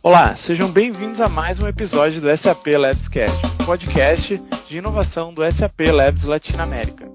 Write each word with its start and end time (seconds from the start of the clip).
Olá, 0.00 0.36
sejam 0.46 0.70
bem-vindos 0.70 1.20
a 1.20 1.28
mais 1.28 1.58
um 1.58 1.66
episódio 1.66 2.20
do 2.20 2.28
SAP 2.38 2.68
Labscast, 2.68 3.66
podcast 3.66 4.40
de 4.68 4.78
inovação 4.78 5.34
do 5.34 5.42
SAP 5.52 5.80
Labs 5.92 6.22
Latinoamérica. 6.22 7.08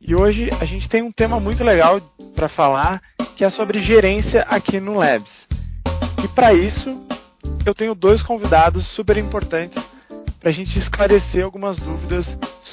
E 0.00 0.14
hoje 0.14 0.48
a 0.60 0.64
gente 0.64 0.88
tem 0.88 1.02
um 1.02 1.10
tema 1.10 1.40
muito 1.40 1.64
legal 1.64 2.00
para 2.36 2.48
falar, 2.48 3.02
que 3.36 3.44
é 3.44 3.50
sobre 3.50 3.82
gerência 3.82 4.42
aqui 4.42 4.78
no 4.78 4.94
Labs. 4.94 5.32
E 6.22 6.28
para 6.28 6.54
isso, 6.54 7.04
eu 7.66 7.74
tenho 7.74 7.96
dois 7.96 8.22
convidados 8.22 8.86
super 8.94 9.16
importantes 9.16 9.82
para 10.38 10.50
a 10.50 10.54
gente 10.54 10.78
esclarecer 10.78 11.44
algumas 11.44 11.76
dúvidas 11.80 12.24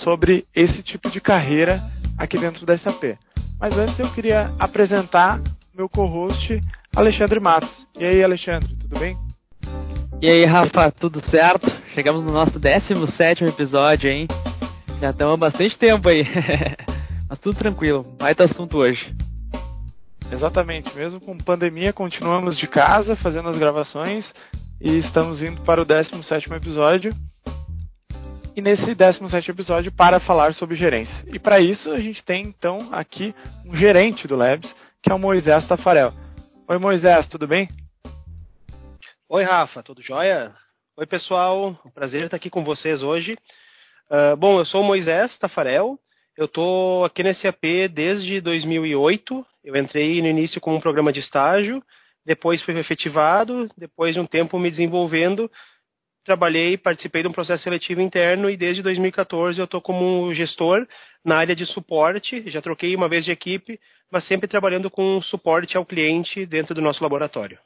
sobre 0.04 0.46
esse 0.56 0.84
tipo 0.84 1.10
de 1.10 1.20
carreira 1.20 1.82
aqui 2.16 2.38
dentro 2.38 2.64
da 2.64 2.78
SAP. 2.78 3.18
Mas 3.60 3.76
antes 3.76 3.98
eu 3.98 4.14
queria 4.14 4.54
apresentar 4.60 5.42
meu 5.76 5.90
co-host 5.90 6.62
Alexandre 6.96 7.40
Matos. 7.42 7.86
E 8.00 8.06
aí, 8.06 8.24
Alexandre, 8.24 8.74
tudo 8.76 8.98
bem? 8.98 9.25
E 10.22 10.30
aí, 10.30 10.46
Rafa, 10.46 10.92
tudo 10.92 11.22
certo? 11.30 11.68
Chegamos 11.94 12.24
no 12.24 12.32
nosso 12.32 12.58
17 12.58 13.44
episódio, 13.44 14.10
hein? 14.10 14.28
Já 15.02 15.10
estamos 15.10 15.34
há 15.34 15.38
bastante 15.38 15.78
tempo 15.78 16.08
aí. 16.08 16.24
Mas 17.30 17.38
tudo 17.40 17.58
tranquilo, 17.58 18.06
vai 18.18 18.34
ter 18.34 18.44
assunto 18.44 18.78
hoje. 18.78 19.14
Exatamente, 20.32 20.96
mesmo 20.96 21.20
com 21.20 21.38
pandemia, 21.38 21.92
continuamos 21.92 22.58
de 22.58 22.66
casa 22.66 23.16
fazendo 23.18 23.50
as 23.50 23.58
gravações 23.58 24.26
e 24.82 24.98
estamos 25.00 25.44
indo 25.44 25.62
para 25.62 25.82
o 25.82 25.86
17 25.86 26.52
episódio. 26.54 27.14
E 28.56 28.62
nesse 28.62 28.96
17 28.96 29.52
episódio, 29.52 29.92
para 29.92 30.20
falar 30.22 30.54
sobre 30.54 30.78
gerência. 30.78 31.14
E 31.28 31.38
para 31.38 31.60
isso, 31.60 31.92
a 31.92 32.00
gente 32.00 32.24
tem 32.24 32.46
então 32.46 32.88
aqui 32.94 33.36
um 33.66 33.76
gerente 33.76 34.28
do 34.28 34.36
Labs, 34.38 34.74
que 35.04 35.12
é 35.12 35.14
o 35.14 35.20
Moisés 35.20 35.68
Tafarel. 35.68 36.14
Oi, 36.68 36.78
Moisés, 36.78 37.28
tudo 37.28 37.46
bem? 37.46 37.68
Oi, 39.28 39.44
Rafa, 39.44 39.82
tudo 39.82 40.04
jóia? 40.04 40.54
Oi, 40.96 41.08
pessoal, 41.08 41.76
prazer 41.96 42.26
estar 42.26 42.38
aqui 42.38 42.48
com 42.48 42.64
vocês 42.64 43.02
hoje. 43.02 43.36
Uh, 44.08 44.38
bom, 44.38 44.60
eu 44.60 44.66
sou 44.66 44.84
Moisés 44.84 45.36
Tafarel, 45.40 45.98
eu 46.38 46.46
estou 46.46 47.04
aqui 47.04 47.24
nesse 47.24 47.48
AP 47.48 47.90
desde 47.92 48.40
2008. 48.40 49.44
Eu 49.64 49.76
entrei 49.78 50.22
no 50.22 50.28
início 50.28 50.62
com 50.62 50.76
um 50.76 50.80
programa 50.80 51.12
de 51.12 51.22
estágio, 51.22 51.82
depois 52.24 52.62
fui 52.62 52.78
efetivado, 52.78 53.68
depois 53.76 54.14
de 54.14 54.22
um 54.22 54.28
tempo 54.28 54.60
me 54.60 54.70
desenvolvendo, 54.70 55.50
trabalhei, 56.24 56.78
participei 56.78 57.24
de 57.24 57.28
um 57.28 57.34
processo 57.34 57.64
seletivo 57.64 58.02
interno 58.02 58.48
e 58.48 58.56
desde 58.56 58.84
2014 58.84 59.60
eu 59.60 59.66
estou 59.66 59.82
como 59.82 60.32
gestor 60.36 60.88
na 61.26 61.38
área 61.38 61.56
de 61.56 61.66
suporte. 61.66 62.48
Já 62.52 62.62
troquei 62.62 62.96
uma 62.96 63.10
vez 63.10 63.26
de 63.26 63.32
equipe, 63.32 63.80
mas 64.12 64.28
sempre 64.28 64.48
trabalhando 64.48 64.92
com 64.92 65.20
suporte 65.24 65.76
ao 65.76 65.84
cliente 65.84 66.46
dentro 66.46 66.76
do 66.76 66.82
nosso 66.82 67.02
laboratório. 67.02 67.58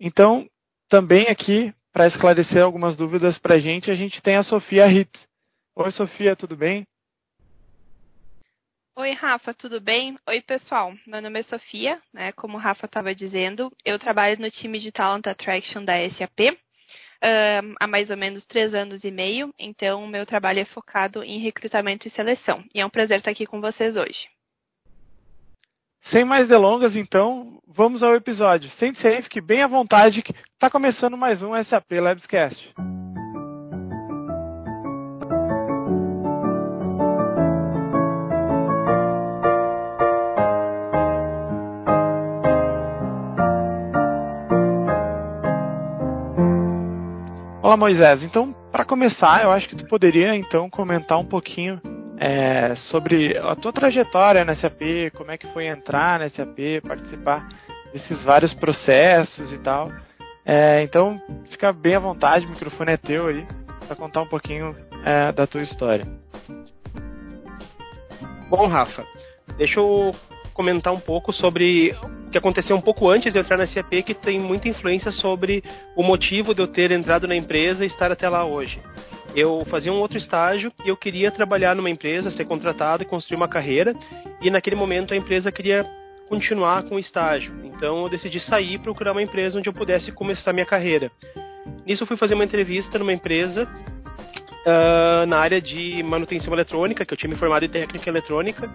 Então, 0.00 0.48
também 0.88 1.28
aqui, 1.28 1.74
para 1.92 2.06
esclarecer 2.06 2.62
algumas 2.62 2.96
dúvidas 2.96 3.38
para 3.38 3.56
a 3.56 3.58
gente, 3.58 3.90
a 3.90 3.94
gente 3.94 4.22
tem 4.22 4.36
a 4.36 4.42
Sofia 4.42 4.86
Ritz. 4.86 5.20
Oi, 5.76 5.90
Sofia, 5.90 6.34
tudo 6.34 6.56
bem? 6.56 6.86
Oi, 8.96 9.12
Rafa, 9.12 9.52
tudo 9.52 9.78
bem? 9.78 10.18
Oi, 10.26 10.40
pessoal. 10.40 10.94
Meu 11.06 11.20
nome 11.20 11.40
é 11.40 11.42
Sofia, 11.42 12.00
né? 12.14 12.32
Como 12.32 12.56
o 12.56 12.60
Rafa 12.60 12.86
estava 12.86 13.14
dizendo, 13.14 13.70
eu 13.84 13.98
trabalho 13.98 14.40
no 14.40 14.50
time 14.50 14.80
de 14.80 14.90
Talent 14.90 15.26
Attraction 15.26 15.84
da 15.84 15.94
SAP 16.10 16.40
uh, 17.22 17.74
há 17.78 17.86
mais 17.86 18.08
ou 18.08 18.16
menos 18.16 18.44
três 18.46 18.74
anos 18.74 19.04
e 19.04 19.10
meio. 19.10 19.54
Então, 19.58 20.06
meu 20.06 20.24
trabalho 20.24 20.60
é 20.60 20.64
focado 20.64 21.22
em 21.22 21.40
recrutamento 21.40 22.08
e 22.08 22.10
seleção. 22.10 22.64
E 22.74 22.80
é 22.80 22.86
um 22.86 22.90
prazer 22.90 23.18
estar 23.18 23.30
aqui 23.30 23.46
com 23.46 23.60
vocês 23.60 23.96
hoje. 23.96 24.28
Sem 26.08 26.24
mais 26.24 26.48
delongas, 26.48 26.96
então, 26.96 27.60
vamos 27.68 28.02
ao 28.02 28.14
episódio. 28.14 28.68
Sente-se 28.78 29.06
aí, 29.06 29.22
fique 29.22 29.40
bem 29.40 29.62
à 29.62 29.66
vontade, 29.66 30.22
que 30.22 30.32
está 30.32 30.68
começando 30.70 31.16
mais 31.16 31.42
um 31.42 31.52
SAP 31.62 31.92
Labscast. 31.92 32.74
Olá, 47.62 47.76
Moisés. 47.76 48.24
Então, 48.24 48.52
para 48.72 48.84
começar, 48.84 49.44
eu 49.44 49.52
acho 49.52 49.68
que 49.68 49.76
tu 49.76 49.86
poderia 49.86 50.34
então 50.34 50.68
comentar 50.68 51.18
um 51.18 51.24
pouquinho 51.24 51.80
é, 52.20 52.74
sobre 52.90 53.34
a 53.38 53.56
tua 53.56 53.72
trajetória 53.72 54.44
na 54.44 54.54
SAP, 54.54 55.10
como 55.14 55.30
é 55.30 55.38
que 55.38 55.46
foi 55.54 55.66
entrar 55.66 56.20
na 56.20 56.28
SAP, 56.28 56.82
participar 56.86 57.48
desses 57.94 58.22
vários 58.22 58.52
processos 58.52 59.50
e 59.50 59.58
tal. 59.58 59.90
É, 60.44 60.82
então, 60.82 61.20
fica 61.50 61.72
bem 61.72 61.94
à 61.94 61.98
vontade, 61.98 62.44
o 62.44 62.50
microfone 62.50 62.92
é 62.92 62.96
teu 62.98 63.28
aí, 63.28 63.46
para 63.86 63.96
contar 63.96 64.20
um 64.20 64.28
pouquinho 64.28 64.76
é, 65.02 65.32
da 65.32 65.46
tua 65.46 65.62
história. 65.62 66.06
Bom, 68.50 68.66
Rafa, 68.66 69.02
deixa 69.56 69.80
eu 69.80 70.14
comentar 70.52 70.92
um 70.92 71.00
pouco 71.00 71.32
sobre 71.32 71.96
que 72.30 72.36
aconteceu 72.36 72.76
um 72.76 72.80
pouco 72.80 73.08
antes 73.08 73.32
de 73.32 73.38
eu 73.38 73.42
entrar 73.42 73.56
na 73.56 73.66
SAP, 73.66 74.02
que 74.04 74.14
tem 74.14 74.38
muita 74.38 74.68
influência 74.68 75.10
sobre 75.10 75.64
o 75.96 76.02
motivo 76.02 76.54
de 76.54 76.60
eu 76.60 76.68
ter 76.68 76.92
entrado 76.92 77.26
na 77.26 77.34
empresa 77.34 77.82
e 77.82 77.88
estar 77.88 78.12
até 78.12 78.28
lá 78.28 78.44
hoje. 78.44 78.78
Eu 79.34 79.64
fazia 79.70 79.92
um 79.92 79.98
outro 80.00 80.18
estágio 80.18 80.72
e 80.84 80.88
eu 80.88 80.96
queria 80.96 81.30
trabalhar 81.30 81.76
numa 81.76 81.90
empresa, 81.90 82.30
ser 82.30 82.44
contratado 82.44 83.02
e 83.02 83.06
construir 83.06 83.36
uma 83.36 83.48
carreira, 83.48 83.94
e 84.40 84.50
naquele 84.50 84.76
momento 84.76 85.14
a 85.14 85.16
empresa 85.16 85.52
queria 85.52 85.86
continuar 86.28 86.82
com 86.84 86.96
o 86.96 86.98
estágio. 86.98 87.52
Então 87.64 88.02
eu 88.02 88.08
decidi 88.08 88.40
sair 88.40 88.74
e 88.74 88.78
procurar 88.78 89.12
uma 89.12 89.22
empresa 89.22 89.58
onde 89.58 89.68
eu 89.68 89.72
pudesse 89.72 90.12
começar 90.12 90.52
minha 90.52 90.66
carreira. 90.66 91.10
Nisso 91.86 92.02
eu 92.02 92.06
fui 92.06 92.16
fazer 92.16 92.34
uma 92.34 92.44
entrevista 92.44 92.98
numa 92.98 93.12
empresa 93.12 93.64
uh, 93.64 95.26
na 95.26 95.38
área 95.38 95.60
de 95.60 96.02
manutenção 96.02 96.52
eletrônica, 96.52 97.04
que 97.04 97.12
eu 97.12 97.18
tinha 97.18 97.30
me 97.30 97.36
formado 97.36 97.64
em 97.64 97.68
técnica 97.68 98.08
eletrônica, 98.08 98.70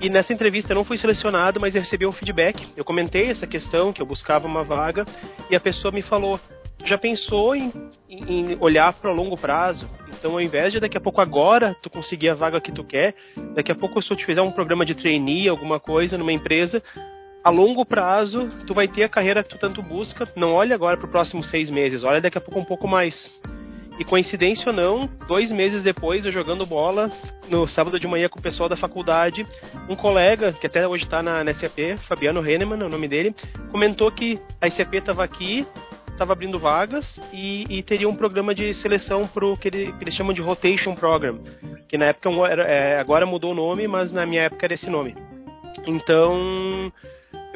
e 0.00 0.08
nessa 0.08 0.32
entrevista 0.32 0.72
eu 0.72 0.76
não 0.76 0.84
fui 0.84 0.96
selecionado, 0.96 1.60
mas 1.60 1.74
eu 1.74 1.82
recebi 1.82 2.06
um 2.06 2.12
feedback. 2.12 2.68
Eu 2.76 2.84
comentei 2.84 3.30
essa 3.30 3.46
questão, 3.46 3.92
que 3.92 4.00
eu 4.00 4.06
buscava 4.06 4.46
uma 4.46 4.62
vaga, 4.62 5.04
e 5.50 5.56
a 5.56 5.60
pessoa 5.60 5.92
me 5.92 6.02
falou: 6.02 6.38
já 6.84 6.96
pensou 6.96 7.54
em, 7.54 7.72
em 8.08 8.56
olhar 8.60 8.92
para 8.94 9.10
o 9.10 9.14
longo 9.14 9.36
prazo? 9.36 9.88
Então, 10.18 10.32
ao 10.32 10.40
invés 10.40 10.72
de 10.72 10.80
daqui 10.80 10.96
a 10.96 11.00
pouco 11.00 11.20
agora 11.20 11.76
tu 11.82 11.90
conseguir 11.90 12.30
a 12.30 12.34
vaga 12.34 12.60
que 12.60 12.72
tu 12.72 12.82
quer, 12.84 13.14
daqui 13.54 13.70
a 13.70 13.74
pouco 13.74 14.02
se 14.02 14.14
te 14.16 14.24
fizer 14.24 14.42
um 14.42 14.50
programa 14.50 14.84
de 14.84 14.94
trainee, 14.94 15.48
alguma 15.48 15.78
coisa 15.78 16.18
numa 16.18 16.32
empresa, 16.32 16.82
a 17.44 17.50
longo 17.50 17.84
prazo 17.84 18.50
tu 18.66 18.74
vai 18.74 18.88
ter 18.88 19.04
a 19.04 19.08
carreira 19.08 19.42
que 19.42 19.50
tu 19.50 19.58
tanto 19.58 19.82
busca. 19.82 20.28
Não 20.34 20.52
olha 20.52 20.74
agora 20.74 20.96
para 20.96 21.06
os 21.06 21.10
próximos 21.10 21.48
seis 21.50 21.70
meses, 21.70 22.02
olha 22.04 22.20
daqui 22.20 22.38
a 22.38 22.40
pouco 22.40 22.58
um 22.58 22.64
pouco 22.64 22.88
mais. 22.88 23.14
E 23.98 24.04
coincidência 24.04 24.68
ou 24.68 24.72
não, 24.72 25.10
dois 25.26 25.50
meses 25.50 25.82
depois, 25.82 26.24
eu 26.24 26.30
jogando 26.30 26.64
bola 26.64 27.10
no 27.50 27.66
sábado 27.66 27.98
de 27.98 28.06
manhã 28.06 28.28
com 28.28 28.38
o 28.38 28.42
pessoal 28.42 28.68
da 28.68 28.76
faculdade, 28.76 29.44
um 29.88 29.96
colega, 29.96 30.52
que 30.52 30.68
até 30.68 30.86
hoje 30.86 31.02
está 31.02 31.20
na, 31.20 31.42
na 31.42 31.52
SAP, 31.54 31.98
Fabiano 32.06 32.48
Henneman, 32.48 32.80
é 32.80 32.84
o 32.84 32.88
nome 32.88 33.08
dele, 33.08 33.34
comentou 33.72 34.12
que 34.12 34.38
a 34.60 34.70
SAP 34.70 34.94
estava 34.94 35.24
aqui, 35.24 35.66
estava 36.18 36.32
abrindo 36.32 36.58
vagas 36.58 37.06
e, 37.32 37.64
e, 37.70 37.82
teria 37.82 38.08
um 38.08 38.16
programa 38.16 38.52
de 38.52 38.74
seleção 38.74 39.26
para 39.28 39.46
o 39.46 39.56
que, 39.56 39.70
que, 39.70 39.94
eles 40.00 40.14
chamam 40.14 40.34
de 40.34 40.42
Rotation 40.42 40.94
Program, 40.94 41.38
que 41.88 41.96
na 41.96 42.06
época 42.06 42.28
era, 42.50 42.64
é, 42.64 42.98
agora 42.98 43.24
mudou 43.24 43.52
o 43.52 43.54
nome, 43.54 43.86
mas 43.86 44.12
na 44.12 44.26
minha 44.26 44.42
época 44.42 44.66
era 44.66 44.74
esse 44.74 44.90
nome. 44.90 45.14
Então, 45.86 46.92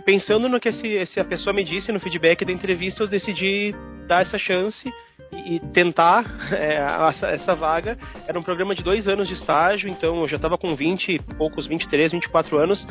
pensando 0.04 0.48
no 0.48 0.60
que 0.60 0.68
esse, 0.68 0.96
essa 0.96 1.24
pessoa 1.24 1.52
me 1.52 1.64
disse 1.64 1.90
no 1.90 1.98
feedback 1.98 2.44
da 2.44 2.52
entrevista, 2.52 3.02
eu 3.02 3.08
decidi 3.08 3.74
dar 4.06 4.22
essa 4.22 4.38
chance 4.38 4.88
e, 5.32 5.58
tentar 5.72 6.24
é, 6.52 6.76
essa, 7.08 7.26
essa, 7.28 7.54
vaga. 7.54 7.98
Era 8.28 8.38
um 8.38 8.42
programa 8.44 8.74
de 8.74 8.84
dois 8.84 9.08
anos 9.08 9.26
de 9.26 9.34
estágio, 9.34 9.88
então 9.88 10.20
eu 10.20 10.28
já 10.28 10.36
estava 10.36 10.56
com 10.56 10.76
20, 10.76 11.18
poucos 11.36 11.66
23, 11.66 12.12
24 12.12 12.58
anos. 12.58 12.86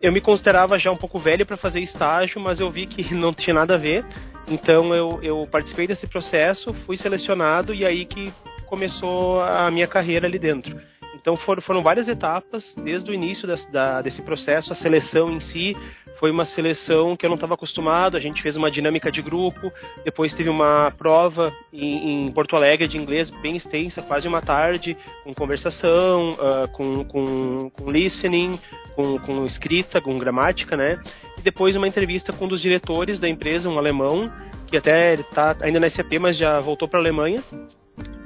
Eu 0.00 0.12
me 0.12 0.20
considerava 0.20 0.78
já 0.78 0.90
um 0.90 0.96
pouco 0.96 1.18
velho 1.18 1.46
para 1.46 1.56
fazer 1.56 1.80
estágio, 1.80 2.38
mas 2.38 2.60
eu 2.60 2.68
vi 2.68 2.86
que 2.86 3.12
não 3.14 3.32
tinha 3.32 3.54
nada 3.54 3.76
a 3.76 3.78
ver. 3.78 4.04
Então 4.48 4.94
eu, 4.94 5.20
eu 5.22 5.48
participei 5.50 5.86
desse 5.86 6.06
processo, 6.06 6.72
fui 6.86 6.96
selecionado 6.96 7.74
e 7.74 7.84
aí 7.84 8.04
que 8.04 8.32
começou 8.66 9.42
a 9.42 9.70
minha 9.70 9.86
carreira 9.86 10.26
ali 10.26 10.38
dentro. 10.38 10.78
Então 11.14 11.36
foram, 11.38 11.62
foram 11.62 11.82
várias 11.82 12.06
etapas, 12.06 12.62
desde 12.76 13.10
o 13.10 13.14
início 13.14 13.48
da, 13.48 13.54
da, 13.70 14.02
desse 14.02 14.20
processo, 14.20 14.72
a 14.72 14.76
seleção 14.76 15.30
em 15.30 15.40
si, 15.40 15.76
foi 16.18 16.30
uma 16.30 16.44
seleção 16.44 17.16
que 17.16 17.24
eu 17.24 17.30
não 17.30 17.36
estava 17.36 17.54
acostumado. 17.54 18.16
A 18.16 18.20
gente 18.20 18.42
fez 18.42 18.56
uma 18.56 18.70
dinâmica 18.70 19.10
de 19.10 19.22
grupo, 19.22 19.72
depois 20.04 20.34
teve 20.34 20.50
uma 20.50 20.90
prova 20.90 21.52
em, 21.72 22.26
em, 22.26 22.32
Porto 22.32 22.56
Alegre 22.56 22.86
de 22.86 22.98
inglês 22.98 23.30
bem 23.40 23.56
extensa, 23.56 24.02
quase 24.02 24.28
uma 24.28 24.42
tarde, 24.42 24.96
com 25.22 25.34
conversação, 25.34 26.32
uh, 26.32 26.68
com, 26.72 27.04
com, 27.04 27.70
com, 27.70 27.90
listening, 27.90 28.60
com, 28.94 29.18
com 29.18 29.46
escrita, 29.46 30.00
com 30.00 30.18
gramática, 30.18 30.76
né? 30.76 31.00
Depois 31.44 31.76
uma 31.76 31.86
entrevista 31.86 32.32
com 32.32 32.46
um 32.46 32.48
dos 32.48 32.62
diretores 32.62 33.20
da 33.20 33.28
empresa, 33.28 33.68
um 33.68 33.76
alemão, 33.76 34.32
que 34.66 34.78
até 34.78 35.12
está 35.12 35.54
ainda 35.60 35.78
na 35.78 35.90
SAP, 35.90 36.14
mas 36.18 36.38
já 36.38 36.58
voltou 36.58 36.88
para 36.88 36.98
a 36.98 37.02
Alemanha, 37.02 37.44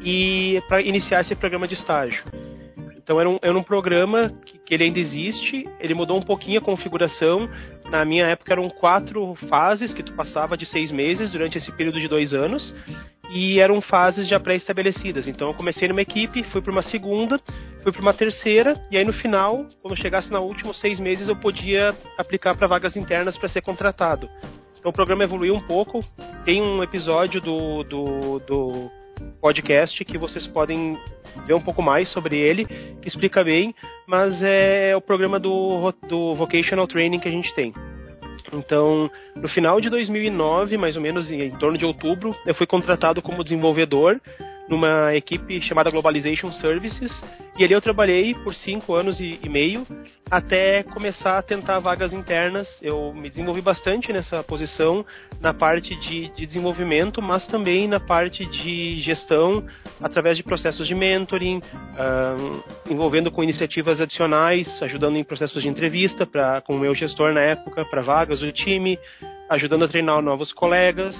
e 0.00 0.62
para 0.68 0.80
iniciar 0.80 1.22
esse 1.22 1.34
programa 1.34 1.66
de 1.66 1.74
estágio. 1.74 2.22
Então 2.96 3.20
era 3.20 3.28
um, 3.28 3.38
era 3.42 3.58
um 3.58 3.62
programa 3.62 4.32
que, 4.46 4.56
que, 4.58 4.72
ele 4.72 4.84
ainda 4.84 5.00
existe, 5.00 5.68
ele 5.80 5.94
mudou 5.94 6.16
um 6.16 6.22
pouquinho 6.22 6.60
a 6.60 6.62
configuração, 6.62 7.50
Na 7.90 8.04
minha 8.04 8.26
época 8.26 8.52
eram 8.52 8.68
quatro 8.68 9.34
fases 9.48 9.94
que 9.94 10.02
tu 10.02 10.12
passava 10.12 10.56
de 10.56 10.66
seis 10.66 10.90
meses 10.92 11.30
durante 11.30 11.56
esse 11.56 11.72
período 11.72 11.98
de 11.98 12.08
dois 12.08 12.34
anos 12.34 12.74
e 13.30 13.58
eram 13.60 13.80
fases 13.80 14.28
já 14.28 14.38
pré-estabelecidas. 14.38 15.26
Então 15.26 15.48
eu 15.48 15.54
comecei 15.54 15.88
numa 15.88 16.02
equipe, 16.02 16.42
fui 16.44 16.60
para 16.60 16.72
uma 16.72 16.82
segunda, 16.82 17.40
fui 17.82 17.92
para 17.92 18.00
uma 18.00 18.14
terceira 18.14 18.80
e 18.90 18.98
aí 18.98 19.04
no 19.04 19.12
final, 19.12 19.66
quando 19.82 19.96
chegasse 19.96 20.30
na 20.30 20.40
última 20.40 20.74
seis 20.74 21.00
meses, 21.00 21.28
eu 21.28 21.36
podia 21.36 21.96
aplicar 22.18 22.54
para 22.56 22.66
vagas 22.66 22.96
internas 22.96 23.36
para 23.36 23.48
ser 23.48 23.62
contratado. 23.62 24.28
Então 24.78 24.90
o 24.90 24.94
programa 24.94 25.24
evoluiu 25.24 25.54
um 25.54 25.66
pouco. 25.66 26.04
Tem 26.44 26.62
um 26.62 26.82
episódio 26.82 27.40
do, 27.40 27.82
do, 27.84 28.38
do 28.40 28.90
podcast 29.40 30.04
que 30.04 30.18
vocês 30.18 30.46
podem 30.46 30.96
ver 31.46 31.54
um 31.54 31.60
pouco 31.60 31.82
mais 31.82 32.10
sobre 32.12 32.36
ele, 32.36 32.64
que 32.64 33.08
explica 33.08 33.44
bem, 33.44 33.74
mas 34.06 34.34
é 34.42 34.94
o 34.96 35.00
programa 35.00 35.38
do, 35.38 35.92
do 36.08 36.34
Vocational 36.34 36.86
Training 36.86 37.20
que 37.20 37.28
a 37.28 37.32
gente 37.32 37.54
tem. 37.54 37.72
Então, 38.52 39.10
no 39.36 39.48
final 39.48 39.80
de 39.80 39.90
2009, 39.90 40.76
mais 40.78 40.96
ou 40.96 41.02
menos 41.02 41.30
em, 41.30 41.42
em 41.42 41.56
torno 41.58 41.76
de 41.76 41.84
outubro, 41.84 42.34
eu 42.46 42.54
fui 42.54 42.66
contratado 42.66 43.20
como 43.20 43.44
desenvolvedor 43.44 44.20
numa 44.68 45.14
equipe 45.14 45.60
chamada 45.62 45.90
Globalization 45.90 46.52
Services 46.52 47.10
e 47.58 47.64
ali 47.64 47.72
eu 47.74 47.80
trabalhei 47.80 48.34
por 48.36 48.54
cinco 48.54 48.94
anos 48.94 49.18
e, 49.18 49.40
e, 49.42 49.48
meio 49.48 49.84
até 50.30 50.84
começar 50.84 51.38
a 51.38 51.42
tentar 51.42 51.80
vagas 51.80 52.12
internas. 52.12 52.68
Eu 52.80 53.12
me 53.12 53.28
desenvolvi 53.28 53.60
bastante 53.60 54.12
nessa 54.12 54.44
posição 54.44 55.04
na 55.40 55.52
parte 55.52 55.96
de, 55.96 56.28
de 56.36 56.46
desenvolvimento, 56.46 57.20
mas 57.20 57.44
também 57.48 57.88
na 57.88 57.98
parte 57.98 58.46
de 58.46 59.00
gestão 59.00 59.66
através 60.00 60.36
de 60.36 60.44
processos 60.44 60.86
de 60.86 60.94
mentoring, 60.94 61.60
envolvendo 62.88 63.28
com 63.32 63.42
iniciativas 63.42 64.00
adicionais, 64.00 64.68
ajudando 64.80 65.16
em 65.16 65.24
processos 65.24 65.60
de 65.60 65.68
entrevista 65.68 66.24
para 66.24 66.60
com 66.60 66.76
o 66.76 66.78
meu 66.78 66.94
gestor 66.94 67.32
na 67.32 67.40
época 67.40 67.84
para 67.86 68.02
vagas 68.02 68.38
do 68.38 68.52
time, 68.52 68.96
ajudando 69.50 69.84
a 69.84 69.88
treinar 69.88 70.22
novos 70.22 70.52
colegas 70.52 71.16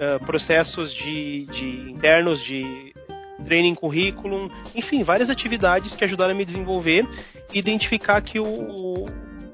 uh, 0.00 0.24
processos 0.24 0.92
de, 0.94 1.46
de 1.46 1.90
internos 1.92 2.42
de 2.44 2.92
training 3.44 3.74
curriculum, 3.74 4.48
enfim, 4.74 5.02
várias 5.02 5.30
atividades 5.30 5.94
que 5.94 6.04
ajudaram 6.04 6.32
a 6.32 6.36
me 6.36 6.44
desenvolver 6.44 7.06
e 7.52 7.58
identificar 7.58 8.20
que 8.20 8.38
o, 8.38 9.06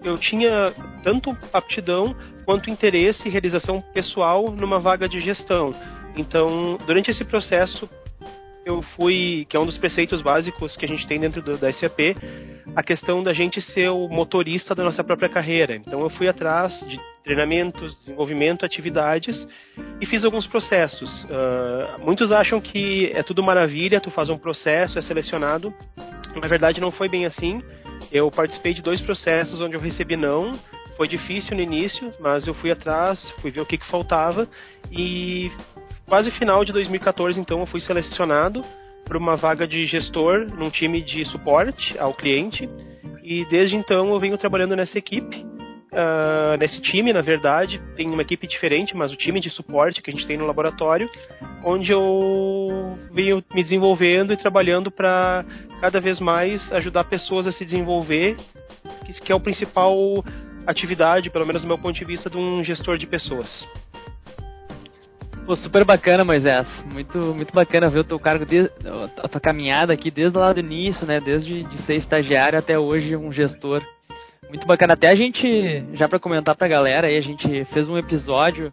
eu 0.03 0.19
tinha 0.19 0.73
tanto 1.03 1.37
aptidão 1.53 2.15
quanto 2.45 2.71
interesse 2.71 3.27
e 3.27 3.31
realização 3.31 3.83
pessoal 3.93 4.51
numa 4.51 4.79
vaga 4.79 5.09
de 5.09 5.21
gestão. 5.21 5.75
Então, 6.17 6.79
durante 6.87 7.11
esse 7.11 7.25
processo, 7.25 7.89
eu 8.67 8.83
fui, 8.97 9.47
que 9.49 9.57
é 9.57 9.61
um 9.61 9.65
dos 9.65 9.79
preceitos 9.79 10.21
básicos 10.21 10.77
que 10.77 10.85
a 10.85 10.89
gente 10.89 11.07
tem 11.07 11.21
dentro 11.21 11.41
do, 11.41 11.57
da 11.57 11.73
SAP, 11.73 12.01
a 12.75 12.83
questão 12.83 13.23
da 13.23 13.33
gente 13.33 13.61
ser 13.63 13.89
o 13.91 14.09
motorista 14.09 14.75
da 14.75 14.83
nossa 14.83 15.05
própria 15.05 15.29
carreira. 15.29 15.77
Então 15.77 16.01
eu 16.01 16.11
fui 16.11 16.29
atrás 16.29 16.73
de 16.89 16.99
treinamentos, 17.23 17.97
desenvolvimento, 18.01 18.67
atividades 18.67 19.37
e 20.01 20.07
fiz 20.07 20.25
alguns 20.25 20.49
processos. 20.49 21.09
Uh, 21.25 22.05
muitos 22.05 22.33
acham 22.33 22.61
que 22.61 23.13
é 23.15 23.23
tudo 23.23 23.41
maravilha, 23.41 24.01
tu 24.01 24.11
faz 24.11 24.29
um 24.29 24.37
processo, 24.37 24.99
é 24.99 25.03
selecionado. 25.03 25.73
Na 26.35 26.49
verdade 26.49 26.81
não 26.81 26.91
foi 26.91 27.09
bem 27.09 27.25
assim. 27.25 27.63
Eu 28.11 28.33
participei 28.33 28.75
de 28.75 28.83
dois 28.83 29.01
processos 29.01 29.61
onde 29.61 29.77
eu 29.77 29.81
recebi 29.81 30.17
não. 30.17 30.59
Foi 30.97 31.07
difícil 31.07 31.57
no 31.57 31.63
início, 31.63 32.11
mas 32.19 32.47
eu 32.49 32.55
fui 32.55 32.73
atrás, 32.73 33.21
fui 33.41 33.51
ver 33.51 33.61
o 33.61 33.67
que, 33.67 33.79
que 33.79 33.87
faltava 33.87 34.49
e 34.91 35.53
quase 36.07 36.31
final 36.33 36.65
de 36.65 36.73
2014, 36.73 37.39
então, 37.39 37.61
eu 37.61 37.67
fui 37.67 37.81
selecionado 37.81 38.65
para 39.05 39.19
uma 39.19 39.37
vaga 39.37 39.67
de 39.67 39.87
gestor 39.87 40.47
num 40.53 40.71
time 40.71 41.01
de 41.01 41.25
suporte 41.27 41.97
ao 41.99 42.13
cliente. 42.13 42.69
E 43.23 43.45
desde 43.47 43.77
então 43.77 44.11
eu 44.11 44.19
venho 44.19 44.37
trabalhando 44.37 44.77
nessa 44.77 44.99
equipe. 44.99 45.45
Uh, 45.93 46.57
nesse 46.59 46.81
time, 46.83 47.13
na 47.13 47.23
verdade, 47.23 47.81
tem 47.97 48.11
uma 48.11 48.23
equipe 48.23 48.47
diferente, 48.47 48.95
mas 48.97 49.13
o 49.13 49.17
time 49.17 49.41
de 49.41 49.49
suporte 49.49 50.03
que 50.03 50.11
a 50.11 50.13
gente 50.13 50.27
tem 50.27 50.37
no 50.37 50.47
laboratório, 50.47 51.09
onde 51.65 51.93
eu 51.93 52.99
venho 53.13 53.43
me 53.55 53.63
desenvolvendo 53.63 54.33
e 54.33 54.37
trabalhando 54.37 54.91
para 54.91 55.45
cada 55.81 56.01
vez 56.01 56.21
mais 56.21 56.71
ajudar 56.73 57.05
pessoas 57.05 57.47
a 57.47 57.53
se 57.53 57.65
desenvolver, 57.65 58.37
que 59.25 59.33
é 59.33 59.35
o 59.35 59.41
principal 59.41 59.97
atividade, 60.67 61.31
pelo 61.31 61.47
menos 61.47 61.63
do 61.63 61.69
meu 61.69 61.79
ponto 61.79 61.95
de 61.95 62.05
vista, 62.05 62.29
de 62.29 62.37
um 62.37 62.63
gestor 62.63 62.99
de 62.99 63.07
pessoas. 63.07 63.49
Pô, 65.47 65.55
super 65.55 65.85
bacana, 65.85 66.25
Moisés. 66.25 66.67
Muito, 66.85 67.19
muito 67.19 67.55
bacana 67.55 67.89
ver 67.89 68.01
o 68.01 68.05
teu 68.05 68.19
cargo, 68.19 68.45
de, 68.45 68.69
a 69.23 69.29
tua 69.29 69.41
caminhada 69.41 69.93
aqui 69.93 70.11
desde 70.11 70.37
lá 70.37 70.53
do 70.53 70.59
início, 70.59 71.07
né? 71.07 71.21
Desde 71.21 71.63
de 71.63 71.83
ser 71.83 71.95
estagiário 71.95 72.59
até 72.59 72.77
hoje 72.77 73.15
um 73.15 73.31
gestor. 73.31 73.81
Muito 74.49 74.67
bacana. 74.67 74.95
Até 74.95 75.09
a 75.09 75.15
gente, 75.15 75.85
já 75.95 76.09
para 76.09 76.19
comentar 76.19 76.57
pra 76.57 76.67
galera 76.67 77.07
aí, 77.07 77.17
a 77.17 77.21
gente 77.21 77.65
fez 77.67 77.89
um 77.89 77.97
episódio 77.97 78.73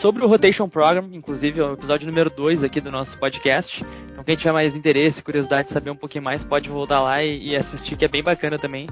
sobre 0.00 0.24
o 0.24 0.28
Rotation 0.28 0.68
Program, 0.68 1.08
inclusive 1.12 1.58
é 1.58 1.64
o 1.64 1.72
episódio 1.72 2.06
número 2.06 2.30
2 2.30 2.62
aqui 2.62 2.80
do 2.80 2.92
nosso 2.92 3.18
podcast. 3.18 3.84
Então 4.12 4.22
quem 4.22 4.36
tiver 4.36 4.52
mais 4.52 4.76
interesse, 4.76 5.20
curiosidade 5.24 5.68
de 5.68 5.74
saber 5.74 5.90
um 5.90 5.96
pouquinho 5.96 6.22
mais, 6.22 6.44
pode 6.44 6.68
voltar 6.68 7.00
lá 7.00 7.20
e, 7.24 7.48
e 7.48 7.56
assistir, 7.56 7.96
que 7.96 8.04
é 8.04 8.08
bem 8.08 8.22
bacana 8.22 8.60
também. 8.60 8.86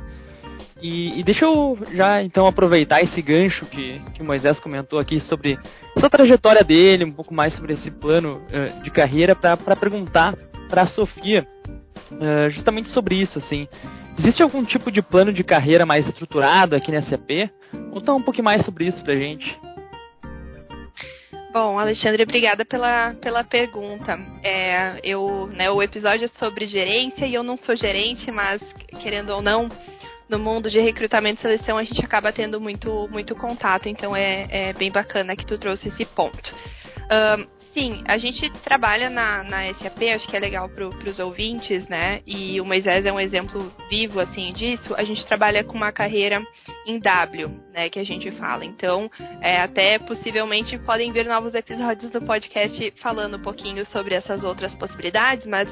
E, 0.82 1.20
e, 1.20 1.22
deixa 1.22 1.44
eu 1.44 1.78
já 1.92 2.22
então 2.22 2.46
aproveitar 2.46 3.02
esse 3.02 3.20
gancho 3.20 3.66
que, 3.66 4.00
que 4.14 4.22
o 4.22 4.24
Moisés 4.24 4.58
comentou 4.60 4.98
aqui 4.98 5.20
sobre 5.20 5.58
essa 5.94 6.08
trajetória 6.08 6.64
dele, 6.64 7.04
um 7.04 7.12
pouco 7.12 7.34
mais 7.34 7.54
sobre 7.54 7.74
esse 7.74 7.90
plano 7.90 8.40
uh, 8.48 8.82
de 8.82 8.90
carreira, 8.90 9.36
para 9.36 9.76
perguntar 9.76 10.34
para 10.70 10.82
a 10.82 10.86
Sofia 10.86 11.46
uh, 12.12 12.50
justamente 12.50 12.88
sobre 12.90 13.16
isso. 13.16 13.38
assim. 13.38 13.68
Existe 14.18 14.42
algum 14.42 14.64
tipo 14.64 14.90
de 14.90 15.02
plano 15.02 15.32
de 15.32 15.44
carreira 15.44 15.84
mais 15.84 16.06
estruturado 16.06 16.74
aqui 16.74 16.90
na 16.90 17.02
SAP? 17.02 17.50
Conta 17.92 18.12
um 18.12 18.22
pouquinho 18.22 18.44
mais 18.44 18.64
sobre 18.64 18.86
isso 18.86 19.02
para 19.02 19.16
gente. 19.16 19.58
Bom, 21.52 21.80
Alexandre, 21.80 22.22
obrigada 22.22 22.64
pela, 22.64 23.14
pela 23.14 23.42
pergunta. 23.42 24.16
É, 24.42 25.00
eu, 25.02 25.48
né, 25.52 25.68
o 25.68 25.82
episódio 25.82 26.26
é 26.26 26.38
sobre 26.38 26.68
gerência 26.68 27.26
e 27.26 27.34
eu 27.34 27.42
não 27.42 27.56
sou 27.58 27.74
gerente, 27.74 28.30
mas 28.30 28.62
querendo 29.02 29.30
ou 29.30 29.42
não, 29.42 29.68
no 30.30 30.38
mundo 30.38 30.70
de 30.70 30.80
recrutamento 30.80 31.40
e 31.40 31.42
seleção 31.42 31.76
a 31.76 31.82
gente 31.82 32.02
acaba 32.04 32.32
tendo 32.32 32.60
muito, 32.60 33.08
muito 33.10 33.34
contato, 33.34 33.88
então 33.88 34.14
é, 34.14 34.46
é 34.50 34.72
bem 34.72 34.90
bacana 34.90 35.36
que 35.36 35.44
tu 35.44 35.58
trouxe 35.58 35.88
esse 35.88 36.04
ponto. 36.06 36.54
Um, 37.10 37.60
Sim, 37.72 38.02
a 38.08 38.18
gente 38.18 38.50
trabalha 38.64 39.08
na, 39.08 39.44
na 39.44 39.72
SAP, 39.74 40.02
acho 40.12 40.26
que 40.26 40.36
é 40.36 40.40
legal 40.40 40.68
para 40.68 40.88
os 41.08 41.20
ouvintes, 41.20 41.86
né? 41.88 42.20
E 42.26 42.60
o 42.60 42.64
Moisés 42.64 43.06
é 43.06 43.12
um 43.12 43.20
exemplo 43.20 43.72
vivo, 43.88 44.18
assim, 44.18 44.52
disso. 44.52 44.92
A 44.96 45.04
gente 45.04 45.24
trabalha 45.26 45.62
com 45.62 45.76
uma 45.76 45.92
carreira 45.92 46.42
em 46.90 46.98
W, 46.98 47.50
né? 47.73 47.88
Que 47.88 47.99
a 47.99 48.04
gente 48.04 48.30
fala. 48.32 48.64
Então, 48.64 49.11
é, 49.40 49.61
até 49.61 49.99
possivelmente 49.99 50.76
podem 50.78 51.12
ver 51.12 51.25
novos 51.26 51.54
episódios 51.54 52.11
do 52.11 52.20
podcast 52.20 52.92
falando 53.00 53.37
um 53.37 53.42
pouquinho 53.42 53.87
sobre 53.87 54.14
essas 54.14 54.42
outras 54.42 54.75
possibilidades, 54.75 55.47
mas 55.47 55.68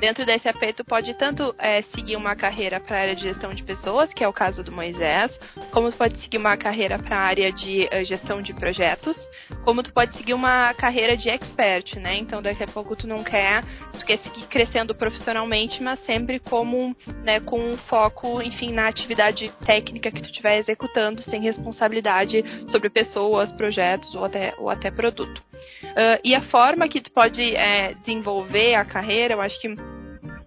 dentro 0.00 0.26
da 0.26 0.38
SAP 0.38 0.74
tu 0.76 0.84
pode 0.84 1.14
tanto 1.14 1.54
é, 1.58 1.82
seguir 1.94 2.16
uma 2.16 2.34
carreira 2.34 2.80
para 2.80 2.96
a 2.96 3.00
área 3.00 3.16
de 3.16 3.22
gestão 3.22 3.54
de 3.54 3.62
pessoas, 3.62 4.12
que 4.12 4.22
é 4.22 4.28
o 4.28 4.32
caso 4.32 4.62
do 4.62 4.72
Moisés, 4.72 5.30
como 5.70 5.90
tu 5.90 5.96
pode 5.96 6.18
seguir 6.20 6.38
uma 6.38 6.56
carreira 6.56 6.98
para 6.98 7.16
a 7.16 7.20
área 7.20 7.52
de 7.52 7.88
uh, 7.92 8.04
gestão 8.04 8.42
de 8.42 8.52
projetos, 8.54 9.16
como 9.64 9.82
tu 9.82 9.92
pode 9.92 10.16
seguir 10.16 10.34
uma 10.34 10.74
carreira 10.74 11.16
de 11.16 11.28
expert, 11.28 11.96
né? 11.98 12.16
Então 12.16 12.42
daqui 12.42 12.62
a 12.62 12.68
pouco 12.68 12.96
tu 12.96 13.06
não 13.06 13.22
quer, 13.22 13.62
tu 13.98 14.04
quer 14.04 14.18
seguir 14.18 14.46
crescendo 14.46 14.94
profissionalmente, 14.94 15.82
mas 15.82 15.98
sempre 16.04 16.38
como, 16.38 16.94
né, 17.22 17.40
com 17.40 17.58
um 17.58 17.76
foco, 17.88 18.42
enfim, 18.42 18.72
na 18.72 18.88
atividade 18.88 19.52
técnica 19.64 20.10
que 20.10 20.22
tu 20.22 20.32
executando, 20.58 21.22
sem 21.22 21.40
responsabilidade 21.40 22.44
sobre 22.70 22.90
pessoas, 22.90 23.50
projetos 23.52 24.14
ou 24.14 24.24
até, 24.24 24.54
ou 24.58 24.70
até 24.70 24.90
produto. 24.90 25.42
Uh, 25.82 26.20
e 26.22 26.34
a 26.34 26.42
forma 26.42 26.88
que 26.88 27.00
tu 27.00 27.10
pode 27.10 27.42
é, 27.54 27.94
desenvolver 27.94 28.74
a 28.74 28.84
carreira, 28.84 29.34
eu 29.34 29.40
acho 29.40 29.60
que 29.60 29.74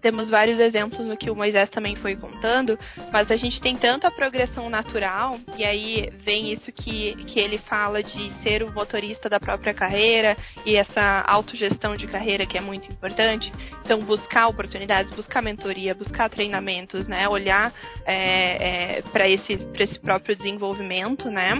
temos 0.00 0.28
vários 0.30 0.58
exemplos 0.58 1.06
no 1.06 1.16
que 1.16 1.30
o 1.30 1.36
Moisés 1.36 1.68
também 1.70 1.96
foi 1.96 2.16
contando, 2.16 2.78
mas 3.12 3.30
a 3.30 3.36
gente 3.36 3.60
tem 3.60 3.76
tanto 3.76 4.06
a 4.06 4.10
progressão 4.10 4.70
natural, 4.70 5.38
e 5.56 5.64
aí 5.64 6.10
vem 6.18 6.52
isso 6.52 6.72
que, 6.72 7.14
que 7.26 7.38
ele 7.38 7.58
fala 7.58 8.02
de 8.02 8.32
ser 8.42 8.62
o 8.62 8.72
motorista 8.72 9.28
da 9.28 9.38
própria 9.38 9.74
carreira 9.74 10.36
e 10.64 10.76
essa 10.76 11.24
autogestão 11.26 11.96
de 11.96 12.06
carreira 12.06 12.46
que 12.46 12.56
é 12.56 12.60
muito 12.60 12.90
importante. 12.90 13.52
Então, 13.84 14.00
buscar 14.00 14.48
oportunidades, 14.48 15.12
buscar 15.14 15.42
mentoria, 15.42 15.94
buscar 15.94 16.28
treinamentos, 16.30 17.06
né? 17.08 17.28
Olhar 17.28 17.72
é, 18.06 18.98
é, 18.98 19.02
para 19.02 19.28
esse, 19.28 19.58
esse 19.78 19.98
próprio 19.98 20.36
desenvolvimento, 20.36 21.30
né? 21.30 21.54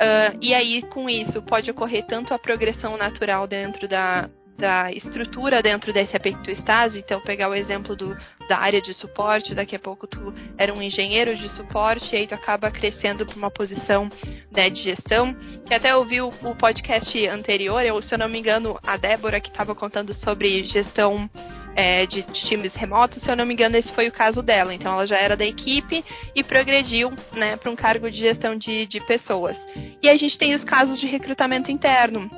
Uh, 0.00 0.38
e 0.40 0.54
aí, 0.54 0.82
com 0.82 1.10
isso, 1.10 1.42
pode 1.42 1.70
ocorrer 1.70 2.06
tanto 2.06 2.32
a 2.32 2.38
progressão 2.38 2.96
natural 2.96 3.46
dentro 3.46 3.86
da, 3.86 4.30
da 4.60 4.92
estrutura 4.92 5.62
dentro 5.62 5.92
da 5.92 6.04
SAP 6.06 6.24
que 6.24 6.44
tu 6.44 6.50
estás, 6.50 6.94
então 6.94 7.20
pegar 7.20 7.48
o 7.48 7.54
exemplo 7.54 7.96
do, 7.96 8.16
da 8.48 8.58
área 8.58 8.80
de 8.80 8.92
suporte, 8.94 9.54
daqui 9.54 9.74
a 9.74 9.78
pouco 9.78 10.06
tu 10.06 10.32
era 10.58 10.72
um 10.72 10.82
engenheiro 10.82 11.34
de 11.34 11.48
suporte 11.50 12.14
e 12.14 12.18
aí 12.18 12.26
tu 12.26 12.34
acaba 12.34 12.70
crescendo 12.70 13.24
para 13.24 13.36
uma 13.36 13.50
posição 13.50 14.10
né, 14.52 14.68
de 14.68 14.82
gestão, 14.82 15.34
que 15.66 15.74
até 15.74 15.96
ouvi 15.96 16.20
o, 16.20 16.28
o 16.28 16.54
podcast 16.54 17.26
anterior, 17.28 17.84
eu, 17.84 18.00
se 18.02 18.14
eu 18.14 18.18
não 18.18 18.28
me 18.28 18.38
engano, 18.38 18.78
a 18.82 18.96
Débora 18.96 19.40
que 19.40 19.48
estava 19.48 19.74
contando 19.74 20.12
sobre 20.14 20.64
gestão 20.64 21.28
é, 21.74 22.04
de, 22.04 22.22
de, 22.22 22.48
times 22.48 22.74
remotos. 22.74 23.22
Se 23.22 23.30
eu 23.30 23.36
não 23.36 23.46
me 23.46 23.54
engano, 23.54 23.76
esse 23.76 23.92
foi 23.92 24.08
o 24.08 24.12
caso 24.12 24.42
dela. 24.42 24.74
Então, 24.74 24.92
ela 24.92 25.06
já 25.06 25.16
era 25.16 25.36
da 25.36 25.44
equipe 25.46 26.04
e 26.34 26.42
progrediu 26.42 27.12
né, 27.32 27.56
para 27.56 27.70
um 27.70 27.76
cargo 27.76 28.10
de 28.10 28.18
gestão 28.18 28.56
de, 28.56 28.86
de 28.86 29.00
pessoas. 29.06 29.56
E 30.02 30.08
a 30.08 30.16
gente 30.16 30.36
tem 30.36 30.54
os 30.54 30.64
casos 30.64 30.98
de 30.98 31.06
recrutamento 31.06 31.70
interno 31.70 32.28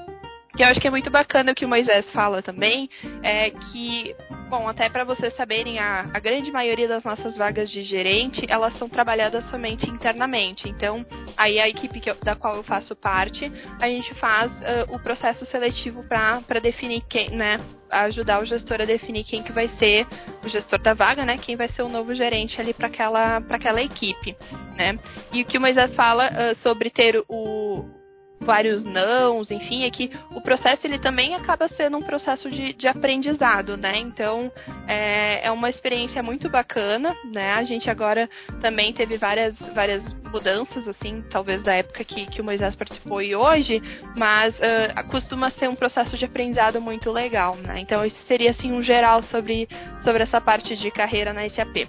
que 0.56 0.62
eu 0.62 0.66
acho 0.66 0.80
que 0.80 0.86
é 0.86 0.90
muito 0.90 1.10
bacana 1.10 1.52
o 1.52 1.54
que 1.54 1.64
o 1.64 1.68
Moisés 1.68 2.08
fala 2.10 2.42
também, 2.42 2.88
é 3.22 3.50
que, 3.50 4.14
bom, 4.50 4.68
até 4.68 4.88
para 4.88 5.04
vocês 5.04 5.34
saberem, 5.34 5.78
a, 5.78 6.10
a 6.12 6.20
grande 6.20 6.50
maioria 6.50 6.86
das 6.86 7.04
nossas 7.04 7.36
vagas 7.36 7.70
de 7.70 7.82
gerente, 7.82 8.44
elas 8.48 8.76
são 8.78 8.88
trabalhadas 8.88 9.48
somente 9.50 9.88
internamente. 9.88 10.68
Então, 10.68 11.04
aí 11.36 11.58
a 11.58 11.68
equipe 11.68 12.02
eu, 12.06 12.16
da 12.22 12.36
qual 12.36 12.56
eu 12.56 12.62
faço 12.62 12.94
parte, 12.94 13.50
a 13.80 13.88
gente 13.88 14.12
faz 14.14 14.52
uh, 14.52 14.94
o 14.94 14.98
processo 14.98 15.46
seletivo 15.46 16.02
para 16.06 16.60
definir 16.60 17.02
quem, 17.08 17.30
né, 17.30 17.58
ajudar 17.90 18.40
o 18.40 18.44
gestor 18.44 18.80
a 18.80 18.84
definir 18.84 19.24
quem 19.24 19.42
que 19.42 19.52
vai 19.52 19.68
ser 19.78 20.06
o 20.44 20.48
gestor 20.48 20.80
da 20.80 20.94
vaga, 20.94 21.24
né? 21.24 21.38
Quem 21.38 21.56
vai 21.56 21.68
ser 21.68 21.82
o 21.82 21.88
novo 21.88 22.14
gerente 22.14 22.60
ali 22.60 22.72
para 22.72 22.86
aquela, 22.86 23.36
aquela 23.36 23.82
equipe, 23.82 24.34
né? 24.76 24.98
E 25.32 25.42
o 25.42 25.44
que 25.44 25.58
o 25.58 25.60
Moisés 25.60 25.94
fala 25.94 26.28
uh, 26.28 26.56
sobre 26.62 26.90
ter 26.90 27.22
o 27.28 28.01
vários 28.44 28.84
nãos, 28.84 29.50
enfim, 29.50 29.84
é 29.84 29.90
que 29.90 30.10
o 30.30 30.40
processo 30.40 30.86
ele 30.86 30.98
também 30.98 31.34
acaba 31.34 31.68
sendo 31.68 31.96
um 31.96 32.02
processo 32.02 32.50
de, 32.50 32.72
de 32.74 32.86
aprendizado, 32.86 33.76
né? 33.76 33.98
Então 33.98 34.50
é, 34.86 35.46
é 35.46 35.50
uma 35.50 35.70
experiência 35.70 36.22
muito 36.22 36.48
bacana, 36.48 37.14
né? 37.32 37.52
A 37.54 37.64
gente 37.64 37.88
agora 37.88 38.28
também 38.60 38.92
teve 38.92 39.16
várias, 39.16 39.58
várias 39.74 40.02
mudanças, 40.32 40.86
assim, 40.88 41.22
talvez 41.30 41.62
da 41.62 41.74
época 41.74 42.04
que, 42.04 42.26
que 42.26 42.40
o 42.40 42.44
Moisés 42.44 42.74
participou 42.74 43.20
e 43.20 43.34
hoje, 43.36 43.82
mas 44.16 44.54
uh, 44.56 45.08
costuma 45.08 45.50
ser 45.52 45.68
um 45.68 45.76
processo 45.76 46.16
de 46.16 46.24
aprendizado 46.24 46.80
muito 46.80 47.10
legal, 47.10 47.56
né? 47.56 47.80
Então 47.80 48.04
isso 48.04 48.18
seria 48.26 48.50
assim 48.50 48.72
um 48.72 48.82
geral 48.82 49.22
sobre, 49.24 49.68
sobre 50.02 50.22
essa 50.22 50.40
parte 50.40 50.76
de 50.76 50.90
carreira 50.90 51.32
na 51.32 51.48
SAP. 51.50 51.88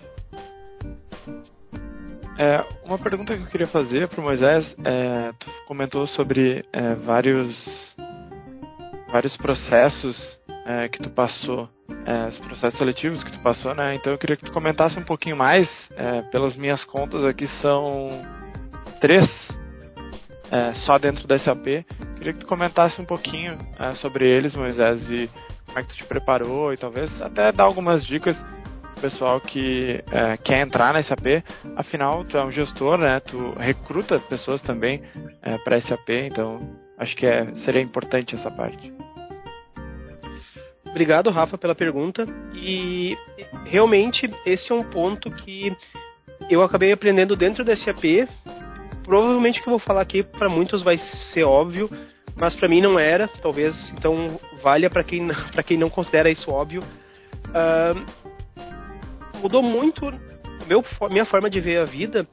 É, 2.38 2.66
uma 2.84 2.98
pergunta 2.98 3.36
que 3.36 3.44
eu 3.44 3.48
queria 3.48 3.68
fazer 3.68 4.08
para 4.08 4.20
o 4.20 4.24
Moisés, 4.24 4.66
é, 4.84 5.32
tu 5.40 5.52
comentou 5.68 6.08
sobre 6.08 6.66
é, 6.74 6.96
vários 6.96 7.56
vários 9.12 9.38
processos 9.38 10.18
é, 10.66 10.90
que 10.90 10.98
tu 10.98 11.12
passou, 11.12 11.70
é, 12.06 12.30
os 12.30 12.40
processos 12.40 12.80
seletivos 12.80 13.24
que 13.24 13.32
tu 13.32 13.40
passou, 13.42 13.76
né? 13.76 13.94
Então 13.94 14.12
eu 14.12 14.18
queria 14.18 14.36
que 14.36 14.46
tu 14.46 14.52
comentasse 14.52 14.98
um 14.98 15.04
pouquinho 15.04 15.38
mais. 15.38 15.70
É, 15.96 16.24
pelas 16.24 16.56
minhas 16.56 16.84
contas 16.86 17.24
aqui 17.24 17.48
são 17.62 18.10
três 19.00 19.30
só 20.86 21.00
dentro 21.00 21.28
da 21.28 21.40
SAP. 21.40 21.66
Queria 22.16 22.34
que 22.34 22.40
tu 22.40 22.46
comentasse 22.46 23.02
um 23.02 23.06
pouquinho 23.06 23.58
sobre 24.02 24.28
eles, 24.28 24.56
Moisés, 24.56 25.02
e 25.10 25.28
como 25.66 25.80
é 25.80 25.82
que 25.82 25.90
tu 25.90 25.96
te 25.96 26.06
preparou 26.06 26.72
e 26.72 26.78
talvez 26.78 27.10
até 27.20 27.52
dar 27.52 27.64
algumas 27.64 28.06
dicas 28.06 28.38
pessoal 29.04 29.42
que 29.42 30.02
é, 30.10 30.38
quer 30.38 30.62
entrar 30.62 30.94
na 30.94 31.04
SAP. 31.04 31.44
Afinal, 31.76 32.24
tu 32.24 32.38
é 32.38 32.46
um 32.46 32.52
gestor, 32.52 32.98
né? 32.98 33.20
Tu 33.20 33.54
recruta 33.58 34.18
pessoas 34.30 34.62
também 34.62 35.04
é, 35.42 35.58
para 35.58 35.82
SAP, 35.82 36.10
então 36.10 36.62
acho 36.98 37.14
que 37.18 37.26
é, 37.26 37.54
seria 37.66 37.82
importante 37.82 38.34
essa 38.34 38.50
parte. 38.50 38.94
Obrigado, 40.86 41.30
Rafa, 41.32 41.58
pela 41.58 41.76
pergunta. 41.76 42.26
E 42.54 43.18
realmente 43.66 44.30
esse 44.46 44.72
é 44.72 44.76
um 44.76 44.84
ponto 44.84 45.30
que 45.32 45.76
eu 46.50 46.62
acabei 46.62 46.94
aprendendo 46.94 47.36
dentro 47.36 47.66
da 47.66 47.76
SAP. 47.76 48.26
Provavelmente 49.04 49.60
o 49.60 49.64
que 49.64 49.68
eu 49.68 49.72
vou 49.72 49.80
falar 49.80 50.02
aqui 50.02 50.24
para 50.24 50.48
muitos 50.48 50.82
vai 50.82 50.98
ser 51.34 51.44
óbvio, 51.44 51.90
mas 52.38 52.56
para 52.56 52.70
mim 52.70 52.80
não 52.80 52.98
era. 52.98 53.28
Talvez 53.28 53.76
então 53.98 54.40
valha 54.62 54.90
para 54.90 55.04
quem 55.04 55.28
para 55.52 55.64
quem 55.64 55.78
não 55.78 55.90
considera 55.90 56.32
isso 56.32 56.50
óbvio. 56.50 56.82
Uh, 57.50 58.23
mudou 59.44 59.62
muito 59.62 60.06
meu, 60.66 60.84
minha 61.12 61.26
forma 61.26 61.50
de 61.50 61.60
ver 61.60 61.78
a 61.80 61.86
vida 61.86 62.26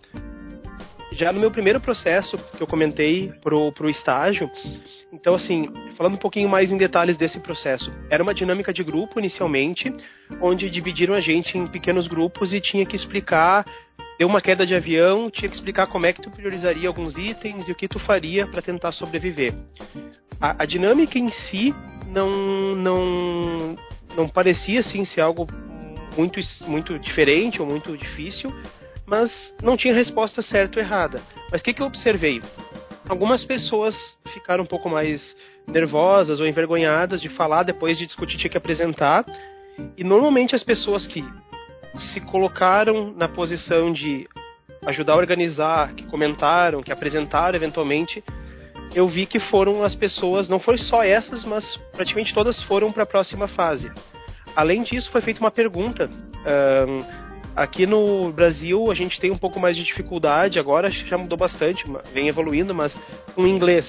já 1.12 1.32
no 1.32 1.40
meu 1.40 1.50
primeiro 1.50 1.80
processo 1.80 2.38
que 2.56 2.62
eu 2.62 2.68
comentei 2.68 3.32
pro, 3.42 3.72
pro 3.72 3.90
estágio. 3.90 4.48
Então, 5.12 5.34
assim, 5.34 5.68
falando 5.96 6.14
um 6.14 6.18
pouquinho 6.18 6.48
mais 6.48 6.70
em 6.70 6.76
detalhes 6.76 7.16
desse 7.16 7.40
processo. 7.40 7.92
Era 8.08 8.22
uma 8.22 8.32
dinâmica 8.32 8.72
de 8.72 8.84
grupo 8.84 9.18
inicialmente, 9.18 9.92
onde 10.40 10.70
dividiram 10.70 11.12
a 11.12 11.20
gente 11.20 11.58
em 11.58 11.66
pequenos 11.66 12.06
grupos 12.06 12.52
e 12.52 12.60
tinha 12.60 12.86
que 12.86 12.94
explicar. 12.94 13.66
Deu 14.20 14.28
uma 14.28 14.40
queda 14.40 14.64
de 14.64 14.74
avião, 14.74 15.28
tinha 15.30 15.48
que 15.48 15.56
explicar 15.56 15.88
como 15.88 16.06
é 16.06 16.12
que 16.12 16.22
tu 16.22 16.30
priorizaria 16.30 16.86
alguns 16.86 17.18
itens 17.18 17.68
e 17.68 17.72
o 17.72 17.74
que 17.74 17.88
tu 17.88 17.98
faria 17.98 18.46
para 18.46 18.62
tentar 18.62 18.92
sobreviver. 18.92 19.52
A, 20.40 20.62
a 20.62 20.64
dinâmica 20.64 21.18
em 21.18 21.28
si 21.28 21.74
não, 22.06 22.30
não, 22.76 23.76
não 24.16 24.28
parecia 24.28 24.80
assim 24.80 25.04
ser 25.04 25.22
algo 25.22 25.46
muito, 26.16 26.40
muito 26.66 26.98
diferente 26.98 27.60
ou 27.60 27.66
muito 27.66 27.96
difícil, 27.96 28.52
mas 29.06 29.30
não 29.62 29.76
tinha 29.76 29.94
resposta 29.94 30.42
certa 30.42 30.78
ou 30.78 30.84
errada. 30.84 31.22
Mas 31.50 31.60
o 31.60 31.64
que, 31.64 31.74
que 31.74 31.82
eu 31.82 31.86
observei? 31.86 32.42
Algumas 33.08 33.44
pessoas 33.44 33.96
ficaram 34.32 34.62
um 34.62 34.66
pouco 34.66 34.88
mais 34.88 35.20
nervosas 35.66 36.40
ou 36.40 36.46
envergonhadas 36.46 37.20
de 37.20 37.28
falar 37.28 37.62
depois 37.62 37.98
de 37.98 38.06
discutir, 38.06 38.38
tinha 38.38 38.50
que 38.50 38.56
apresentar. 38.56 39.24
E 39.96 40.04
normalmente 40.04 40.54
as 40.54 40.62
pessoas 40.62 41.06
que 41.06 41.24
se 42.12 42.20
colocaram 42.20 43.12
na 43.16 43.28
posição 43.28 43.92
de 43.92 44.28
ajudar 44.86 45.14
a 45.14 45.16
organizar, 45.16 45.92
que 45.94 46.04
comentaram, 46.06 46.82
que 46.82 46.92
apresentaram 46.92 47.56
eventualmente, 47.56 48.22
eu 48.94 49.06
vi 49.08 49.26
que 49.26 49.38
foram 49.38 49.84
as 49.84 49.94
pessoas, 49.94 50.48
não 50.48 50.58
foi 50.58 50.78
só 50.78 51.02
essas, 51.02 51.44
mas 51.44 51.64
praticamente 51.92 52.34
todas 52.34 52.60
foram 52.64 52.90
para 52.92 53.04
a 53.04 53.06
próxima 53.06 53.46
fase. 53.48 53.90
Além 54.54 54.82
disso, 54.82 55.10
foi 55.10 55.20
feita 55.20 55.40
uma 55.40 55.50
pergunta. 55.50 56.08
Um, 56.08 57.04
aqui 57.54 57.86
no 57.86 58.32
Brasil, 58.32 58.90
a 58.90 58.94
gente 58.94 59.20
tem 59.20 59.30
um 59.30 59.38
pouco 59.38 59.60
mais 59.60 59.76
de 59.76 59.84
dificuldade, 59.84 60.58
agora 60.58 60.90
já 60.90 61.18
mudou 61.18 61.38
bastante, 61.38 61.84
vem 62.12 62.28
evoluindo, 62.28 62.74
mas 62.74 62.96
com 63.34 63.46
inglês. 63.46 63.86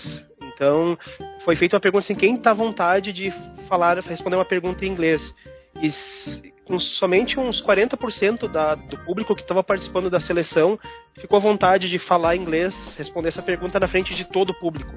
Então, 0.54 0.98
foi 1.44 1.56
feita 1.56 1.76
uma 1.76 1.82
pergunta 1.82 2.06
assim: 2.06 2.16
quem 2.16 2.36
está 2.36 2.52
à 2.52 2.56
vontade 2.56 3.12
de 3.12 3.34
falar, 3.68 3.98
responder 4.00 4.36
uma 4.36 4.46
pergunta 4.46 4.86
em 4.86 4.90
inglês? 4.90 5.22
E 5.82 5.92
com 6.66 6.80
somente 6.80 7.40
uns 7.40 7.62
40% 7.64 8.48
da, 8.48 8.76
do 8.76 8.98
público 9.00 9.36
que 9.36 9.42
estava 9.42 9.64
participando 9.64 10.10
da 10.10 10.20
seleção 10.20 10.80
ficou 11.20 11.38
à 11.38 11.42
vontade 11.42 11.90
de 11.90 11.98
falar 12.00 12.36
inglês, 12.36 12.74
responder 12.98 13.30
essa 13.30 13.42
pergunta 13.42 13.80
na 13.80 13.88
frente 13.88 14.14
de 14.14 14.26
todo 14.26 14.52
o 14.52 14.60
público. 14.60 14.94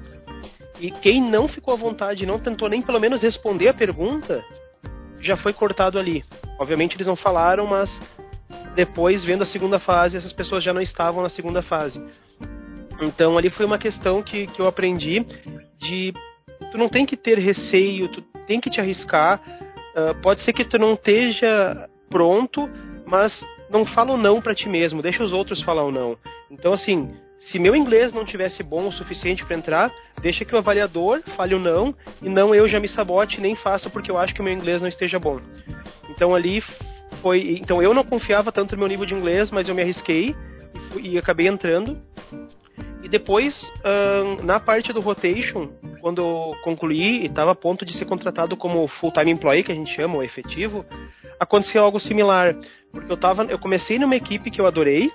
E 0.79 0.91
quem 0.91 1.21
não 1.21 1.47
ficou 1.47 1.73
à 1.73 1.77
vontade, 1.77 2.25
não 2.25 2.39
tentou 2.39 2.69
nem 2.69 2.81
pelo 2.81 2.99
menos 2.99 3.21
responder 3.21 3.69
a 3.69 3.73
pergunta, 3.73 4.43
já 5.25 5.37
foi 5.37 5.53
cortado 5.53 5.97
ali. 5.97 6.23
Obviamente 6.59 6.95
eles 6.95 7.07
não 7.07 7.15
falaram, 7.15 7.65
mas 7.67 7.89
depois, 8.75 9.23
vendo 9.23 9.43
a 9.43 9.47
segunda 9.47 9.79
fase, 9.79 10.17
essas 10.17 10.33
pessoas 10.33 10.63
já 10.63 10.73
não 10.73 10.81
estavam 10.81 11.23
na 11.23 11.29
segunda 11.29 11.61
fase. 11.61 12.01
Então 13.01 13.37
ali 13.37 13.49
foi 13.49 13.65
uma 13.65 13.77
questão 13.77 14.21
que, 14.21 14.47
que 14.47 14.61
eu 14.61 14.67
aprendi 14.67 15.25
de 15.79 16.13
tu 16.71 16.77
não 16.77 16.87
tem 16.87 17.05
que 17.05 17.17
ter 17.17 17.37
receio, 17.37 18.07
tu 18.09 18.21
tem 18.47 18.59
que 18.59 18.69
te 18.69 18.79
arriscar. 18.79 19.41
Uh, 19.95 20.21
pode 20.21 20.41
ser 20.43 20.53
que 20.53 20.65
tu 20.65 20.77
não 20.77 20.93
esteja 20.93 21.89
pronto, 22.09 22.69
mas 23.05 23.33
não 23.69 23.85
fala 23.85 24.13
o 24.13 24.17
não 24.17 24.41
para 24.41 24.55
ti 24.55 24.69
mesmo, 24.69 25.01
deixa 25.01 25.23
os 25.23 25.33
outros 25.33 25.61
falar 25.63 25.83
o 25.83 25.91
não. 25.91 26.17
Então 26.51 26.73
assim, 26.73 27.13
se 27.51 27.59
meu 27.59 27.75
inglês 27.75 28.11
não 28.11 28.25
tivesse 28.25 28.63
bom 28.63 28.87
o 28.87 28.91
suficiente 28.91 29.45
para 29.45 29.55
entrar, 29.55 29.91
deixa 30.21 30.43
que 30.43 30.55
o 30.55 30.57
avaliador 30.57 31.21
fale 31.35 31.53
o 31.53 31.59
não 31.59 31.95
e 32.21 32.29
não 32.29 32.55
eu 32.55 32.67
já 32.67 32.79
me 32.79 32.87
sabote 32.87 33.39
nem 33.39 33.55
faça 33.55 33.89
porque 33.89 34.09
eu 34.09 34.17
acho 34.17 34.33
que 34.33 34.41
o 34.41 34.43
meu 34.43 34.53
inglês 34.53 34.81
não 34.81 34.89
esteja 34.89 35.19
bom. 35.19 35.39
Então 36.09 36.33
ali 36.33 36.63
foi, 37.21 37.57
então 37.59 37.81
eu 37.81 37.93
não 37.93 38.03
confiava 38.03 38.51
tanto 38.51 38.73
no 38.73 38.79
meu 38.79 38.87
nível 38.87 39.05
de 39.05 39.13
inglês, 39.13 39.51
mas 39.51 39.67
eu 39.67 39.75
me 39.75 39.81
arrisquei 39.81 40.35
e, 40.99 41.17
acabei 41.17 41.47
entrando. 41.47 41.97
E 43.03 43.09
depois, 43.09 43.55
na 44.43 44.59
parte 44.59 44.91
do 44.91 44.99
rotation, 44.99 45.69
quando 46.01 46.21
eu 46.21 46.55
concluí 46.63 47.21
e 47.21 47.25
estava 47.27 47.51
a 47.51 47.55
ponto 47.55 47.85
de 47.85 47.95
ser 47.97 48.05
contratado 48.05 48.57
como 48.57 48.87
full-time 48.87 49.31
employee, 49.31 49.63
que 49.63 49.71
a 49.71 49.75
gente 49.75 49.93
chama, 49.95 50.17
o 50.17 50.23
efetivo, 50.23 50.83
aconteceu 51.39 51.83
algo 51.83 51.99
similar. 51.99 52.55
Porque 52.91 53.11
eu, 53.11 53.17
tava, 53.17 53.43
eu 53.43 53.59
comecei 53.59 53.99
numa 53.99 54.15
equipe 54.15 54.49
que 54.49 54.59
eu 54.59 54.65
adorei, 54.65 55.11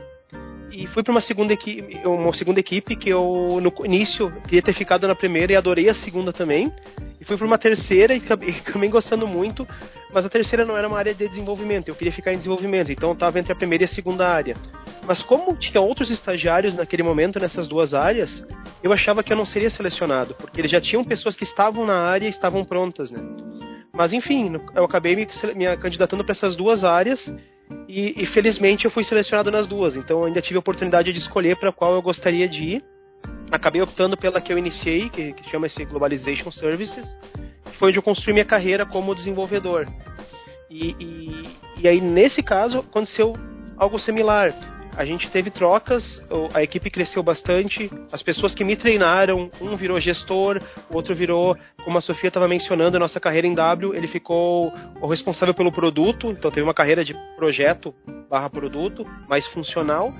e 0.70 0.86
fui 0.88 1.02
para 1.02 1.10
uma 1.10 1.20
segunda 1.20 1.52
equipe, 1.52 2.00
uma 2.06 2.32
segunda 2.34 2.60
equipe 2.60 2.94
que 2.96 3.08
eu 3.08 3.60
no 3.60 3.86
início 3.86 4.30
queria 4.42 4.62
ter 4.62 4.74
ficado 4.74 5.06
na 5.06 5.14
primeira 5.14 5.52
e 5.52 5.56
adorei 5.56 5.88
a 5.88 5.94
segunda 5.94 6.32
também. 6.32 6.72
E 7.20 7.24
fui 7.24 7.36
para 7.36 7.46
uma 7.46 7.58
terceira 7.58 8.14
e 8.14 8.18
acabei, 8.18 8.50
acabei 8.66 8.88
gostando 8.88 9.26
muito, 9.26 9.66
mas 10.12 10.24
a 10.24 10.28
terceira 10.28 10.64
não 10.64 10.76
era 10.76 10.88
uma 10.88 10.98
área 10.98 11.14
de 11.14 11.28
desenvolvimento, 11.28 11.88
eu 11.88 11.94
queria 11.94 12.12
ficar 12.12 12.32
em 12.32 12.38
desenvolvimento, 12.38 12.90
então 12.90 13.10
eu 13.10 13.14
estava 13.14 13.38
entre 13.38 13.52
a 13.52 13.56
primeira 13.56 13.84
e 13.84 13.86
a 13.86 13.88
segunda 13.88 14.28
área. 14.28 14.56
Mas 15.06 15.22
como 15.22 15.56
tinha 15.56 15.80
outros 15.80 16.10
estagiários 16.10 16.74
naquele 16.74 17.02
momento 17.02 17.40
nessas 17.40 17.66
duas 17.66 17.92
áreas, 17.92 18.30
eu 18.82 18.92
achava 18.92 19.22
que 19.22 19.32
eu 19.32 19.36
não 19.36 19.44
seria 19.44 19.70
selecionado, 19.70 20.34
porque 20.34 20.60
eles 20.60 20.70
já 20.70 20.80
tinham 20.80 21.04
pessoas 21.04 21.36
que 21.36 21.44
estavam 21.44 21.84
na 21.84 21.98
área 21.98 22.26
e 22.26 22.30
estavam 22.30 22.64
prontas, 22.64 23.10
né? 23.10 23.20
Mas 23.92 24.12
enfim, 24.12 24.52
eu 24.74 24.84
acabei 24.84 25.16
me, 25.16 25.28
me 25.54 25.76
candidatando 25.76 26.24
para 26.24 26.32
essas 26.32 26.56
duas 26.56 26.84
áreas 26.84 27.20
e, 27.88 28.22
e, 28.22 28.26
felizmente 28.26 28.84
eu 28.84 28.90
fui 28.90 29.04
selecionado 29.04 29.50
nas 29.50 29.66
duas, 29.66 29.96
então 29.96 30.24
ainda 30.24 30.40
tive 30.40 30.56
a 30.56 30.60
oportunidade 30.60 31.12
de 31.12 31.18
escolher 31.18 31.56
para 31.56 31.72
qual 31.72 31.94
eu 31.94 32.02
gostaria 32.02 32.48
de 32.48 32.62
ir. 32.62 32.84
Acabei 33.50 33.82
optando 33.82 34.16
pela 34.16 34.40
que 34.40 34.52
eu 34.52 34.58
iniciei, 34.58 35.08
que, 35.08 35.32
que 35.32 35.50
chama-se 35.50 35.84
Globalization 35.84 36.50
Services, 36.52 37.04
que 37.64 37.76
foi 37.78 37.88
onde 37.88 37.98
eu 37.98 38.02
construí 38.02 38.32
minha 38.32 38.44
carreira 38.44 38.86
como 38.86 39.14
desenvolvedor. 39.14 39.86
E, 40.70 40.94
e, 41.00 41.56
e 41.78 41.88
aí, 41.88 42.00
nesse 42.00 42.42
caso, 42.42 42.78
aconteceu 42.78 43.34
algo 43.76 43.98
similar. 43.98 44.54
A 44.96 45.04
gente 45.04 45.30
teve 45.30 45.50
trocas, 45.50 46.02
a 46.52 46.62
equipe 46.62 46.90
cresceu 46.90 47.22
bastante, 47.22 47.90
as 48.12 48.22
pessoas 48.22 48.54
que 48.54 48.64
me 48.64 48.76
treinaram, 48.76 49.50
um 49.60 49.76
virou 49.76 49.98
gestor, 50.00 50.60
o 50.90 50.96
outro 50.96 51.14
virou, 51.14 51.56
como 51.84 51.96
a 51.96 52.00
Sofia 52.00 52.28
estava 52.28 52.48
mencionando, 52.48 52.96
a 52.96 53.00
nossa 53.00 53.20
carreira 53.20 53.46
em 53.46 53.54
W, 53.54 53.94
ele 53.94 54.08
ficou 54.08 54.72
o 55.00 55.06
responsável 55.06 55.54
pelo 55.54 55.72
produto, 55.72 56.30
então 56.30 56.50
teve 56.50 56.62
uma 56.62 56.74
carreira 56.74 57.04
de 57.04 57.14
projeto 57.36 57.94
barra 58.28 58.50
produto, 58.50 59.06
mais 59.28 59.46
funcional. 59.48 60.12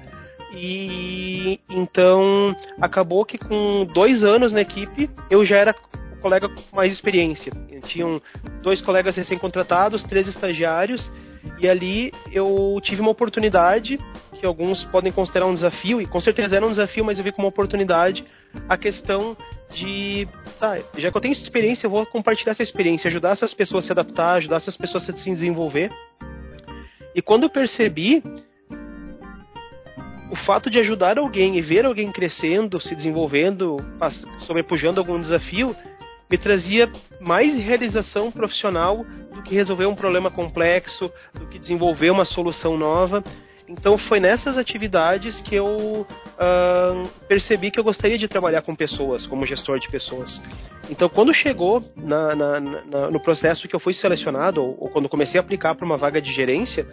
E 0.52 1.60
então 1.68 2.56
acabou 2.80 3.24
que 3.24 3.38
com 3.38 3.84
dois 3.84 4.24
anos 4.24 4.52
na 4.52 4.62
equipe 4.62 5.08
eu 5.30 5.44
já 5.44 5.56
era 5.56 5.74
colega 6.20 6.48
com 6.48 6.76
mais 6.76 6.92
experiência. 6.92 7.52
Tinham 7.86 8.20
dois 8.62 8.80
colegas 8.82 9.16
recém-contratados, 9.16 10.02
três 10.04 10.28
estagiários, 10.28 11.10
e 11.58 11.68
ali 11.68 12.12
eu 12.32 12.78
tive 12.82 13.00
uma 13.00 13.10
oportunidade 13.10 13.98
que 14.40 14.46
alguns 14.46 14.82
podem 14.84 15.12
considerar 15.12 15.46
um 15.46 15.54
desafio, 15.54 16.00
e 16.00 16.06
com 16.06 16.20
certeza 16.20 16.56
era 16.56 16.66
um 16.66 16.70
desafio, 16.70 17.04
mas 17.04 17.18
eu 17.18 17.24
vi 17.24 17.30
como 17.30 17.46
uma 17.46 17.50
oportunidade 17.50 18.24
a 18.68 18.76
questão 18.76 19.36
de, 19.74 20.26
tá, 20.58 20.78
já 20.96 21.10
que 21.10 21.16
eu 21.16 21.20
tenho 21.20 21.32
essa 21.32 21.42
experiência, 21.42 21.86
eu 21.86 21.90
vou 21.90 22.06
compartilhar 22.06 22.52
essa 22.52 22.62
experiência, 22.62 23.08
ajudar 23.08 23.32
essas 23.32 23.52
pessoas 23.52 23.84
a 23.84 23.86
se 23.86 23.92
adaptar, 23.92 24.34
ajudar 24.36 24.56
essas 24.56 24.76
pessoas 24.76 25.08
a 25.08 25.12
se 25.12 25.30
desenvolver. 25.30 25.90
E 27.14 27.20
quando 27.20 27.44
eu 27.44 27.50
percebi 27.50 28.22
o 30.30 30.36
fato 30.46 30.70
de 30.70 30.78
ajudar 30.78 31.18
alguém 31.18 31.58
e 31.58 31.60
ver 31.60 31.84
alguém 31.84 32.10
crescendo, 32.10 32.80
se 32.80 32.94
desenvolvendo, 32.94 33.76
sobrepujando 34.46 35.00
algum 35.00 35.20
desafio, 35.20 35.76
me 36.30 36.38
trazia 36.38 36.90
mais 37.20 37.62
realização 37.62 38.30
profissional 38.30 39.04
do 39.34 39.42
que 39.42 39.54
resolver 39.54 39.86
um 39.86 39.94
problema 39.94 40.30
complexo, 40.30 41.12
do 41.34 41.46
que 41.48 41.58
desenvolver 41.58 42.10
uma 42.10 42.24
solução 42.24 42.78
nova. 42.78 43.22
Então 43.70 43.96
foi 43.96 44.18
nessas 44.18 44.58
atividades 44.58 45.40
que 45.42 45.54
eu 45.54 46.04
uh, 46.04 47.08
percebi 47.28 47.70
que 47.70 47.78
eu 47.78 47.84
gostaria 47.84 48.18
de 48.18 48.26
trabalhar 48.26 48.62
com 48.62 48.74
pessoas, 48.74 49.24
como 49.28 49.46
gestor 49.46 49.78
de 49.78 49.88
pessoas. 49.88 50.42
Então 50.90 51.08
quando 51.08 51.32
chegou 51.32 51.80
na, 51.96 52.34
na, 52.34 52.60
na, 52.60 53.10
no 53.12 53.20
processo 53.20 53.68
que 53.68 53.76
eu 53.76 53.78
fui 53.78 53.94
selecionado, 53.94 54.60
ou, 54.60 54.76
ou 54.80 54.88
quando 54.88 55.08
comecei 55.08 55.38
a 55.38 55.42
aplicar 55.42 55.76
para 55.76 55.86
uma 55.86 55.96
vaga 55.96 56.20
de 56.20 56.32
gerência, 56.32 56.84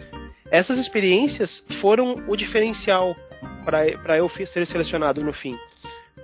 essas 0.52 0.78
experiências 0.78 1.50
foram 1.80 2.14
o 2.28 2.36
diferencial 2.36 3.16
para 3.64 4.16
eu 4.16 4.30
ser 4.30 4.64
selecionado 4.66 5.20
no 5.22 5.32
fim. 5.32 5.58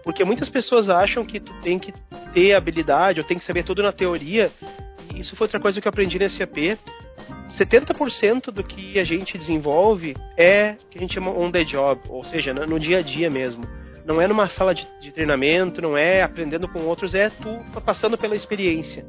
Porque 0.04 0.24
muitas 0.24 0.48
pessoas 0.48 0.88
acham 0.88 1.26
que 1.26 1.40
tu 1.40 1.52
tem 1.62 1.80
que 1.80 1.92
ter 2.32 2.54
habilidade 2.54 3.18
ou 3.18 3.26
tem 3.26 3.38
que 3.38 3.44
saber 3.44 3.64
tudo 3.64 3.82
na 3.82 3.90
teoria. 3.90 4.52
Isso 5.16 5.34
foi 5.34 5.46
outra 5.46 5.58
coisa 5.58 5.80
que 5.80 5.88
eu 5.88 5.90
aprendi 5.90 6.16
na 6.16 6.28
SAP. 6.28 6.78
70% 7.58 8.50
do 8.50 8.64
que 8.64 8.98
a 8.98 9.04
gente 9.04 9.38
desenvolve 9.38 10.14
é 10.36 10.76
que 10.90 10.98
a 10.98 11.00
gente 11.00 11.14
chama 11.14 11.30
on 11.30 11.50
the 11.50 11.64
job, 11.64 12.00
ou 12.08 12.24
seja, 12.24 12.52
no 12.52 12.78
dia 12.78 12.98
a 12.98 13.02
dia 13.02 13.30
mesmo. 13.30 13.64
Não 14.04 14.20
é 14.20 14.26
numa 14.26 14.48
sala 14.50 14.74
de, 14.74 14.86
de 15.00 15.12
treinamento, 15.12 15.80
não 15.80 15.96
é 15.96 16.22
aprendendo 16.22 16.68
com 16.68 16.80
outros, 16.80 17.14
é 17.14 17.30
tu 17.30 17.80
passando 17.80 18.18
pela 18.18 18.36
experiência. 18.36 19.04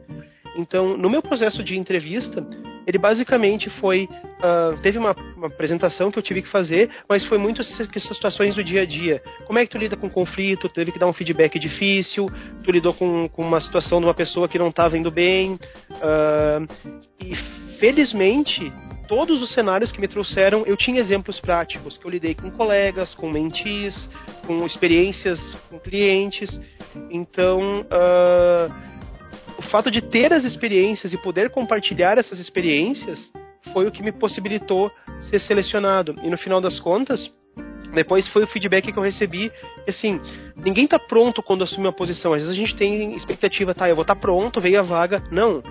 Então, 0.55 0.97
no 0.97 1.09
meu 1.09 1.21
processo 1.21 1.63
de 1.63 1.77
entrevista, 1.77 2.45
ele 2.87 2.97
basicamente 2.97 3.69
foi. 3.81 4.07
Uh, 4.35 4.77
teve 4.81 4.97
uma, 4.97 5.15
uma, 5.35 5.47
apresentação 5.47 6.11
que 6.11 6.19
eu 6.19 6.23
tive 6.23 6.41
que 6.41 6.49
fazer, 6.49 6.89
mas 7.09 7.25
foi 7.25 7.37
muito 7.37 7.61
essas 7.61 7.87
situações 8.03 8.55
do 8.55 8.63
dia 8.63 8.83
a 8.83 8.85
dia. 8.85 9.21
Como 9.45 9.59
é 9.59 9.65
que 9.65 9.71
tu 9.71 9.77
lida 9.77 9.95
com 9.95 10.09
conflito? 10.09 10.69
Teve 10.69 10.91
que 10.91 10.99
dar 10.99 11.07
um 11.07 11.13
feedback 11.13 11.57
difícil, 11.59 12.27
tu 12.63 12.71
lidou 12.71 12.93
com, 12.93 13.27
com 13.29 13.41
uma 13.41 13.59
situação 13.59 13.99
de 13.99 14.05
uma 14.05 14.13
pessoa 14.13 14.47
que 14.47 14.59
não 14.59 14.69
estava 14.69 14.97
indo 14.97 15.11
bem. 15.11 15.53
Uh, 15.91 16.67
e 17.19 17.35
felizmente, 17.79 18.71
todos 19.07 19.41
os 19.41 19.53
cenários 19.53 19.91
que 19.91 19.99
me 19.99 20.07
trouxeram, 20.07 20.63
eu 20.65 20.77
tinha 20.77 21.01
exemplos 21.01 21.39
práticos, 21.39 21.97
que 21.97 22.05
eu 22.05 22.11
lidei 22.11 22.35
com 22.35 22.51
colegas, 22.51 23.13
com 23.15 23.29
mentis, 23.29 24.09
com 24.45 24.65
experiências 24.65 25.39
com 25.69 25.79
clientes. 25.79 26.49
Então. 27.09 27.81
Uh, 27.81 28.94
o 29.57 29.61
fato 29.63 29.89
de 29.89 30.01
ter 30.01 30.33
as 30.33 30.43
experiências 30.43 31.13
e 31.13 31.17
poder 31.17 31.49
compartilhar 31.49 32.17
essas 32.17 32.39
experiências 32.39 33.19
foi 33.73 33.87
o 33.87 33.91
que 33.91 34.03
me 34.03 34.11
possibilitou 34.11 34.91
ser 35.29 35.39
selecionado. 35.39 36.15
E 36.23 36.29
no 36.29 36.37
final 36.37 36.61
das 36.61 36.79
contas, 36.79 37.31
depois 37.93 38.27
foi 38.29 38.43
o 38.43 38.47
feedback 38.47 38.91
que 38.91 38.97
eu 38.97 39.03
recebi. 39.03 39.51
Assim, 39.87 40.19
ninguém 40.55 40.87
tá 40.87 40.99
pronto 40.99 41.41
quando 41.41 41.63
assume 41.63 41.87
uma 41.87 41.93
posição. 41.93 42.33
Às 42.33 42.41
vezes 42.41 42.53
a 42.53 42.59
gente 42.59 42.75
tem 42.75 43.15
expectativa, 43.15 43.73
tá, 43.73 43.89
eu 43.89 43.95
vou 43.95 44.03
estar 44.03 44.15
tá 44.15 44.21
pronto, 44.21 44.61
veio 44.61 44.79
a 44.79 44.83
vaga. 44.83 45.23
Não 45.31 45.63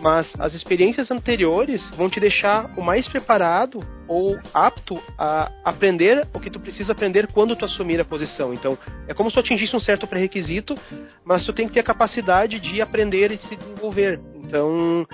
mas 0.00 0.30
as 0.38 0.54
experiências 0.54 1.10
anteriores 1.10 1.82
vão 1.96 2.08
te 2.08 2.20
deixar 2.20 2.70
o 2.76 2.82
mais 2.82 3.06
preparado 3.08 3.80
ou 4.06 4.38
apto 4.52 5.00
a 5.18 5.50
aprender 5.64 6.26
o 6.32 6.40
que 6.40 6.50
tu 6.50 6.60
precisa 6.60 6.92
aprender 6.92 7.26
quando 7.28 7.56
tu 7.56 7.64
assumir 7.64 8.00
a 8.00 8.04
posição. 8.04 8.52
Então, 8.52 8.76
é 9.08 9.14
como 9.14 9.30
se 9.30 9.34
tu 9.34 9.40
atingisse 9.40 9.74
um 9.74 9.80
certo 9.80 10.06
pré-requisito, 10.06 10.78
mas 11.24 11.44
tu 11.44 11.52
tem 11.52 11.66
que 11.66 11.74
ter 11.74 11.80
a 11.80 11.84
capacidade 11.84 12.58
de 12.60 12.80
aprender 12.80 13.30
e 13.30 13.38
se 13.38 13.56
desenvolver. 13.56 14.20
Então, 14.34 15.06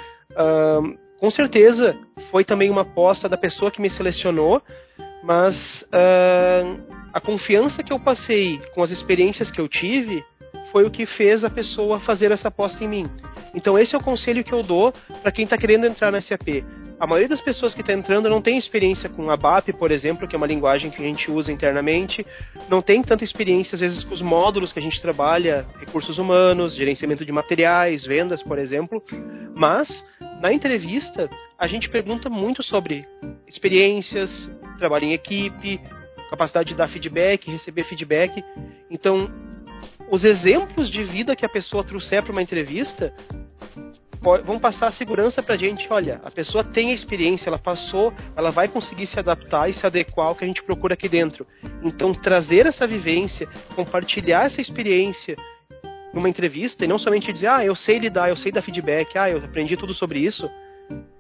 com 1.19 1.31
certeza, 1.31 1.97
foi 2.31 2.45
também 2.45 2.71
uma 2.71 2.83
aposta 2.83 3.29
da 3.29 3.37
pessoa 3.37 3.71
que 3.71 3.81
me 3.81 3.91
selecionou, 3.91 4.63
mas 5.23 5.57
a 7.13 7.21
confiança 7.21 7.83
que 7.83 7.93
eu 7.93 8.01
passei 8.01 8.61
com 8.75 8.83
as 8.83 8.91
experiências 8.91 9.51
que 9.51 9.61
eu 9.61 9.69
tive 9.69 10.25
foi 10.73 10.85
o 10.87 10.91
que 10.91 11.05
fez 11.05 11.45
a 11.45 11.51
pessoa 11.51 11.99
fazer 12.01 12.31
essa 12.31 12.49
aposta 12.49 12.83
em 12.85 12.89
mim. 12.89 13.11
Então 13.55 13.77
esse 13.77 13.95
é 13.95 13.99
o 13.99 14.03
conselho 14.03 14.45
que 14.45 14.53
eu 14.53 14.63
dou 14.63 14.95
para 15.21 15.33
quem 15.33 15.45
está 15.45 15.59
querendo 15.59 15.85
entrar 15.85 16.13
na 16.13 16.21
SAP. 16.21 16.65
A 17.01 17.07
maioria 17.07 17.29
das 17.29 17.41
pessoas 17.41 17.73
que 17.73 17.81
está 17.81 17.95
entrando 17.95 18.29
não 18.29 18.43
tem 18.43 18.59
experiência 18.59 19.09
com 19.09 19.31
a 19.31 19.37
BAP, 19.37 19.73
por 19.79 19.91
exemplo, 19.91 20.29
que 20.29 20.37
é 20.37 20.39
uma 20.39 20.47
linguagem 20.47 20.91
que 20.91 21.03
a 21.03 21.07
gente 21.07 21.31
usa 21.31 21.51
internamente, 21.51 22.27
não 22.69 22.83
tem 22.83 23.03
tanta 23.03 23.25
experiência, 23.25 23.75
às 23.75 23.81
vezes, 23.81 24.05
com 24.05 24.13
os 24.13 24.21
módulos 24.21 24.71
que 24.71 24.79
a 24.79 24.83
gente 24.83 25.01
trabalha, 25.01 25.67
recursos 25.79 26.19
humanos, 26.19 26.75
gerenciamento 26.75 27.25
de 27.25 27.33
materiais, 27.33 28.05
vendas, 28.05 28.43
por 28.43 28.59
exemplo, 28.59 29.03
mas 29.57 29.89
na 30.43 30.53
entrevista 30.53 31.31
a 31.59 31.67
gente 31.67 31.89
pergunta 31.89 32.29
muito 32.29 32.63
sobre 32.63 33.07
experiências, 33.49 34.31
trabalho 34.79 35.07
em 35.07 35.15
equipe, 35.15 35.81
capacidade 36.29 36.69
de 36.69 36.75
dar 36.75 36.89
feedback, 36.89 37.51
receber 37.51 37.85
feedback. 37.85 38.45
Então, 38.91 39.31
os 40.11 40.23
exemplos 40.23 40.91
de 40.91 41.03
vida 41.05 41.35
que 41.35 41.47
a 41.47 41.49
pessoa 41.49 41.83
trouxer 41.83 42.23
para 42.23 42.33
uma 42.33 42.43
entrevista 42.43 43.11
vão 44.45 44.59
passar 44.59 44.89
a 44.89 44.93
segurança 44.93 45.43
para 45.43 45.55
a 45.55 45.59
gente. 45.59 45.87
Olha, 45.91 46.21
a 46.25 46.31
pessoa 46.31 46.63
tem 46.63 46.91
a 46.91 46.95
experiência, 46.95 47.49
ela 47.49 47.59
passou, 47.59 48.13
ela 48.37 48.51
vai 48.51 48.69
conseguir 48.69 49.07
se 49.07 49.19
adaptar 49.19 49.69
e 49.69 49.75
se 49.75 49.87
adequar 49.87 50.29
ao 50.29 50.35
que 50.35 50.45
a 50.45 50.47
gente 50.47 50.63
procura 50.63 50.95
aqui 50.95 51.09
dentro. 51.09 51.47
Então, 51.83 52.13
trazer 52.13 52.67
essa 52.67 52.87
vivência, 52.87 53.49
compartilhar 53.75 54.47
essa 54.47 54.61
experiência 54.61 55.37
numa 56.13 56.29
entrevista 56.29 56.85
e 56.85 56.89
não 56.89 56.99
somente 56.99 57.33
dizer, 57.33 57.47
ah, 57.47 57.65
eu 57.65 57.75
sei 57.75 57.99
lidar, 57.99 58.29
eu 58.29 58.37
sei 58.37 58.53
dar 58.53 58.63
feedback, 58.63 59.17
ah, 59.17 59.31
eu 59.31 59.39
aprendi 59.39 59.77
tudo 59.77 59.95
sobre 59.95 60.19
isso, 60.19 60.51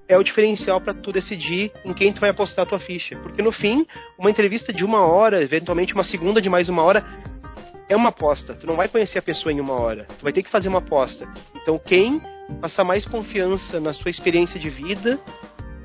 é 0.09 0.19
o 0.19 0.25
diferencial 0.25 0.81
para 0.81 0.93
tu 0.93 1.13
decidir 1.13 1.71
em 1.85 1.95
quem 1.95 2.13
tu 2.13 2.21
vai 2.21 2.31
apostar 2.31 2.65
a 2.65 2.69
tua 2.69 2.81
ficha. 2.81 3.17
Porque 3.19 3.41
no 3.41 3.53
fim, 3.53 3.87
uma 4.19 4.31
entrevista 4.31 4.73
de 4.73 4.85
uma 4.85 5.07
hora, 5.07 5.41
eventualmente 5.43 5.95
uma 5.95 6.05
segunda 6.05 6.43
de 6.43 6.51
mais 6.51 6.69
uma 6.69 6.83
hora, 6.83 7.05
é 7.89 7.97
uma 7.97 8.09
aposta. 8.09 8.55
Tu 8.55 8.67
não 8.67 8.77
vai 8.77 8.89
conhecer 8.89 9.19
a 9.19 9.23
pessoa 9.23 9.53
em 9.53 9.61
uma 9.61 9.75
hora. 9.75 10.07
Tu 10.19 10.23
vai 10.23 10.33
ter 10.33 10.43
que 10.43 10.51
fazer 10.51 10.69
uma 10.69 10.79
aposta. 10.79 11.29
Então, 11.55 11.79
quem 11.79 12.21
passar 12.61 12.85
mais 12.85 13.05
confiança 13.05 13.81
na 13.81 13.93
sua 13.93 14.11
experiência 14.11 14.59
de 14.59 14.71
vida, 14.71 15.19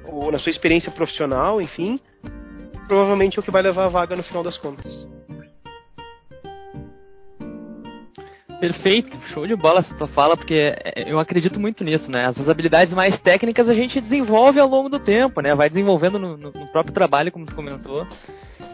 ou 0.06 0.32
na 0.32 0.40
sua 0.40 0.50
experiência 0.50 0.92
profissional, 0.92 1.62
enfim, 1.62 2.00
provavelmente 2.88 3.38
é 3.38 3.42
o 3.42 3.44
que 3.44 3.52
vai 3.52 3.62
levar 3.62 3.86
a 3.86 3.90
vaga 3.90 4.16
no 4.16 4.24
final 4.24 4.44
das 4.44 4.58
contas. 4.58 5.08
Perfeito, 8.60 9.16
show 9.34 9.46
de 9.46 9.56
bola 9.56 9.82
essa 9.82 9.94
tua 9.96 10.08
fala, 10.08 10.38
porque 10.38 10.54
é, 10.54 11.12
eu 11.12 11.20
acredito 11.20 11.60
muito 11.60 11.84
nisso, 11.84 12.10
né? 12.10 12.28
As 12.28 12.50
habilidades 12.50 12.94
mais 12.94 13.20
técnicas 13.22 13.68
a 13.68 13.74
gente 13.74 14.00
desenvolve 14.00 14.60
ao 14.60 14.68
longo 14.68 14.88
do 14.90 14.98
tempo, 14.98 15.42
né? 15.42 15.54
Vai 15.54 15.70
desenvolvendo 15.70 16.18
no, 16.18 16.38
no 16.38 16.68
próprio 16.72 16.94
trabalho, 16.94 17.32
como 17.32 17.46
tu 17.46 17.54
comentou. 17.54 18.08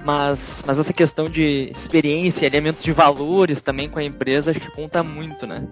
Mas, 0.05 0.39
mas 0.65 0.79
essa 0.79 0.93
questão 0.93 1.25
de 1.25 1.71
experiência, 1.83 2.45
elementos 2.45 2.83
de 2.83 2.91
valores 2.91 3.61
também 3.63 3.89
com 3.89 3.99
a 3.99 4.03
empresa, 4.03 4.51
acho 4.51 4.59
que 4.59 4.71
conta 4.71 5.03
muito, 5.03 5.45
né? 5.47 5.67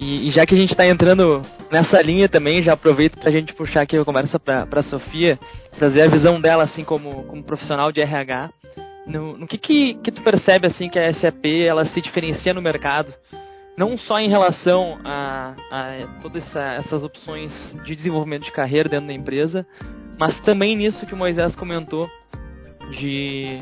E, 0.00 0.28
e 0.28 0.30
já 0.30 0.46
que 0.46 0.54
a 0.54 0.56
gente 0.56 0.70
está 0.70 0.86
entrando 0.86 1.42
nessa 1.70 2.00
linha 2.00 2.26
também, 2.26 2.62
já 2.62 2.72
aproveito 2.72 3.18
para 3.18 3.28
a 3.28 3.32
gente 3.32 3.52
puxar 3.52 3.82
aqui 3.82 3.98
a 3.98 4.04
conversa 4.04 4.40
para 4.40 4.66
a 4.70 4.82
Sofia, 4.84 5.38
trazer 5.78 6.00
a 6.00 6.08
visão 6.08 6.40
dela 6.40 6.64
assim 6.64 6.82
como, 6.82 7.24
como 7.24 7.44
profissional 7.44 7.92
de 7.92 8.00
RH. 8.00 8.50
No, 9.06 9.36
no 9.36 9.46
que, 9.46 9.58
que, 9.58 9.94
que 9.94 10.10
tu 10.10 10.22
percebe 10.22 10.66
assim 10.66 10.88
que 10.88 10.98
a 10.98 11.12
SAP 11.12 11.44
ela 11.66 11.84
se 11.84 12.00
diferencia 12.00 12.54
no 12.54 12.62
mercado? 12.62 13.12
Não 13.76 13.98
só 13.98 14.18
em 14.18 14.30
relação 14.30 14.98
a, 15.04 15.54
a 15.70 16.20
todas 16.22 16.46
essa, 16.46 16.62
essas 16.76 17.02
opções 17.02 17.52
de 17.84 17.94
desenvolvimento 17.94 18.44
de 18.44 18.52
carreira 18.52 18.88
dentro 18.88 19.06
da 19.06 19.12
empresa, 19.12 19.66
mas 20.18 20.38
também 20.40 20.76
nisso 20.76 21.04
que 21.06 21.14
o 21.14 21.16
Moisés 21.16 21.54
comentou, 21.56 22.08
de, 22.98 23.58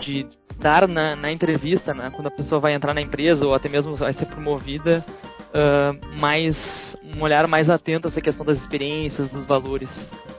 de 0.00 0.26
dar 0.58 0.88
na, 0.88 1.14
na 1.14 1.30
entrevista, 1.30 1.92
né, 1.92 2.10
quando 2.14 2.28
a 2.28 2.30
pessoa 2.30 2.60
vai 2.60 2.74
entrar 2.74 2.94
na 2.94 3.00
empresa 3.00 3.46
ou 3.46 3.54
até 3.54 3.68
mesmo 3.68 3.94
vai 3.94 4.12
ser 4.14 4.26
promovida, 4.26 5.04
uh, 5.54 6.18
mais 6.18 6.56
um 7.02 7.22
olhar 7.22 7.46
mais 7.46 7.68
atento 7.70 8.08
a 8.08 8.10
essa 8.10 8.20
questão 8.20 8.44
das 8.44 8.58
experiências, 8.58 9.28
dos 9.30 9.46
valores. 9.46 9.88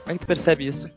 Como 0.02 0.10
é 0.10 0.12
que 0.14 0.20
tu 0.20 0.26
percebe 0.26 0.66
isso? 0.66 0.88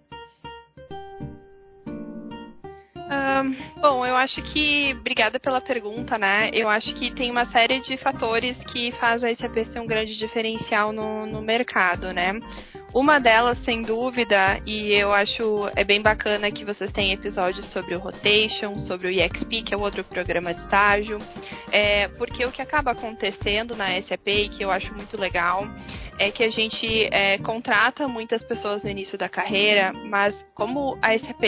bom, 3.82 4.06
eu 4.06 4.16
acho 4.16 4.42
que, 4.42 4.96
obrigada 5.00 5.40
pela 5.40 5.60
pergunta, 5.60 6.18
né? 6.18 6.50
Eu 6.54 6.70
acho 6.70 6.94
que 6.96 7.12
tem 7.12 7.32
uma 7.32 7.46
série 7.48 7.82
de 7.82 7.98
fatores 7.98 8.56
que 8.66 8.92
faz 8.94 9.24
a 9.24 9.36
SAP 9.36 9.56
ser 9.72 9.80
um 9.80 9.88
grande 9.88 10.18
diferencial 10.18 10.94
no, 10.94 11.26
no 11.26 11.42
mercado, 11.42 12.14
né? 12.14 12.40
Uma 12.94 13.20
delas, 13.20 13.58
sem 13.64 13.84
dúvida, 13.84 14.62
e 14.66 14.92
eu 14.92 15.14
acho 15.14 15.72
é 15.78 15.84
bem 15.84 16.02
bacana 16.02 16.52
que 16.52 16.66
vocês 16.66 16.92
têm 16.92 17.14
episódios 17.14 17.66
sobre 17.72 17.96
o 17.96 18.00
Rotation, 18.00 18.78
sobre 18.80 19.08
o 19.08 19.10
EXP, 19.10 19.64
que 19.64 19.74
é 19.74 19.78
outro 19.78 20.04
programa 20.04 20.54
de 20.54 20.60
estágio, 20.60 21.18
é, 21.72 22.10
porque 22.10 22.46
o 22.46 22.52
que 22.52 22.62
acaba 22.62 22.92
acontecendo 22.92 23.78
na 23.78 24.02
SAP, 24.02 24.28
e 24.28 24.50
que 24.50 24.62
eu 24.62 24.70
acho 24.70 24.94
muito 24.94 25.18
legal, 25.18 25.66
é 26.20 26.32
que 26.32 26.44
a 26.44 26.52
gente 26.52 26.86
é, 27.14 27.38
contrata 27.38 28.10
muitas 28.10 28.44
pessoas 28.44 28.84
no 28.84 28.90
início 28.90 29.18
da 29.18 29.30
carreira, 29.30 29.94
mas 30.10 30.36
como 30.54 30.98
a 31.02 31.18
SAP 31.18 31.44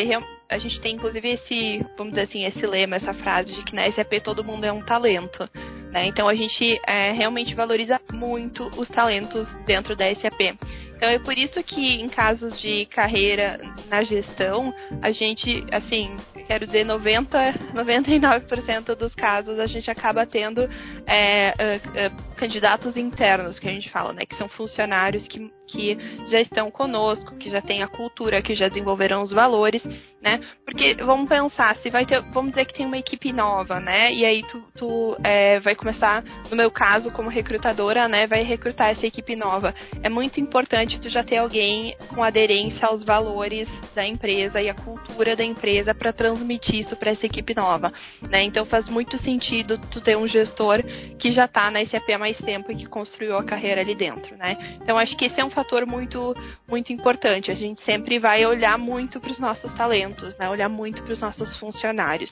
a 0.50 0.58
gente 0.58 0.80
tem 0.80 0.96
inclusive 0.96 1.28
esse, 1.28 1.86
vamos 1.98 2.14
dizer 2.14 2.22
assim, 2.22 2.46
esse 2.46 2.66
lema, 2.66 2.96
essa 2.96 3.14
frase 3.14 3.54
de 3.54 3.64
que 3.64 3.76
na 3.76 3.92
SAP 3.92 4.22
todo 4.24 4.44
mundo 4.46 4.64
é 4.64 4.72
um 4.72 4.82
talento. 4.82 5.50
Né? 5.92 6.08
Então 6.08 6.28
a 6.28 6.36
gente 6.36 6.80
é, 6.88 7.12
realmente 7.12 7.54
valoriza 7.54 8.00
muito 8.12 8.66
os 8.80 8.88
talentos 8.90 9.48
dentro 9.66 9.96
da 9.96 10.06
SAP. 10.16 10.58
Então 11.04 11.12
é 11.12 11.20
por 11.20 11.38
isso 11.38 11.62
que 11.64 12.02
em 12.02 12.08
casos 12.08 12.58
de 12.62 12.86
carreira 12.86 13.60
na 13.90 14.04
gestão, 14.04 14.74
a 15.02 15.12
gente, 15.12 15.62
assim, 15.70 16.16
quero 16.48 16.66
dizer, 16.66 16.86
90, 16.86 17.38
99% 17.74 18.96
dos 18.96 19.14
casos 19.14 19.60
a 19.60 19.68
gente 19.68 19.92
acaba 19.92 20.26
tendo 20.26 20.62
é, 21.06 21.54
uh, 21.60 22.08
uh, 22.08 22.33
candidatos 22.44 22.98
internos, 22.98 23.58
que 23.58 23.70
a 23.70 23.72
gente 23.72 23.90
fala, 23.90 24.12
né? 24.12 24.26
Que 24.26 24.36
são 24.36 24.50
funcionários 24.50 25.26
que, 25.28 25.50
que 25.66 25.98
já 26.30 26.42
estão 26.42 26.70
conosco, 26.70 27.38
que 27.38 27.50
já 27.50 27.62
têm 27.62 27.82
a 27.82 27.88
cultura, 27.88 28.42
que 28.42 28.54
já 28.54 28.68
desenvolveram 28.68 29.22
os 29.22 29.32
valores, 29.32 29.82
né? 30.22 30.42
Porque 30.66 30.96
vamos 30.96 31.30
pensar, 31.30 31.74
se 31.78 31.90
vai 31.90 32.06
ter, 32.06 32.22
vamos 32.34 32.52
dizer 32.52 32.66
que 32.66 32.74
tem 32.74 32.86
uma 32.86 32.98
equipe 32.98 33.32
nova, 33.32 33.80
né? 33.80 34.14
E 34.14 34.26
aí 34.26 34.44
tu, 34.44 34.62
tu 34.76 35.18
é, 35.24 35.62
vai 35.62 35.74
começar, 35.74 36.22
no 36.50 36.58
meu 36.58 36.70
caso, 36.70 37.12
como 37.12 37.30
recrutadora, 37.30 38.10
né? 38.10 38.28
Vai 38.28 38.44
recrutar 38.44 38.90
essa 38.90 39.08
equipe 39.08 39.38
nova. 39.38 39.74
É 40.02 40.10
muito 40.10 40.42
importante 40.42 41.00
tu 41.00 41.08
já 41.08 41.24
ter 41.24 41.38
alguém 41.38 41.96
com 42.14 42.22
aderência 42.22 42.86
aos 42.86 43.06
valores 43.06 43.70
da 43.96 44.06
empresa 44.06 44.62
e 44.62 44.70
a 44.70 44.74
cultura 44.74 45.34
da 45.34 45.46
empresa 45.46 45.96
para 45.96 46.12
transmitir 46.12 46.82
isso 46.82 46.98
para 46.98 47.12
essa 47.12 47.26
equipe 47.26 47.56
nova, 47.56 47.94
né? 48.22 48.44
Então 48.44 48.66
faz 48.66 48.90
muito 48.90 49.18
sentido 49.20 49.78
tu 49.90 50.02
ter 50.02 50.18
um 50.18 50.28
gestor 50.28 50.84
que 51.18 51.32
já 51.32 51.46
está 51.46 51.72
na 51.72 51.86
SAP 51.86 52.10
há 52.10 52.18
mais 52.18 52.33
tempo 52.42 52.72
e 52.72 52.76
que 52.76 52.86
construiu 52.86 53.38
a 53.38 53.44
carreira 53.44 53.82
ali 53.82 53.96
dentro, 53.96 54.36
né? 54.38 54.58
Então 54.82 54.98
acho 54.98 55.16
que 55.18 55.26
esse 55.26 55.40
é 55.40 55.46
um 55.46 55.50
fator 55.50 55.86
muito 55.86 56.36
muito 56.68 56.94
importante. 56.94 57.52
A 57.52 57.54
gente 57.54 57.84
sempre 57.84 58.20
vai 58.20 58.46
olhar 58.46 58.78
muito 58.78 59.20
para 59.20 59.32
os 59.32 59.40
nossos 59.40 59.72
talentos, 59.74 60.38
né? 60.38 60.50
Olhar 60.50 60.70
muito 60.70 61.04
para 61.04 61.14
os 61.14 61.20
nossos 61.20 61.56
funcionários. 61.58 62.32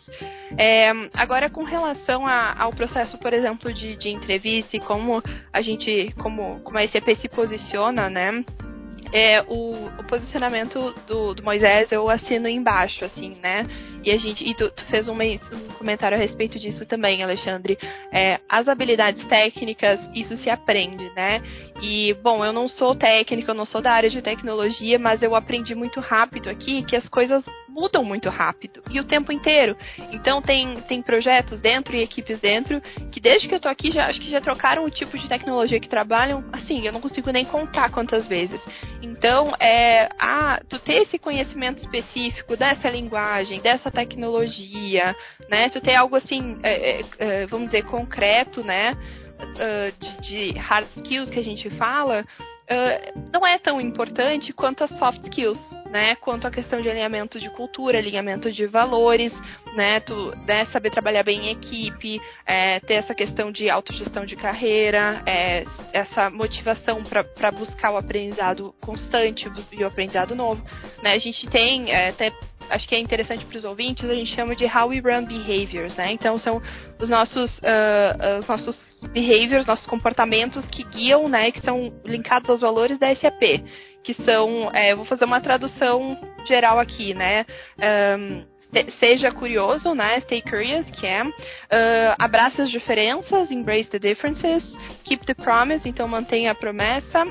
É, 0.58 0.92
agora 1.14 1.50
com 1.50 1.64
relação 1.64 2.26
a, 2.26 2.56
ao 2.58 2.72
processo, 2.72 3.18
por 3.18 3.34
exemplo, 3.34 3.74
de, 3.74 3.98
de 3.98 4.10
entrevista 4.10 4.78
e 4.78 4.80
como 4.80 5.22
a 5.52 5.62
gente, 5.62 6.14
como, 6.22 6.60
como 6.62 6.78
a 6.78 6.88
SAP 6.88 7.16
se 7.20 7.28
posiciona, 7.28 8.10
né? 8.10 8.44
É, 9.12 9.42
o, 9.42 9.74
o 10.00 10.04
posicionamento 10.08 10.94
do, 11.06 11.34
do, 11.34 11.44
Moisés 11.44 11.92
eu 11.92 12.10
assino 12.10 12.48
embaixo, 12.48 13.04
assim, 13.04 13.36
né? 13.42 13.66
E 14.04 14.12
a 14.12 14.18
gente. 14.18 14.44
E 14.44 14.54
tu, 14.56 14.72
tu 14.72 14.86
fez 14.86 15.08
um, 15.10 15.14
um, 15.14 15.68
comentário 15.78 16.18
a 16.18 16.20
respeito 16.20 16.58
disso 16.58 16.86
também, 16.86 17.22
Alexandre. 17.22 17.78
É, 18.12 18.40
as 18.48 18.68
habilidades 18.68 19.24
técnicas, 19.28 20.00
isso 20.16 20.38
se 20.38 20.50
aprende, 20.50 21.10
né? 21.16 21.42
E, 21.82 22.14
bom, 22.24 22.46
eu 22.46 22.54
não 22.54 22.68
sou 22.68 22.96
técnica, 22.96 23.52
eu 23.52 23.56
não 23.56 23.66
sou 23.66 23.82
da 23.82 23.92
área 23.92 24.10
de 24.10 24.22
tecnologia, 24.22 24.98
mas 24.98 25.22
eu 25.22 25.36
aprendi 25.36 25.76
muito 25.76 26.00
rápido 26.00 26.50
aqui 26.50 26.84
que 26.84 26.96
as 26.96 27.08
coisas 27.10 27.44
mudam 27.72 28.04
muito 28.04 28.30
rápido 28.30 28.84
e 28.92 29.00
o 29.00 29.04
tempo 29.04 29.32
inteiro. 29.32 29.76
Então 30.12 30.42
tem, 30.42 30.82
tem 30.82 31.02
projetos 31.02 31.60
dentro 31.60 31.96
e 31.96 32.04
equipes 32.04 32.40
dentro 32.40 32.82
que 33.12 33.20
desde 33.20 33.48
que 33.48 33.56
eu 33.56 33.60
tô 33.60 33.70
aqui 33.70 33.92
já 33.92 34.08
acho 34.08 34.20
que 34.20 34.30
já 34.30 34.42
trocaram 34.42 34.84
o 34.84 34.92
tipo 34.92 35.18
de 35.18 35.28
tecnologia 35.28 35.80
que 35.80 35.90
trabalham, 35.90 36.44
assim, 36.52 36.86
eu 36.86 36.92
não 36.92 37.02
consigo 37.02 37.32
nem 37.32 37.46
contar 37.46 37.90
quantas 37.90 38.28
vezes. 38.28 38.60
Então, 39.02 39.54
é, 39.60 40.10
ah, 40.20 40.60
tu 40.68 40.80
ter 40.80 41.04
esse 41.04 41.18
conhecimento 41.18 41.80
específico 41.80 42.58
dessa 42.58 42.90
linguagem, 42.90 43.62
dessa 43.62 43.90
tecnologia, 43.90 45.16
né? 45.50 45.70
Tu 45.70 45.80
ter 45.82 45.96
algo 45.96 46.16
assim, 46.16 46.60
é, 46.64 47.02
é, 47.02 47.06
é 47.20 47.46
vamos 47.46 47.68
dizer, 47.68 47.84
concreto, 47.84 48.64
né? 48.64 48.98
Uh, 49.42 49.92
de, 50.00 50.52
de 50.52 50.60
hard 50.60 50.88
skills 50.98 51.32
que 51.32 51.40
a 51.40 51.44
gente 51.44 51.68
fala, 51.72 52.24
uh, 52.72 53.30
não 53.32 53.46
é 53.46 53.60
tão 53.60 53.80
importante 53.82 54.54
quanto 54.54 54.84
as 54.84 54.90
soft 54.98 55.24
skills, 55.26 55.60
né? 55.90 56.16
Quanto 56.16 56.48
a 56.48 56.52
questão 56.52 56.82
de 56.82 56.90
alinhamento 56.90 57.40
de 57.40 57.50
cultura, 57.50 57.98
alinhamento 57.98 58.52
de 58.52 58.66
valores, 58.66 59.34
né? 59.76 60.00
Tu, 60.00 60.14
né, 60.48 60.66
saber 60.68 60.90
trabalhar 60.92 61.24
bem 61.24 61.48
em 61.48 61.52
equipe, 61.52 62.20
é, 62.46 62.80
ter 62.80 62.96
essa 62.96 63.14
questão 63.14 63.52
de 63.52 63.70
autogestão 63.70 64.26
de 64.26 64.36
carreira, 64.36 65.22
é, 65.28 65.66
essa 65.94 66.30
motivação 66.30 67.04
para 67.04 67.52
buscar 67.52 67.92
o 67.92 67.98
aprendizado 67.98 68.74
constante 68.82 69.50
e 69.72 69.84
o 69.84 69.88
aprendizado 69.88 70.36
novo, 70.36 70.64
né? 71.04 71.14
A 71.14 71.20
gente 71.20 71.48
tem 71.50 71.92
é, 71.92 72.10
até 72.10 72.32
acho 72.72 72.88
que 72.88 72.96
é 72.96 73.00
interessante 73.00 73.46
para 73.46 73.58
os 73.58 73.66
ouvintes, 73.66 74.10
a 74.10 74.16
gente 74.16 74.34
chama 74.34 74.56
de 74.56 74.66
How 74.66 74.88
We 74.88 75.00
Run 75.00 75.26
Behaviors, 75.26 75.96
né? 75.96 76.12
Então 76.14 76.38
são 76.40 76.62
os 77.00 77.10
nossos, 77.10 77.52
uh, 77.60 78.40
os 78.40 78.48
nossos 78.48 78.80
behaviors, 79.12 79.66
nossos 79.66 79.86
comportamentos 79.86 80.66
que 80.68 80.84
guiam, 80.84 81.28
né? 81.28 81.52
Que 81.52 81.62
são 81.62 81.94
linkados 82.06 82.50
aos 82.50 82.62
valores 82.62 82.98
da 82.98 83.14
SAP, 83.16 83.64
que 84.04 84.14
são, 84.26 84.72
é, 84.74 84.96
vou 84.96 85.06
fazer 85.06 85.26
uma 85.26 85.42
tradução 85.42 86.18
geral 86.48 86.80
aqui, 86.80 87.14
né? 87.14 87.46
Um, 88.18 88.52
seja 89.00 89.32
curioso, 89.32 89.94
né? 89.94 90.20
Stay 90.22 90.42
curious, 90.42 90.90
que 90.92 91.06
é 91.06 91.24
uh, 91.24 91.32
abraça 92.18 92.64
as 92.64 92.72
diferenças, 92.72 93.52
embrace 93.52 93.90
the 93.90 94.00
differences, 94.00 94.64
keep 95.04 95.26
the 95.26 95.34
promise, 95.34 95.88
então 95.88 96.08
mantenha 96.08 96.52
a 96.52 96.56
promessa, 96.56 97.26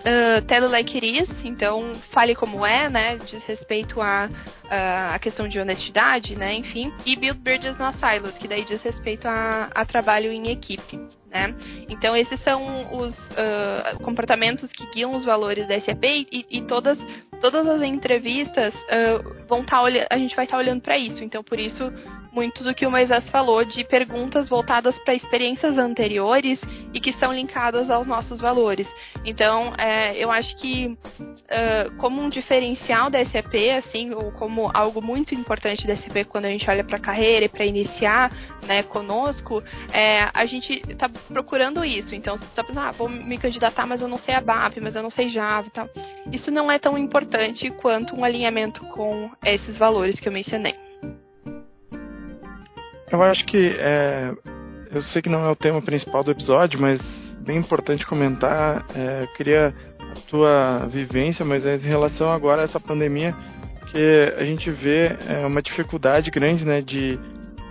Uh, 0.00 0.40
tell 0.46 0.66
like 0.70 0.96
it 0.96 1.06
is, 1.06 1.28
então 1.44 2.00
fale 2.10 2.34
como 2.34 2.64
é, 2.64 2.88
né? 2.88 3.18
Diz 3.18 3.44
respeito 3.44 4.00
a, 4.00 4.30
a, 4.70 5.14
a 5.14 5.18
questão 5.18 5.46
de 5.46 5.60
honestidade, 5.60 6.36
né? 6.36 6.54
Enfim. 6.54 6.90
E 7.04 7.16
build 7.16 7.40
bridges 7.40 7.76
no 7.76 7.92
silos, 7.94 8.32
que 8.38 8.48
daí 8.48 8.64
diz 8.64 8.82
respeito 8.82 9.28
a, 9.28 9.68
a 9.74 9.84
trabalho 9.84 10.32
em 10.32 10.50
equipe, 10.50 10.96
né? 11.30 11.54
Então 11.88 12.16
esses 12.16 12.40
são 12.42 12.96
os 12.98 13.14
uh, 13.14 14.02
comportamentos 14.02 14.70
que 14.72 14.86
guiam 14.90 15.14
os 15.14 15.24
valores 15.24 15.68
da 15.68 15.78
SAP 15.80 16.04
e, 16.04 16.46
e 16.50 16.62
todas, 16.62 16.98
todas 17.40 17.66
as 17.66 17.82
entrevistas 17.82 18.74
uh, 18.74 19.46
vão 19.48 19.60
estar 19.60 19.82
tá 19.82 20.06
a 20.10 20.18
gente 20.18 20.36
vai 20.36 20.44
estar 20.44 20.56
tá 20.56 20.62
olhando 20.62 20.80
para 20.80 20.98
isso. 20.98 21.22
Então 21.22 21.42
por 21.42 21.58
isso 21.58 21.92
muito 22.32 22.62
do 22.62 22.74
que 22.74 22.86
o 22.86 22.90
Moisés 22.90 23.28
falou 23.30 23.64
de 23.64 23.84
perguntas 23.84 24.48
voltadas 24.48 24.96
para 24.98 25.14
experiências 25.14 25.76
anteriores 25.76 26.60
e 26.92 27.00
que 27.00 27.12
são 27.14 27.32
linkadas 27.32 27.90
aos 27.90 28.06
nossos 28.06 28.40
valores. 28.40 28.86
Então, 29.24 29.72
é, 29.76 30.16
eu 30.16 30.30
acho 30.30 30.56
que 30.56 30.86
uh, 30.86 31.96
como 31.98 32.20
um 32.22 32.28
diferencial 32.28 33.10
da 33.10 33.24
SAP, 33.24 33.54
assim, 33.78 34.12
ou 34.12 34.32
como 34.32 34.70
algo 34.72 35.02
muito 35.02 35.34
importante 35.34 35.86
da 35.86 35.96
SAP 35.96 36.26
quando 36.28 36.46
a 36.46 36.50
gente 36.50 36.68
olha 36.70 36.84
para 36.84 36.96
a 36.96 37.00
carreira 37.00 37.46
e 37.46 37.48
para 37.48 37.64
iniciar, 37.64 38.30
né, 38.62 38.82
conosco, 38.84 39.62
é, 39.92 40.28
a 40.32 40.46
gente 40.46 40.82
está 40.88 41.08
procurando 41.08 41.84
isso. 41.84 42.14
Então, 42.14 42.38
você 42.38 42.44
está 42.44 42.62
pensando, 42.62 42.86
ah, 42.86 42.92
vou 42.92 43.08
me 43.08 43.38
candidatar, 43.38 43.86
mas 43.86 44.00
eu 44.00 44.08
não 44.08 44.18
sei 44.18 44.34
a 44.34 44.40
BAP, 44.40 44.78
mas 44.80 44.94
eu 44.94 45.02
não 45.02 45.10
sei 45.10 45.28
Java 45.28 45.66
e 45.66 45.70
tal. 45.70 45.88
Isso 46.32 46.50
não 46.50 46.70
é 46.70 46.78
tão 46.78 46.96
importante 46.96 47.29
quanto 47.80 48.14
um 48.14 48.24
alinhamento 48.24 48.84
com 48.86 49.30
esses 49.44 49.76
valores 49.78 50.18
que 50.20 50.28
eu 50.28 50.32
mencionei. 50.32 50.74
Eu 53.10 53.22
acho 53.22 53.44
que 53.46 53.74
é, 53.78 54.32
eu 54.92 55.02
sei 55.02 55.20
que 55.20 55.28
não 55.28 55.44
é 55.44 55.50
o 55.50 55.56
tema 55.56 55.82
principal 55.82 56.22
do 56.22 56.30
episódio, 56.30 56.80
mas 56.80 57.00
bem 57.40 57.58
importante 57.58 58.06
comentar. 58.06 58.86
É, 58.94 59.22
eu 59.24 59.28
queria 59.34 59.74
a 59.98 60.20
tua 60.28 60.86
vivência, 60.86 61.44
mas 61.44 61.64
é 61.66 61.76
em 61.76 61.80
relação 61.80 62.30
agora 62.30 62.62
a 62.62 62.64
essa 62.64 62.78
pandemia, 62.78 63.34
que 63.90 64.34
a 64.38 64.44
gente 64.44 64.70
vê 64.70 65.16
é, 65.28 65.46
uma 65.46 65.62
dificuldade 65.62 66.30
grande, 66.30 66.64
né, 66.64 66.80
de 66.80 67.18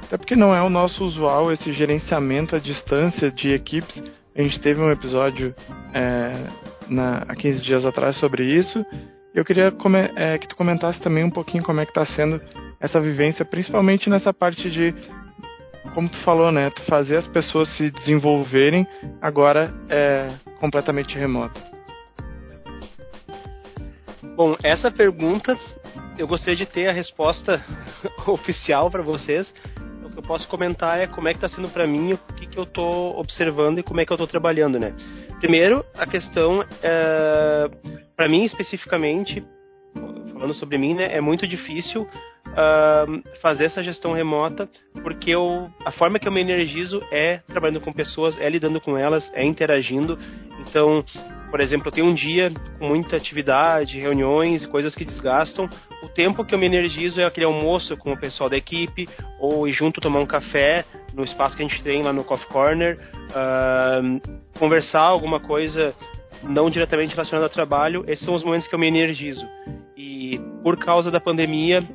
até 0.03 0.17
porque 0.17 0.35
não 0.35 0.55
é 0.55 0.61
o 0.61 0.69
nosso 0.69 1.05
usual 1.05 1.53
esse 1.53 1.71
gerenciamento 1.71 2.55
à 2.55 2.59
distância 2.59 3.31
de 3.31 3.51
equipes. 3.51 3.95
A 4.35 4.41
gente 4.41 4.59
teve 4.59 4.81
um 4.81 4.89
episódio 4.89 5.53
é, 5.93 6.47
na, 6.89 7.25
há 7.27 7.35
15 7.35 7.61
dias 7.61 7.85
atrás 7.85 8.17
sobre 8.17 8.43
isso. 8.43 8.83
Eu 9.33 9.45
queria 9.45 9.73
é, 10.15 10.37
que 10.37 10.47
tu 10.47 10.55
comentasse 10.55 10.99
também 11.01 11.23
um 11.23 11.29
pouquinho 11.29 11.63
como 11.63 11.79
é 11.79 11.85
que 11.85 11.91
está 11.91 12.05
sendo 12.15 12.41
essa 12.79 12.99
vivência, 12.99 13.45
principalmente 13.45 14.09
nessa 14.09 14.33
parte 14.33 14.69
de 14.69 14.93
como 15.93 16.09
tu 16.09 16.17
falou, 16.21 16.51
né? 16.51 16.69
Tu 16.71 16.83
fazer 16.83 17.17
as 17.17 17.27
pessoas 17.27 17.69
se 17.77 17.91
desenvolverem 17.91 18.87
agora 19.21 19.73
é 19.89 20.29
completamente 20.59 21.17
remoto. 21.17 21.61
Bom, 24.35 24.55
essa 24.63 24.89
pergunta 24.89 25.57
eu 26.17 26.27
gostaria 26.27 26.55
de 26.55 26.65
ter 26.65 26.87
a 26.87 26.91
resposta 26.91 27.63
oficial 28.27 28.89
para 28.89 29.01
vocês. 29.01 29.51
que 30.11 30.17
eu 30.17 30.23
posso 30.23 30.47
comentar 30.47 30.99
é 30.99 31.07
como 31.07 31.27
é 31.27 31.31
que 31.31 31.37
está 31.37 31.49
sendo 31.49 31.69
para 31.69 31.87
mim, 31.87 32.13
o 32.13 32.17
que, 32.33 32.47
que 32.47 32.57
eu 32.57 32.63
estou 32.63 33.17
observando 33.17 33.79
e 33.79 33.83
como 33.83 34.01
é 34.01 34.05
que 34.05 34.11
eu 34.11 34.15
estou 34.15 34.27
trabalhando, 34.27 34.79
né? 34.79 34.93
Primeiro, 35.39 35.85
a 35.97 36.05
questão, 36.05 36.63
é, 36.83 37.69
para 38.15 38.27
mim 38.27 38.43
especificamente, 38.43 39.43
falando 40.33 40.53
sobre 40.53 40.77
mim, 40.77 40.93
né, 40.93 41.15
é 41.15 41.21
muito 41.21 41.47
difícil 41.47 42.07
fazer 43.41 43.65
essa 43.65 43.81
gestão 43.81 44.11
remota, 44.11 44.67
porque 45.01 45.31
eu, 45.31 45.69
a 45.85 45.91
forma 45.91 46.19
que 46.19 46.27
eu 46.27 46.31
me 46.31 46.41
energizo 46.41 47.01
é 47.11 47.37
trabalhando 47.47 47.79
com 47.79 47.93
pessoas, 47.93 48.37
é 48.39 48.49
lidando 48.49 48.81
com 48.81 48.97
elas, 48.97 49.29
é 49.33 49.45
interagindo. 49.45 50.17
Então, 50.59 51.03
por 51.49 51.61
exemplo, 51.61 51.87
eu 51.87 51.91
tenho 51.91 52.07
um 52.07 52.13
dia 52.13 52.51
com 52.77 52.87
muita 52.87 53.15
atividade, 53.15 53.99
reuniões, 53.99 54.65
coisas 54.65 54.93
que 54.95 55.05
desgastam. 55.05 55.69
O 56.01 56.07
tempo 56.07 56.45
que 56.45 56.55
eu 56.55 56.59
me 56.59 56.65
energizo 56.65 57.19
é 57.19 57.25
aquele 57.25 57.45
almoço 57.45 57.97
com 57.97 58.13
o 58.13 58.19
pessoal 58.19 58.49
da 58.49 58.57
equipe, 58.57 59.07
ou 59.39 59.67
ir 59.67 59.73
junto 59.73 59.99
tomar 59.99 60.19
um 60.19 60.25
café 60.25 60.85
no 61.13 61.23
espaço 61.23 61.57
que 61.57 61.63
a 61.63 61.67
gente 61.67 61.83
tem 61.83 62.01
lá 62.03 62.13
no 62.13 62.23
Coffee 62.23 62.47
Corner, 62.47 62.97
uh, 63.29 64.39
conversar 64.57 65.01
alguma 65.01 65.39
coisa 65.39 65.93
não 66.43 66.69
diretamente 66.69 67.11
relacionada 67.11 67.45
ao 67.45 67.49
trabalho. 67.49 68.03
Esses 68.07 68.23
são 68.23 68.33
os 68.33 68.43
momentos 68.43 68.67
que 68.67 68.75
eu 68.75 68.79
me 68.79 68.87
energizo. 68.87 69.45
E 69.97 70.39
por 70.63 70.77
causa 70.77 71.11
da 71.11 71.19
pandemia, 71.19 71.85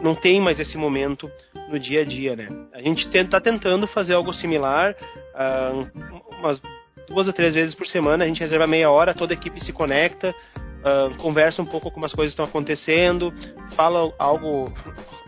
não 0.00 0.14
tem 0.14 0.40
mais 0.40 0.58
esse 0.58 0.76
momento 0.76 1.30
no 1.68 1.78
dia 1.78 2.00
a 2.00 2.04
dia, 2.04 2.34
né? 2.34 2.48
A 2.72 2.82
gente 2.82 3.06
está 3.06 3.40
tentando 3.40 3.86
fazer 3.86 4.14
algo 4.14 4.32
similar, 4.34 4.96
uh, 5.34 6.38
umas 6.40 6.60
duas 7.08 7.26
ou 7.26 7.32
três 7.32 7.54
vezes 7.54 7.74
por 7.74 7.86
semana, 7.86 8.24
a 8.24 8.26
gente 8.26 8.40
reserva 8.40 8.66
meia 8.66 8.90
hora, 8.90 9.14
toda 9.14 9.32
a 9.32 9.36
equipe 9.36 9.60
se 9.64 9.72
conecta, 9.72 10.34
uh, 10.82 11.16
conversa 11.18 11.62
um 11.62 11.66
pouco 11.66 11.90
como 11.90 12.06
as 12.06 12.12
coisas 12.12 12.32
estão 12.32 12.44
acontecendo, 12.44 13.32
fala 13.76 14.12
algo 14.18 14.72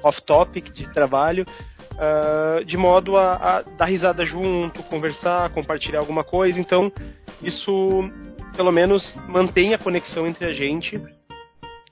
off-topic 0.02 0.70
de 0.72 0.92
trabalho, 0.92 1.46
uh, 1.94 2.64
de 2.64 2.76
modo 2.76 3.16
a, 3.16 3.34
a, 3.34 3.62
dar 3.62 3.86
risada 3.86 4.24
junto, 4.26 4.82
conversar, 4.84 5.50
compartilhar 5.50 6.00
alguma 6.00 6.24
coisa. 6.24 6.58
Então, 6.58 6.92
isso 7.42 8.10
pelo 8.56 8.70
menos 8.70 9.02
mantém 9.28 9.74
a 9.74 9.78
conexão 9.78 10.26
entre 10.26 10.46
a 10.46 10.52
gente 10.52 11.00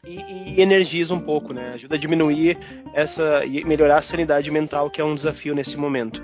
e, 0.05 0.55
e, 0.57 0.63
energiza 0.63 1.15
um 1.15 1.21
pouco, 1.21 1.53
né? 1.53 1.73
Ajuda 1.75 1.95
a 1.95 1.99
diminuir 1.99 2.59
essa 2.95 3.45
e 3.45 3.65
melhorar 3.65 3.99
a 3.99 4.03
sanidade 4.03 4.51
mental, 4.51 4.91
que 4.91 5.01
é 5.01 5.05
um 5.05 5.15
desafio 5.15 5.55
nesse 5.55 5.77
momento. 5.77 6.23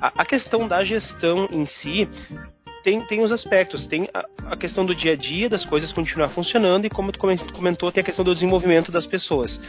A, 0.00 0.22
a 0.22 0.24
questão 0.24 0.66
da 0.66 0.82
gestão 0.84 1.48
em 1.50 1.66
si 1.66 2.08
tem, 2.82 3.00
tem 3.06 3.22
os 3.22 3.32
aspectos. 3.32 3.86
Tem 3.86 4.08
a, 4.12 4.24
a, 4.52 4.56
questão 4.56 4.84
do 4.84 4.94
dia 4.94 5.12
a 5.12 5.16
dia, 5.16 5.48
das 5.48 5.64
coisas 5.64 5.92
continuar 5.92 6.30
funcionando, 6.30 6.86
e 6.86 6.90
como 6.90 7.12
tu 7.12 7.18
comentou, 7.18 7.92
tem 7.92 8.02
a 8.02 8.04
questão 8.04 8.24
do 8.24 8.34
desenvolvimento 8.34 8.90
das 8.90 9.06
pessoas. 9.06 9.60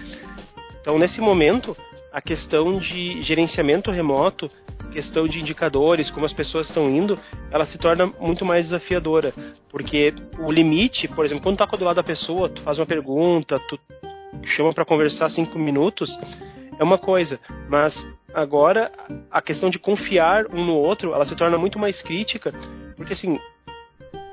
Então, 0.81 0.97
nesse 0.97 1.21
momento, 1.21 1.75
a 2.11 2.21
questão 2.21 2.77
de 2.79 3.21
gerenciamento 3.21 3.91
remoto 3.91 4.49
questão 4.91 5.27
de 5.27 5.39
indicadores, 5.39 6.11
como 6.11 6.25
as 6.25 6.33
pessoas 6.33 6.67
estão 6.67 6.89
indo, 6.89 7.17
ela 7.49 7.65
se 7.65 7.77
torna 7.77 8.05
muito 8.19 8.45
mais 8.45 8.65
desafiadora. 8.65 9.33
Porque 9.69 10.13
o 10.39 10.51
limite, 10.51 11.07
por 11.07 11.25
exemplo, 11.25 11.41
quando 11.41 11.57
tu 11.57 11.65
tá 11.65 11.77
do 11.77 11.85
lado 11.85 11.95
da 11.95 12.03
pessoa, 12.03 12.49
tu 12.49 12.61
faz 12.61 12.77
uma 12.77 12.85
pergunta, 12.85 13.59
tu 13.67 13.79
chama 14.43 14.73
para 14.73 14.85
conversar 14.85 15.29
cinco 15.31 15.57
minutos, 15.57 16.09
é 16.77 16.83
uma 16.83 16.97
coisa. 16.97 17.39
Mas 17.69 17.93
agora, 18.33 18.91
a 19.31 19.41
questão 19.41 19.69
de 19.69 19.79
confiar 19.79 20.45
um 20.47 20.65
no 20.65 20.75
outro, 20.75 21.13
ela 21.13 21.25
se 21.25 21.35
torna 21.35 21.57
muito 21.57 21.79
mais 21.79 22.01
crítica, 22.01 22.53
porque 23.01 23.13
assim, 23.13 23.39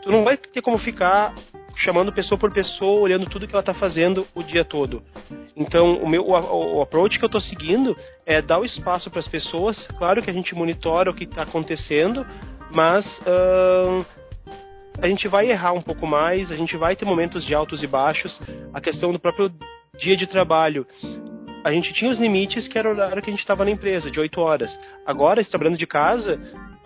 tu 0.03 0.13
não 0.13 0.25
vai 0.25 0.37
ter 0.37 0.61
como 0.61 0.79
ficar 0.79 1.35
chamando 1.75 2.13
pessoa 2.13 2.39
por 2.39 2.53
pessoa, 2.53 3.01
olhando 3.01 3.31
tudo 3.31 3.47
que 3.47 3.55
ela 3.55 3.61
está 3.61 3.73
fazendo 3.73 4.27
o 4.35 4.43
dia 4.43 4.65
todo. 4.65 5.03
Então, 5.57 5.97
o 6.03 6.09
meu 6.09 6.23
o, 6.23 6.77
o 6.77 6.83
approach 6.83 7.19
que 7.19 7.25
eu 7.25 7.29
estou 7.29 7.41
seguindo 7.41 7.97
é 8.27 8.43
dar 8.43 8.59
o 8.59 8.65
espaço 8.65 9.11
para 9.11 9.21
as 9.21 9.29
pessoas. 9.29 9.87
Claro 9.97 10.23
que 10.23 10.29
a 10.29 10.33
gente 10.33 10.55
monitora 10.55 11.11
o 11.11 11.15
que 11.15 11.25
está 11.25 11.43
acontecendo, 11.43 12.27
mas 12.71 13.07
a 15.01 15.07
gente 15.07 15.27
vai 15.29 15.51
errar 15.51 15.73
um 15.73 15.81
pouco 15.81 16.07
mais, 16.07 16.53
a 16.53 16.57
gente 16.57 16.77
vai 16.77 16.95
ter 16.95 17.07
momentos 17.07 17.45
de 17.45 17.55
altos 17.55 17.83
e 17.83 17.87
baixos. 17.87 18.39
A 18.75 18.81
questão 18.81 19.13
do 19.13 19.19
próprio 19.19 19.51
dia 19.99 20.17
de 20.17 20.27
trabalho. 20.27 20.87
A 21.65 21.73
gente 21.73 21.93
tinha 21.93 22.11
os 22.11 22.19
limites 22.19 22.69
que 22.69 22.79
era 22.79 22.89
o 22.89 22.93
horário 22.93 23.23
que 23.23 23.31
a 23.31 23.33
gente 23.33 23.41
estava 23.41 23.65
na 23.65 23.71
empresa, 23.71 24.11
de 24.11 24.21
8 24.21 24.41
horas. 24.41 24.79
Agora, 25.07 25.45
trabalhando 25.45 25.79
de 25.79 25.87
casa, 25.87 26.39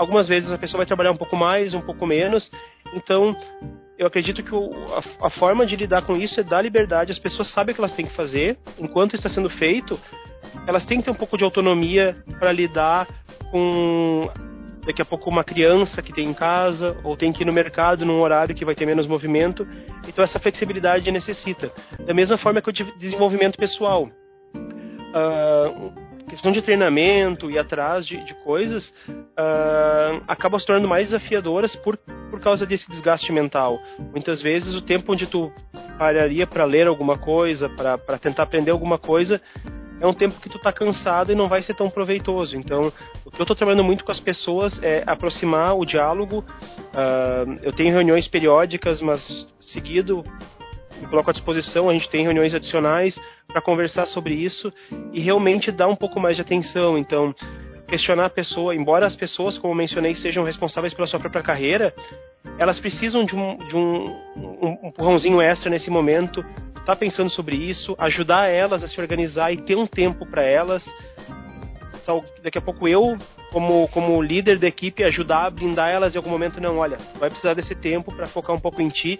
algumas 0.02 0.26
vezes 0.28 0.50
a 0.50 0.58
pessoa 0.58 0.78
vai 0.78 0.86
trabalhar 0.86 1.12
um 1.12 1.16
pouco 1.16 1.36
mais, 1.36 1.72
um 1.72 1.80
pouco 1.80 2.04
menos. 2.06 2.50
Então, 2.92 3.34
eu 3.96 4.06
acredito 4.06 4.42
que 4.42 4.54
o, 4.54 4.70
a, 4.94 5.26
a, 5.26 5.30
forma 5.30 5.64
de 5.64 5.76
lidar 5.76 6.02
com 6.02 6.16
isso 6.16 6.38
é 6.38 6.42
dar 6.42 6.60
liberdade. 6.60 7.12
As 7.12 7.18
pessoas 7.18 7.50
sabem 7.52 7.72
o 7.72 7.74
que 7.74 7.80
elas 7.80 7.92
têm 7.92 8.06
que 8.06 8.16
fazer. 8.16 8.58
Enquanto 8.78 9.14
está 9.14 9.28
sendo 9.28 9.48
feito, 9.48 9.98
elas 10.66 10.84
têm 10.86 10.98
que 10.98 11.04
ter 11.04 11.10
um 11.10 11.14
pouco 11.14 11.38
de 11.38 11.44
autonomia 11.44 12.16
para 12.38 12.52
lidar 12.52 13.06
com 13.50 14.28
daqui 14.84 15.00
a 15.00 15.04
pouco 15.04 15.30
uma 15.30 15.44
criança 15.44 16.02
que 16.02 16.12
tem 16.12 16.28
em 16.28 16.34
casa 16.34 16.96
ou 17.04 17.16
tem 17.16 17.32
que 17.32 17.42
ir 17.42 17.46
no 17.46 17.52
mercado 17.52 18.04
num 18.04 18.20
horário 18.20 18.52
que 18.52 18.64
vai 18.64 18.74
ter 18.74 18.84
menos 18.84 19.06
movimento. 19.06 19.64
Então 20.08 20.24
essa 20.24 20.40
flexibilidade 20.40 21.08
necessita. 21.12 21.70
Da 22.04 22.12
mesma 22.12 22.36
forma 22.36 22.60
que 22.60 22.70
o 22.70 22.98
desenvolvimento 22.98 23.56
pessoal. 23.56 24.10
Uh, 25.14 26.01
questão 26.32 26.50
de 26.50 26.62
treinamento 26.62 27.50
e 27.50 27.58
atrás 27.58 28.06
de, 28.06 28.16
de 28.24 28.32
coisas 28.36 28.88
uh, 29.06 30.24
acaba 30.26 30.58
se 30.58 30.64
tornando 30.64 30.88
mais 30.88 31.10
desafiadoras 31.10 31.76
por, 31.76 31.98
por 32.30 32.40
causa 32.40 32.64
desse 32.64 32.90
desgaste 32.90 33.30
mental. 33.30 33.78
Muitas 33.98 34.40
vezes 34.40 34.74
o 34.74 34.80
tempo 34.80 35.12
onde 35.12 35.26
tu 35.26 35.52
pararia 35.98 36.46
para 36.46 36.64
ler 36.64 36.86
alguma 36.86 37.18
coisa, 37.18 37.68
para 37.68 38.18
tentar 38.18 38.44
aprender 38.44 38.70
alguma 38.70 38.96
coisa, 38.96 39.42
é 40.00 40.06
um 40.06 40.14
tempo 40.14 40.40
que 40.40 40.48
tu 40.48 40.58
tá 40.58 40.72
cansado 40.72 41.30
e 41.30 41.34
não 41.34 41.50
vai 41.50 41.62
ser 41.62 41.74
tão 41.74 41.90
proveitoso. 41.90 42.56
Então, 42.56 42.90
o 43.26 43.30
que 43.30 43.38
eu 43.38 43.44
estou 43.44 43.54
trabalhando 43.54 43.84
muito 43.84 44.02
com 44.02 44.10
as 44.10 44.18
pessoas 44.18 44.82
é 44.82 45.04
aproximar 45.06 45.76
o 45.76 45.84
diálogo. 45.84 46.38
Uh, 46.38 47.58
eu 47.62 47.74
tenho 47.74 47.92
reuniões 47.92 48.26
periódicas, 48.26 49.02
mas 49.02 49.20
seguido 49.60 50.24
me 51.02 51.08
coloco 51.08 51.30
à 51.30 51.32
disposição. 51.32 51.90
A 51.90 51.92
gente 51.92 52.08
tem 52.08 52.22
reuniões 52.22 52.54
adicionais 52.54 53.18
para 53.48 53.60
conversar 53.60 54.06
sobre 54.06 54.34
isso 54.34 54.72
e 55.12 55.20
realmente 55.20 55.70
dar 55.70 55.88
um 55.88 55.96
pouco 55.96 56.18
mais 56.18 56.36
de 56.36 56.42
atenção. 56.42 56.96
Então, 56.96 57.34
questionar 57.88 58.26
a 58.26 58.30
pessoa, 58.30 58.74
embora 58.74 59.06
as 59.06 59.16
pessoas, 59.16 59.58
como 59.58 59.74
mencionei, 59.74 60.14
sejam 60.14 60.44
responsáveis 60.44 60.94
pela 60.94 61.06
sua 61.06 61.20
própria 61.20 61.42
carreira, 61.42 61.92
elas 62.58 62.78
precisam 62.78 63.24
de 63.24 63.34
um, 63.34 63.56
de 63.56 63.76
um, 63.76 64.16
um 64.36 64.88
empurrãozinho 64.88 65.40
extra 65.40 65.68
nesse 65.68 65.90
momento, 65.90 66.44
tá 66.86 66.94
pensando 66.96 67.30
sobre 67.30 67.56
isso, 67.56 67.94
ajudar 67.98 68.48
elas 68.48 68.82
a 68.82 68.88
se 68.88 69.00
organizar 69.00 69.52
e 69.52 69.58
ter 69.58 69.76
um 69.76 69.86
tempo 69.86 70.24
para 70.24 70.42
elas. 70.42 70.84
Então, 72.02 72.24
daqui 72.42 72.58
a 72.58 72.62
pouco 72.62 72.88
eu 72.88 73.16
como, 73.52 73.86
como 73.88 74.20
líder 74.22 74.58
da 74.58 74.66
equipe, 74.66 75.04
ajudar 75.04 75.44
a 75.44 75.50
blindar 75.50 75.90
elas 75.90 76.14
em 76.14 76.16
algum 76.16 76.30
momento. 76.30 76.60
Não, 76.60 76.78
olha, 76.78 76.98
vai 77.20 77.28
precisar 77.28 77.54
desse 77.54 77.74
tempo 77.74 78.12
para 78.12 78.26
focar 78.28 78.56
um 78.56 78.60
pouco 78.60 78.80
em 78.80 78.88
ti, 78.88 79.18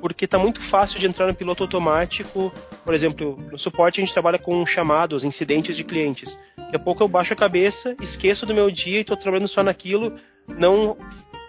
porque 0.00 0.24
está 0.24 0.38
muito 0.38 0.60
fácil 0.68 0.98
de 0.98 1.06
entrar 1.06 1.26
no 1.26 1.34
piloto 1.34 1.62
automático. 1.62 2.52
Por 2.84 2.94
exemplo, 2.94 3.38
no 3.50 3.58
suporte 3.58 4.00
a 4.00 4.04
gente 4.04 4.12
trabalha 4.12 4.38
com 4.38 4.64
chamados, 4.66 5.24
incidentes 5.24 5.76
de 5.76 5.84
clientes. 5.84 6.36
Daqui 6.56 6.76
a 6.76 6.78
pouco 6.78 7.02
eu 7.02 7.08
baixo 7.08 7.32
a 7.32 7.36
cabeça, 7.36 7.96
esqueço 8.00 8.46
do 8.46 8.54
meu 8.54 8.70
dia 8.70 8.98
e 8.98 9.00
estou 9.02 9.16
trabalhando 9.16 9.48
só 9.48 9.62
naquilo. 9.62 10.12
Não 10.48 10.96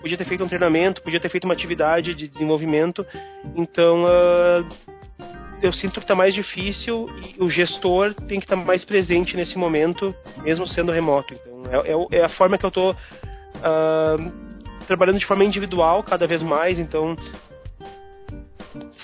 podia 0.02 0.18
ter 0.18 0.26
feito 0.26 0.44
um 0.44 0.48
treinamento, 0.48 1.02
podia 1.02 1.20
ter 1.20 1.30
feito 1.30 1.46
uma 1.46 1.54
atividade 1.54 2.14
de 2.14 2.28
desenvolvimento. 2.28 3.06
Então, 3.56 4.04
uh, 4.04 4.68
eu 5.62 5.72
sinto 5.72 5.94
que 5.94 6.00
está 6.02 6.14
mais 6.14 6.34
difícil 6.34 7.08
e 7.38 7.42
o 7.42 7.50
gestor 7.50 8.14
tem 8.14 8.40
que 8.40 8.46
estar 8.46 8.58
tá 8.58 8.64
mais 8.64 8.84
presente 8.84 9.36
nesse 9.38 9.58
momento, 9.58 10.14
mesmo 10.44 10.68
sendo 10.68 10.92
remoto. 10.92 11.34
Então, 11.34 11.64
é, 11.72 12.18
é, 12.18 12.20
é 12.20 12.26
a 12.26 12.30
forma 12.30 12.58
que 12.58 12.66
eu 12.66 12.70
estou 12.70 12.96
ah, 13.64 14.18
trabalhando 14.86 15.20
de 15.20 15.26
forma 15.26 15.46
individual 15.46 16.04
cada 16.04 16.28
vez 16.28 16.42
mais. 16.42 16.78
Então, 16.78 17.16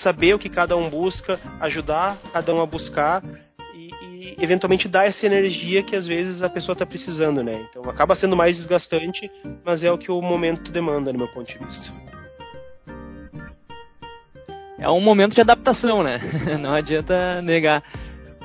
saber 0.02 0.34
o 0.34 0.38
que 0.38 0.48
cada 0.48 0.76
um 0.76 0.88
busca, 0.88 1.38
ajudar 1.60 2.18
cada 2.32 2.54
um 2.54 2.60
a 2.60 2.66
buscar 2.66 3.22
e, 3.74 3.90
e 4.02 4.36
eventualmente 4.38 4.88
dar 4.88 5.06
essa 5.06 5.24
energia 5.24 5.82
que 5.82 5.96
às 5.96 6.06
vezes 6.06 6.42
a 6.42 6.48
pessoa 6.48 6.74
está 6.74 6.86
precisando, 6.86 7.42
né? 7.42 7.66
Então, 7.70 7.88
acaba 7.88 8.16
sendo 8.16 8.36
mais 8.36 8.56
desgastante, 8.56 9.30
mas 9.64 9.82
é 9.82 9.90
o 9.90 9.98
que 9.98 10.10
o 10.10 10.20
momento 10.20 10.70
demanda, 10.70 11.12
no 11.12 11.18
meu 11.18 11.28
ponto 11.28 11.46
de 11.46 11.58
vista 11.58 11.92
é 14.80 14.88
um 14.88 15.00
momento 15.00 15.34
de 15.34 15.40
adaptação, 15.40 16.02
né? 16.02 16.18
Não 16.58 16.72
adianta 16.72 17.42
negar. 17.42 17.82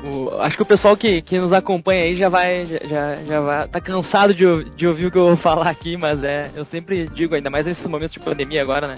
O, 0.03 0.29
acho 0.41 0.57
que 0.57 0.61
o 0.61 0.65
pessoal 0.65 0.95
que, 0.97 1.21
que 1.21 1.39
nos 1.39 1.53
acompanha 1.53 2.03
aí 2.03 2.15
já 2.15 2.27
vai 2.27 2.65
já, 2.65 3.15
já 3.15 3.39
vai 3.39 3.67
tá 3.69 3.79
cansado 3.79 4.33
de, 4.33 4.69
de 4.75 4.85
ouvir 4.85 5.07
o 5.07 5.11
que 5.11 5.17
eu 5.17 5.27
vou 5.27 5.37
falar 5.41 5.69
aqui, 5.69 5.95
mas 5.95 6.21
é 6.23 6.51
eu 6.53 6.65
sempre 6.65 7.07
digo 7.07 7.33
ainda 7.33 7.49
mais 7.49 7.65
nesses 7.65 7.87
momentos 7.87 8.13
de 8.13 8.19
pandemia 8.19 8.61
agora, 8.61 8.87
né? 8.87 8.97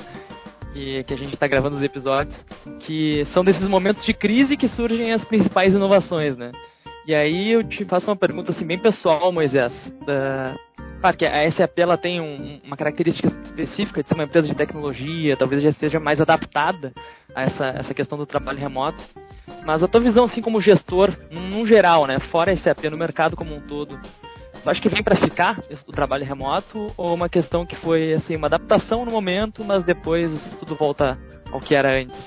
Que, 0.73 1.03
que 1.03 1.13
a 1.13 1.17
gente 1.17 1.33
está 1.33 1.47
gravando 1.47 1.77
os 1.77 1.83
episódios, 1.83 2.35
que 2.81 3.25
são 3.33 3.43
desses 3.43 3.67
momentos 3.67 4.05
de 4.05 4.13
crise 4.13 4.57
que 4.57 4.67
surgem 4.69 5.11
as 5.11 5.23
principais 5.25 5.73
inovações, 5.73 6.37
né? 6.37 6.51
E 7.07 7.15
aí 7.15 7.53
eu 7.53 7.63
te 7.63 7.85
faço 7.85 8.07
uma 8.07 8.15
pergunta 8.15 8.51
assim 8.51 8.65
bem 8.65 8.77
pessoal, 8.77 9.31
Moisés. 9.31 9.71
Uh, 10.01 10.57
Claro 10.99 11.15
que 11.15 11.25
a 11.25 11.51
SAP 11.51 11.77
ela 11.77 11.97
tem 11.97 12.19
um, 12.19 12.59
uma 12.63 12.75
característica 12.75 13.27
específica 13.27 14.01
de 14.01 14.07
ser 14.07 14.15
uma 14.15 14.23
empresa 14.23 14.47
de 14.47 14.55
tecnologia, 14.55 15.37
talvez 15.37 15.61
já 15.61 15.69
esteja 15.69 15.99
mais 15.99 16.19
adaptada 16.19 16.91
a 17.35 17.43
essa, 17.43 17.65
essa 17.67 17.93
questão 17.93 18.17
do 18.17 18.25
trabalho 18.25 18.57
remoto. 18.57 18.99
Mas 19.63 19.83
a 19.83 19.87
tua 19.87 20.01
visão, 20.01 20.25
assim 20.25 20.41
como 20.41 20.59
gestor, 20.59 21.15
num 21.29 21.65
geral, 21.67 22.07
né, 22.07 22.19
fora 22.31 22.51
a 22.51 22.57
SAP, 22.57 22.85
no 22.85 22.97
mercado 22.97 23.35
como 23.35 23.53
um 23.55 23.61
todo, 23.61 23.99
Tu 24.67 24.71
acha 24.71 24.81
que 24.81 24.89
vem 24.89 25.01
para 25.01 25.15
ficar 25.15 25.63
o 25.87 25.93
trabalho 25.93 26.25
remoto 26.25 26.91
ou 26.97 27.13
uma 27.13 27.29
questão 27.29 27.65
que 27.65 27.77
foi 27.77 28.11
assim 28.11 28.35
uma 28.35 28.47
adaptação 28.47 29.05
no 29.05 29.11
momento, 29.11 29.63
mas 29.63 29.81
depois 29.85 30.29
tudo 30.59 30.75
volta 30.75 31.17
ao 31.53 31.61
que 31.61 31.73
era 31.73 32.01
antes? 32.01 32.17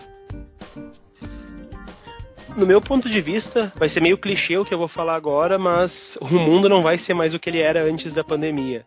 No 2.57 2.65
meu 2.65 2.81
ponto 2.81 3.11
de 3.11 3.21
vista, 3.21 3.71
vai 3.77 3.91
ser 3.91 4.01
meio 4.01 4.17
clichê 4.17 4.57
o 4.57 4.65
que 4.65 4.73
eu 4.73 4.79
vou 4.79 4.89
falar 4.89 5.17
agora, 5.17 5.59
mas 5.59 5.93
o 6.19 6.29
mundo 6.29 6.67
não 6.67 6.83
vai 6.83 6.97
ser 7.01 7.13
mais 7.13 7.35
o 7.35 7.39
que 7.39 7.51
ele 7.51 7.61
era 7.61 7.85
antes 7.85 8.11
da 8.15 8.25
pandemia. 8.25 8.87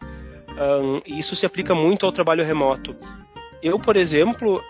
Um, 0.50 1.02
isso 1.06 1.36
se 1.36 1.46
aplica 1.46 1.76
muito 1.76 2.08
ao 2.08 2.12
trabalho 2.12 2.44
remoto. 2.44 2.96
Eu, 3.62 3.78
por 3.78 3.96
exemplo, 3.96 4.64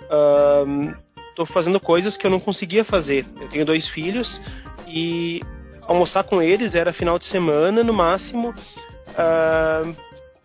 estou 1.30 1.46
um, 1.46 1.54
fazendo 1.54 1.80
coisas 1.80 2.18
que 2.18 2.28
eu 2.28 2.32
não 2.32 2.42
conseguia 2.42 2.84
fazer. 2.84 3.26
Eu 3.40 3.48
tenho 3.48 3.66
dois 3.66 3.88
filhos 3.92 4.28
e 4.90 5.40
almoçar 5.88 6.24
com 6.24 6.42
eles 6.42 6.76
era 6.76 6.94
final 6.94 7.18
de 7.20 7.26
semana, 7.28 7.84
no 7.84 7.94
máximo, 7.94 8.50
uh, 8.50 9.96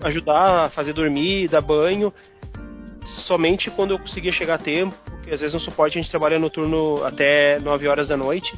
ajudar 0.04 0.66
a 0.66 0.70
fazer 0.70 0.92
dormir, 0.92 1.48
dar 1.48 1.60
banho, 1.60 2.12
somente 3.26 3.70
quando 3.70 3.92
eu 3.92 3.98
conseguia 3.98 4.32
chegar 4.32 4.54
a 4.54 4.58
tempo, 4.58 4.94
porque 5.04 5.30
às 5.32 5.40
vezes 5.40 5.54
no 5.54 5.60
suporte 5.60 5.98
a 5.98 6.02
gente 6.02 6.10
trabalha 6.10 6.38
no 6.38 6.50
turno 6.50 7.04
até 7.04 7.58
9 7.60 7.88
horas 7.88 8.08
da 8.08 8.16
noite. 8.16 8.52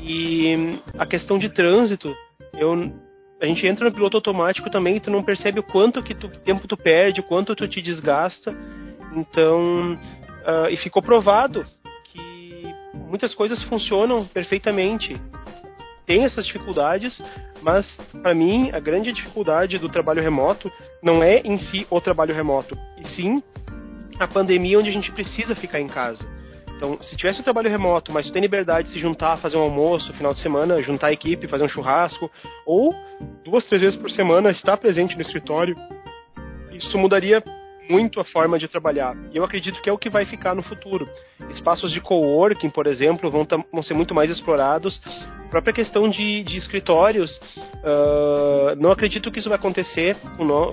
E 0.00 0.78
a 0.98 1.06
questão 1.06 1.38
de 1.38 1.48
trânsito, 1.48 2.14
eu 2.54 2.92
a 3.40 3.46
gente 3.46 3.66
entra 3.66 3.84
no 3.84 3.92
piloto 3.92 4.16
automático 4.16 4.70
também 4.70 4.98
tu 5.00 5.10
não 5.10 5.22
percebe 5.22 5.60
o 5.60 5.62
quanto 5.62 6.02
que 6.02 6.14
tu, 6.14 6.28
tempo 6.28 6.66
tu 6.66 6.76
perde, 6.76 7.20
o 7.20 7.24
quanto 7.24 7.54
tu 7.54 7.68
te 7.68 7.82
desgasta. 7.82 8.54
Então, 9.14 9.94
uh, 9.94 10.68
e 10.70 10.76
ficou 10.78 11.02
provado 11.02 11.64
que 12.04 12.74
muitas 12.94 13.34
coisas 13.34 13.62
funcionam 13.64 14.24
perfeitamente. 14.26 15.20
Tem 16.06 16.24
essas 16.24 16.46
dificuldades, 16.46 17.22
mas 17.62 17.86
para 18.22 18.34
mim 18.34 18.70
a 18.72 18.78
grande 18.78 19.12
dificuldade 19.12 19.78
do 19.78 19.88
trabalho 19.88 20.22
remoto 20.22 20.70
não 21.02 21.22
é 21.22 21.38
em 21.38 21.58
si 21.58 21.86
o 21.88 22.00
trabalho 22.00 22.34
remoto, 22.34 22.76
e 22.98 23.06
sim 23.08 23.42
a 24.18 24.28
pandemia 24.28 24.78
onde 24.78 24.90
a 24.90 24.92
gente 24.92 25.10
precisa 25.12 25.54
ficar 25.54 25.80
em 25.80 25.88
casa. 25.88 26.24
Então, 26.76 27.00
se 27.00 27.16
tivesse 27.16 27.40
o 27.40 27.44
trabalho 27.44 27.70
remoto, 27.70 28.12
mas 28.12 28.30
tem 28.30 28.42
liberdade 28.42 28.88
de 28.88 28.94
se 28.94 29.00
juntar, 29.00 29.38
fazer 29.38 29.56
um 29.56 29.62
almoço, 29.62 30.12
final 30.14 30.34
de 30.34 30.40
semana, 30.40 30.82
juntar 30.82 31.08
a 31.08 31.12
equipe, 31.12 31.46
fazer 31.46 31.64
um 31.64 31.68
churrasco, 31.68 32.30
ou 32.66 32.94
duas, 33.44 33.64
três 33.66 33.80
vezes 33.80 33.98
por 33.98 34.10
semana 34.10 34.50
estar 34.50 34.76
presente 34.76 35.14
no 35.14 35.22
escritório, 35.22 35.76
isso 36.72 36.98
mudaria 36.98 37.42
muito 37.88 38.20
a 38.20 38.24
forma 38.24 38.58
de 38.58 38.68
trabalhar. 38.68 39.16
E 39.32 39.36
eu 39.36 39.44
acredito 39.44 39.80
que 39.82 39.88
é 39.88 39.92
o 39.92 39.98
que 39.98 40.08
vai 40.08 40.24
ficar 40.24 40.54
no 40.54 40.62
futuro. 40.62 41.08
Espaços 41.50 41.92
de 41.92 42.00
coworking, 42.00 42.70
por 42.70 42.86
exemplo, 42.86 43.30
vão, 43.30 43.46
vão 43.72 43.82
ser 43.82 43.94
muito 43.94 44.14
mais 44.14 44.30
explorados. 44.30 45.00
A 45.46 45.48
própria 45.48 45.72
questão 45.72 46.08
de, 46.08 46.42
de 46.44 46.56
escritórios, 46.56 47.36
uh, 47.56 48.74
não 48.78 48.90
acredito 48.90 49.30
que 49.30 49.38
isso 49.38 49.48
vai 49.48 49.58
acontecer 49.58 50.16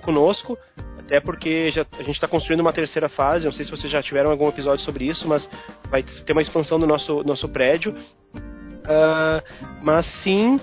conosco, 0.04 0.58
até 0.98 1.20
porque 1.20 1.72
já, 1.72 1.86
a 2.00 2.04
gente 2.04 2.16
está 2.16 2.28
construindo 2.28 2.62
uma 2.62 2.74
terceira 2.74 3.10
fase. 3.10 3.46
Não 3.46 3.52
sei 3.52 3.66
se 3.66 3.72
vocês 3.72 3.92
já 3.92 4.02
tiveram 4.02 4.32
algum 4.32 4.48
episódio 4.48 4.84
sobre 4.86 5.06
isso, 5.06 5.28
mas 5.28 5.50
vai 5.90 6.04
ter 6.04 6.32
uma 6.32 6.42
expansão 6.42 6.80
do 6.80 6.88
nosso, 6.88 7.24
nosso 7.24 7.50
prédio. 7.50 7.94
Uh, 8.34 9.44
mas 9.84 10.06
sim, 10.24 10.60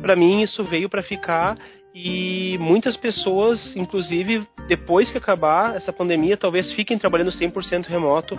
para 0.00 0.16
mim 0.16 0.42
isso 0.42 0.64
veio 0.64 0.88
para 0.88 1.02
ficar 1.02 1.56
e 1.94 2.56
muitas 2.58 2.96
pessoas, 2.96 3.74
inclusive 3.76 4.46
depois 4.68 5.10
que 5.10 5.18
acabar 5.18 5.74
essa 5.74 5.92
pandemia, 5.92 6.36
talvez 6.36 6.70
fiquem 6.74 6.98
trabalhando 6.98 7.32
100% 7.32 7.86
remoto. 7.86 8.38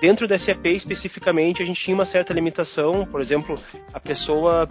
Dentro 0.00 0.26
da 0.26 0.38
SAP 0.38 0.66
especificamente, 0.66 1.62
a 1.62 1.64
gente 1.64 1.82
tinha 1.82 1.94
uma 1.94 2.04
certa 2.04 2.34
limitação, 2.34 3.06
por 3.06 3.20
exemplo, 3.20 3.58
a 3.94 4.00
pessoa 4.00 4.68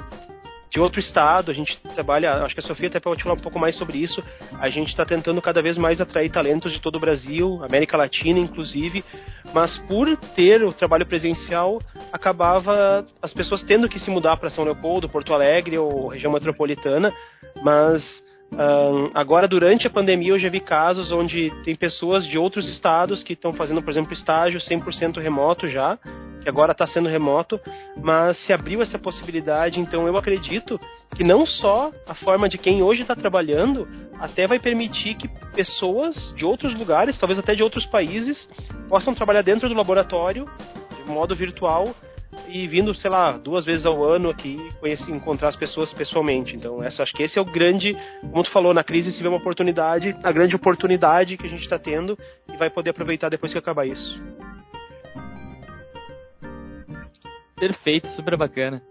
de 0.70 0.80
outro 0.80 1.00
estado, 1.00 1.50
a 1.50 1.54
gente 1.54 1.80
trabalha, 1.96 2.44
acho 2.44 2.54
que 2.54 2.60
a 2.60 2.64
Sofia 2.64 2.90
até 2.90 3.00
pode 3.00 3.24
falar 3.24 3.36
um 3.36 3.40
pouco 3.40 3.58
mais 3.58 3.78
sobre 3.78 3.98
isso. 3.98 4.22
A 4.60 4.68
gente 4.68 4.90
está 4.90 5.06
tentando 5.06 5.42
cada 5.42 5.62
vez 5.62 5.78
mais 5.78 6.02
atrair 6.02 6.30
talentos 6.30 6.74
de 6.74 6.82
todo 6.82 6.98
o 6.98 7.00
Brasil, 7.00 7.64
América 7.64 7.96
Latina 7.96 8.38
inclusive, 8.40 9.04
mas 9.54 9.78
por 9.88 10.16
ter 10.36 10.62
o 10.66 10.74
trabalho 10.74 11.06
presencial, 11.06 11.82
acabava 12.12 13.06
as 13.22 13.34
pessoas 13.34 13.64
tendo 13.64 13.88
que 13.88 14.00
se 14.00 14.12
mudar 14.12 14.36
para 14.36 14.50
São 14.50 14.66
Leopoldo, 14.66 15.08
Porto 15.08 15.34
Alegre 15.34 15.78
ou 15.78 16.08
região 16.08 16.34
metropolitana, 16.34 17.14
mas 17.64 18.04
um, 18.52 19.12
agora, 19.14 19.48
durante 19.48 19.88
a 19.88 19.90
pandemia, 19.90 20.32
eu 20.32 20.40
já 20.40 20.50
vi 20.50 20.60
casos 20.60 21.12
onde 21.12 21.52
tem 21.64 21.76
pessoas 21.76 22.26
de 22.28 22.38
outros 22.38 22.68
estados 22.68 23.24
que 23.24 23.34
estão 23.34 23.54
fazendo, 23.54 23.82
por 23.82 23.90
exemplo, 23.90 24.14
estágio 24.14 24.60
100% 24.60 25.20
remoto 25.20 25.68
já, 25.68 25.98
que 26.42 26.48
agora 26.48 26.72
está 26.72 26.86
sendo 26.86 27.10
remoto, 27.10 27.60
mas 28.02 28.38
se 28.46 28.54
abriu 28.54 28.82
essa 28.82 29.00
possibilidade, 29.00 29.80
então 29.80 30.08
eu 30.08 30.16
acredito 30.16 30.80
que 31.16 31.24
não 31.24 31.46
só 31.46 31.92
a 32.08 32.14
forma 32.14 32.48
de 32.48 32.58
quem 32.58 32.84
hoje 32.84 33.02
está 33.02 33.16
trabalhando, 33.16 33.88
até 34.20 34.48
vai 34.48 34.60
permitir 34.60 35.16
que 35.16 35.28
pessoas 35.54 36.16
de 36.36 36.46
outros 36.46 36.74
lugares, 36.76 37.18
talvez 37.18 37.40
até 37.40 37.56
de 37.56 37.64
outros 37.64 37.86
países, 37.88 38.48
possam 38.88 39.14
trabalhar 39.14 39.42
dentro 39.42 39.68
do 39.68 39.76
laboratório, 39.76 40.48
de 40.96 41.12
modo 41.12 41.36
virtual, 41.36 41.96
e 42.48 42.68
vindo, 42.68 42.94
sei 42.94 43.10
lá, 43.10 43.34
duas 43.34 43.66
vezes 43.66 43.86
ao 43.86 44.04
ano 44.04 44.30
aqui 44.30 44.58
conhecer, 44.80 45.12
encontrar 45.12 45.50
as 45.50 45.56
pessoas 45.56 45.94
pessoalmente. 45.94 46.56
Então, 46.56 46.82
essa, 46.84 47.04
acho 47.04 47.14
que 47.14 47.24
esse 47.24 47.38
é 47.38 47.42
o 47.42 47.46
grande, 47.46 47.96
como 48.22 48.44
tu 48.44 48.52
falou, 48.52 48.74
na 48.74 48.84
crise 48.84 49.12
se 49.12 49.22
vê 49.22 49.28
uma 49.28 49.38
oportunidade, 49.38 50.16
a 50.24 50.32
grande 50.32 50.56
oportunidade 50.56 51.38
que 51.38 51.46
a 51.46 51.50
gente 51.50 51.64
está 51.64 51.80
tendo 51.80 52.18
e 52.52 52.58
vai 52.58 52.70
poder 52.70 52.92
aproveitar 52.92 53.30
depois 53.30 53.52
que 53.52 53.58
acabar 53.58 53.86
isso. 53.86 54.20
Perfeito, 57.56 58.08
super 58.10 58.38
bacana. 58.38 58.82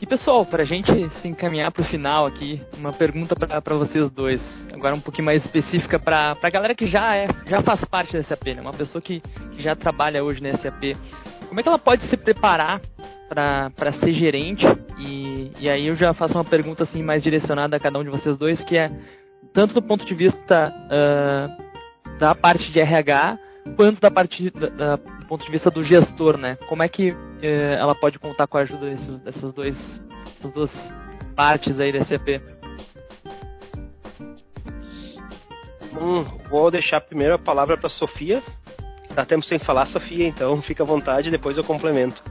E 0.00 0.06
pessoal, 0.06 0.44
para 0.44 0.62
a 0.62 0.66
gente 0.66 0.90
se 1.22 1.28
encaminhar 1.28 1.70
para 1.72 1.82
o 1.82 1.86
final 1.86 2.26
aqui, 2.26 2.60
uma 2.76 2.92
pergunta 2.92 3.34
para 3.34 3.74
vocês 3.76 4.10
dois, 4.10 4.40
agora 4.72 4.94
um 4.94 5.00
pouquinho 5.00 5.24
mais 5.24 5.42
específica 5.44 5.98
para 5.98 6.36
a 6.42 6.50
galera 6.50 6.74
que 6.74 6.86
já 6.86 7.16
é, 7.16 7.26
já 7.46 7.62
faz 7.62 7.82
parte 7.86 8.12
da 8.12 8.22
SAP, 8.24 8.48
né? 8.48 8.60
Uma 8.60 8.72
pessoa 8.74 9.00
que, 9.00 9.20
que 9.20 9.62
já 9.62 9.74
trabalha 9.74 10.22
hoje 10.22 10.42
na 10.42 10.58
SAP. 10.58 10.94
Como 11.54 11.60
é 11.60 11.62
que 11.62 11.68
ela 11.68 11.78
pode 11.78 12.04
se 12.08 12.16
preparar 12.16 12.80
para 13.28 13.92
ser 14.00 14.12
gerente? 14.12 14.66
E, 14.98 15.52
e 15.60 15.70
aí 15.70 15.86
eu 15.86 15.94
já 15.94 16.12
faço 16.12 16.34
uma 16.34 16.44
pergunta 16.44 16.82
assim 16.82 17.00
mais 17.00 17.22
direcionada 17.22 17.76
a 17.76 17.78
cada 17.78 17.96
um 17.96 18.02
de 18.02 18.10
vocês 18.10 18.36
dois, 18.36 18.60
que 18.64 18.76
é 18.76 18.90
tanto 19.52 19.72
do 19.72 19.80
ponto 19.80 20.04
de 20.04 20.14
vista 20.16 20.74
uh, 20.74 22.18
da 22.18 22.34
parte 22.34 22.72
de 22.72 22.80
RH, 22.80 23.38
quanto 23.76 24.00
da 24.00 24.10
parte 24.10 24.50
da, 24.50 24.96
do 24.96 25.26
ponto 25.28 25.44
de 25.44 25.52
vista 25.52 25.70
do 25.70 25.84
gestor, 25.84 26.36
né? 26.36 26.56
Como 26.68 26.82
é 26.82 26.88
que 26.88 27.12
uh, 27.12 27.16
ela 27.78 27.94
pode 27.94 28.18
contar 28.18 28.48
com 28.48 28.58
a 28.58 28.62
ajuda 28.62 28.90
desses, 28.90 29.16
dessas, 29.20 29.54
dois, 29.54 29.76
duas 30.52 30.72
partes 31.36 31.78
aí 31.78 31.92
da 31.92 32.04
SAP? 32.04 32.42
Hum, 36.00 36.24
vou 36.50 36.68
deixar 36.72 37.00
primeiro 37.00 37.34
a 37.34 37.38
palavra 37.38 37.76
para 37.76 37.88
Sofia, 37.90 38.42
Tá 39.14 39.24
tempo 39.24 39.44
sem 39.44 39.58
falar, 39.60 39.86
Sofia, 39.86 40.26
então 40.26 40.60
fica 40.62 40.82
à 40.82 40.86
vontade, 40.86 41.30
depois 41.30 41.56
eu 41.56 41.62
complemento. 41.62 42.22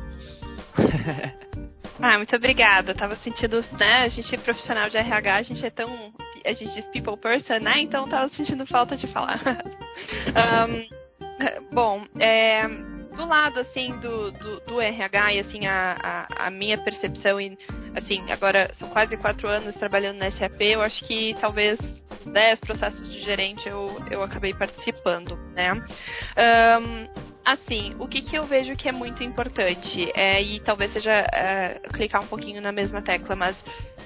ah, 2.02 2.17
muito 2.17 2.36
obrigada. 2.36 2.93
Tava 2.93 3.15
sentindo, 3.17 3.63
né, 3.80 4.04
a 4.04 4.10
gente 4.10 4.36
é 4.36 4.38
profissional 4.38 4.89
de 4.89 4.98
RH, 4.98 5.36
a 5.36 5.43
gente 5.43 5.65
é 5.65 5.69
tão. 5.69 6.13
A 6.46 6.52
gente 6.52 6.74
diz 6.74 6.86
people 6.88 7.15
person, 7.15 7.60
né? 7.60 7.80
Então 7.80 8.08
tava 8.10 8.28
sentindo 8.36 8.65
falta 8.65 8.98
de 8.98 9.08
falar. 9.08 9.39
um, 10.67 11.74
bom, 11.74 12.04
é, 12.19 12.67
do 13.15 13.26
lado, 13.26 13.60
assim, 13.60 13.98
do, 14.00 14.32
do, 14.32 14.60
do 14.62 14.82
RH 14.82 15.34
e, 15.34 15.39
assim, 15.39 15.65
a, 15.65 16.28
a, 16.28 16.48
a, 16.48 16.50
minha 16.50 16.78
percepção, 16.78 17.39
e, 17.39 17.58
assim, 17.96 18.30
agora 18.32 18.72
são 18.78 18.89
quase 18.89 19.15
quatro 19.17 19.48
anos 19.48 19.76
trabalhando 19.76 20.17
na 20.17 20.32
SAP, 20.32 20.62
eu 20.62 20.82
acho 20.82 21.04
que 21.06 21.36
talvez 21.39 21.80
dez 22.26 22.60
processos 22.60 23.10
de 23.10 23.22
gerente 23.22 23.68
eu, 23.68 23.98
eu 24.10 24.24
acabei 24.24 24.54
participando, 24.54 25.38
né? 25.54 25.74
Um, 25.74 27.08
assim, 27.46 27.96
o 28.00 28.08
que, 28.08 28.22
que 28.22 28.36
eu 28.36 28.46
vejo 28.46 28.76
que 28.76 28.88
é 28.88 28.92
muito 28.92 29.24
importante, 29.24 30.12
é, 30.16 30.42
e 30.42 30.60
talvez 30.62 30.92
seja 30.94 31.12
é, 31.12 31.82
clicar 31.94 32.22
um 32.22 32.28
pouquinho 32.28 32.62
na 32.62 32.72
mesma 32.72 33.02
tecla, 33.02 33.36
mas 33.36 33.56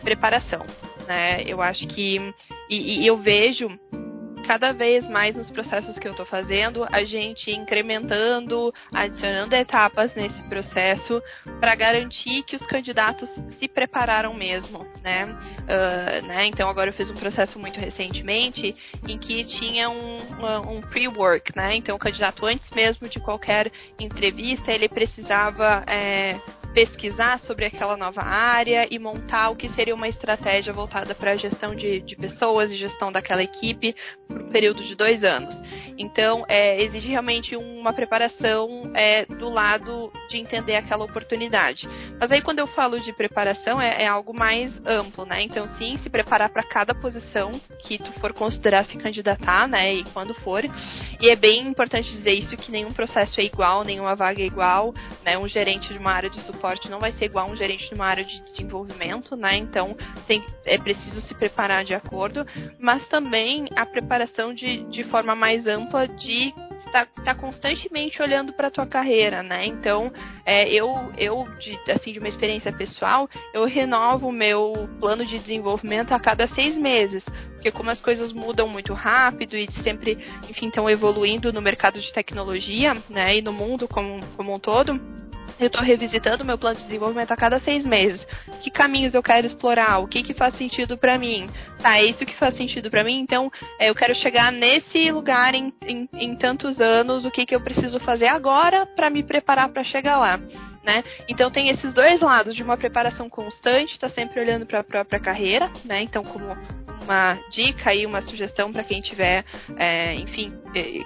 preparação, 0.01 0.65
né? 1.07 1.43
Eu 1.43 1.61
acho 1.61 1.87
que, 1.87 2.33
e, 2.69 3.01
e 3.01 3.07
eu 3.07 3.17
vejo 3.17 3.67
cada 4.47 4.71
vez 4.71 5.05
mais 5.09 5.35
nos 5.35 5.49
processos 5.49 5.99
que 5.99 6.07
eu 6.07 6.11
estou 6.11 6.25
fazendo, 6.25 6.87
a 6.89 7.03
gente 7.03 7.51
incrementando, 7.51 8.73
adicionando 8.93 9.53
etapas 9.53 10.15
nesse 10.15 10.41
processo 10.43 11.21
para 11.59 11.75
garantir 11.75 12.43
que 12.43 12.55
os 12.55 12.65
candidatos 12.65 13.29
se 13.59 13.67
prepararam 13.67 14.33
mesmo, 14.33 14.87
né? 15.03 15.25
Uh, 15.25 16.25
né? 16.27 16.45
Então 16.47 16.69
agora 16.69 16.91
eu 16.91 16.93
fiz 16.93 17.09
um 17.09 17.15
processo 17.15 17.59
muito 17.59 17.77
recentemente 17.77 18.73
em 19.05 19.17
que 19.17 19.43
tinha 19.59 19.89
um, 19.89 20.21
um 20.69 20.81
pre-work, 20.81 21.51
né? 21.53 21.75
Então 21.75 21.97
o 21.97 21.99
candidato 21.99 22.45
antes 22.45 22.69
mesmo 22.71 23.09
de 23.09 23.19
qualquer 23.19 23.69
entrevista 23.99 24.71
ele 24.71 24.87
precisava 24.87 25.83
é, 25.87 26.39
pesquisar 26.77 27.39
sobre 27.39 27.65
aquela 27.65 27.97
nova 27.97 28.21
área 28.21 28.87
e 28.91 28.99
montar 28.99 29.49
o 29.49 29.55
que 29.55 29.67
seria 29.69 29.95
uma 29.95 30.07
estratégia 30.07 30.71
voltada 30.71 31.15
para 31.15 31.31
a 31.31 31.35
gestão 31.35 31.73
de, 31.73 32.01
de, 32.01 32.15
pessoas 32.15 32.69
e 32.69 32.77
gestão 32.77 33.11
daquela 33.11 33.41
equipe 33.41 33.95
por 34.27 34.43
um 34.43 34.51
período 34.51 34.83
de 34.83 34.93
dois 34.93 35.23
anos. 35.23 35.59
Então, 35.97 36.45
é, 36.47 36.79
exige 36.83 37.07
realmente 37.07 37.55
uma 37.55 37.93
preparação 37.93 38.91
é, 38.93 39.25
do 39.25 39.49
lado 39.49 40.13
de 40.29 40.37
entender 40.37 40.75
aquela 40.75 41.05
oportunidade. 41.05 41.89
Mas 42.19 42.31
aí, 42.31 42.43
quando 42.43 42.59
eu 42.59 42.67
falo 42.67 42.99
de 42.99 43.11
preparação, 43.11 43.81
é, 43.81 44.03
é 44.03 44.07
algo 44.07 44.31
mais 44.31 44.71
amplo, 44.85 45.25
né? 45.25 45.41
Então, 45.41 45.67
sim, 45.79 45.97
se 46.03 46.11
preparar 46.11 46.49
para 46.49 46.61
cada 46.61 46.93
posição 46.93 47.59
que 47.79 47.97
tu 47.97 48.11
for 48.19 48.33
considerar 48.33 48.85
se 48.85 48.99
candidatar, 48.99 49.67
né? 49.67 49.95
E 49.95 50.03
quando 50.13 50.35
for. 50.35 50.63
E 51.19 51.27
é 51.27 51.35
bem 51.35 51.67
importante 51.67 52.11
dizer 52.11 52.33
isso 52.33 52.55
que 52.55 52.71
nenhum 52.71 52.93
processo 52.93 53.41
é 53.41 53.43
igual, 53.43 53.83
nenhuma 53.83 54.15
vaga 54.15 54.43
é 54.43 54.45
igual, 54.45 54.93
né? 55.25 55.35
Um 55.39 55.47
gerente 55.47 55.91
de 55.91 55.97
uma 55.97 56.11
área 56.11 56.29
de 56.29 56.39
suporte 56.43 56.66
não 56.89 56.99
vai 56.99 57.11
ser 57.13 57.25
igual 57.25 57.47
a 57.47 57.51
um 57.51 57.55
gerente 57.55 57.87
de 57.87 57.95
uma 57.95 58.05
área 58.05 58.23
de 58.23 58.41
desenvolvimento, 58.43 59.35
né? 59.35 59.57
Então 59.57 59.95
tem, 60.27 60.43
é 60.65 60.77
preciso 60.77 61.21
se 61.21 61.33
preparar 61.33 61.83
de 61.83 61.93
acordo, 61.93 62.45
mas 62.79 63.07
também 63.07 63.65
a 63.75 63.85
preparação 63.85 64.53
de, 64.53 64.83
de 64.85 65.03
forma 65.05 65.35
mais 65.35 65.65
ampla 65.67 66.07
de 66.07 66.53
estar 66.87 67.05
tá, 67.05 67.23
tá 67.23 67.35
constantemente 67.35 68.21
olhando 68.21 68.53
para 68.53 68.67
a 68.67 68.71
tua 68.71 68.85
carreira, 68.85 69.43
né? 69.43 69.65
Então, 69.65 70.11
é, 70.45 70.69
eu, 70.69 71.11
eu 71.17 71.47
de, 71.59 71.91
assim, 71.91 72.11
de 72.11 72.19
uma 72.19 72.29
experiência 72.29 72.71
pessoal, 72.71 73.29
eu 73.53 73.65
renovo 73.65 74.27
o 74.27 74.31
meu 74.31 74.89
plano 74.99 75.25
de 75.25 75.39
desenvolvimento 75.39 76.13
a 76.13 76.19
cada 76.19 76.47
seis 76.49 76.75
meses, 76.75 77.23
porque 77.53 77.71
como 77.71 77.89
as 77.89 78.01
coisas 78.01 78.31
mudam 78.33 78.67
muito 78.67 78.93
rápido 78.93 79.55
e 79.55 79.69
sempre, 79.83 80.17
enfim, 80.49 80.67
estão 80.67 80.89
evoluindo 80.89 81.51
no 81.51 81.61
mercado 81.61 81.99
de 81.99 82.13
tecnologia, 82.13 82.95
né, 83.09 83.37
e 83.37 83.41
no 83.41 83.51
mundo 83.51 83.87
como, 83.87 84.25
como 84.35 84.53
um 84.53 84.59
todo, 84.59 84.99
eu 85.59 85.67
estou 85.67 85.81
revisitando 85.81 86.45
meu 86.45 86.57
plano 86.57 86.77
de 86.77 86.85
desenvolvimento 86.85 87.31
a 87.31 87.37
cada 87.37 87.59
seis 87.59 87.85
meses. 87.85 88.25
Que 88.61 88.69
caminhos 88.69 89.13
eu 89.13 89.23
quero 89.23 89.47
explorar? 89.47 89.99
O 89.99 90.07
que, 90.07 90.23
que 90.23 90.33
faz 90.33 90.55
sentido 90.57 90.97
para 90.97 91.17
mim? 91.17 91.49
Tá, 91.81 91.97
é 91.97 92.05
isso 92.05 92.25
que 92.25 92.35
faz 92.35 92.55
sentido 92.55 92.89
para 92.89 93.03
mim. 93.03 93.19
Então, 93.19 93.51
é, 93.79 93.89
eu 93.89 93.95
quero 93.95 94.15
chegar 94.15 94.51
nesse 94.51 95.11
lugar 95.11 95.53
em, 95.53 95.73
em, 95.85 96.09
em 96.13 96.35
tantos 96.35 96.79
anos. 96.79 97.25
O 97.25 97.31
que, 97.31 97.45
que 97.45 97.55
eu 97.55 97.61
preciso 97.61 97.99
fazer 97.99 98.27
agora 98.27 98.85
para 98.85 99.09
me 99.09 99.23
preparar 99.23 99.69
para 99.69 99.83
chegar 99.83 100.17
lá? 100.17 100.39
Né? 100.83 101.03
Então 101.27 101.51
tem 101.51 101.67
esses 101.67 101.93
dois 101.93 102.21
lados 102.21 102.55
de 102.55 102.63
uma 102.63 102.77
preparação 102.77 103.29
constante, 103.29 103.91
está 103.91 104.09
sempre 104.09 104.39
olhando 104.39 104.65
para 104.65 104.79
a 104.79 104.83
própria 104.85 105.19
carreira, 105.19 105.69
né? 105.83 106.01
Então 106.01 106.23
como 106.23 106.55
uma 107.07 107.39
dica 107.49 107.95
e 107.95 108.05
uma 108.05 108.21
sugestão 108.21 108.71
para 108.71 108.83
quem 108.83 108.99
tiver, 108.99 109.45
é, 109.77 110.13
enfim, 110.15 110.53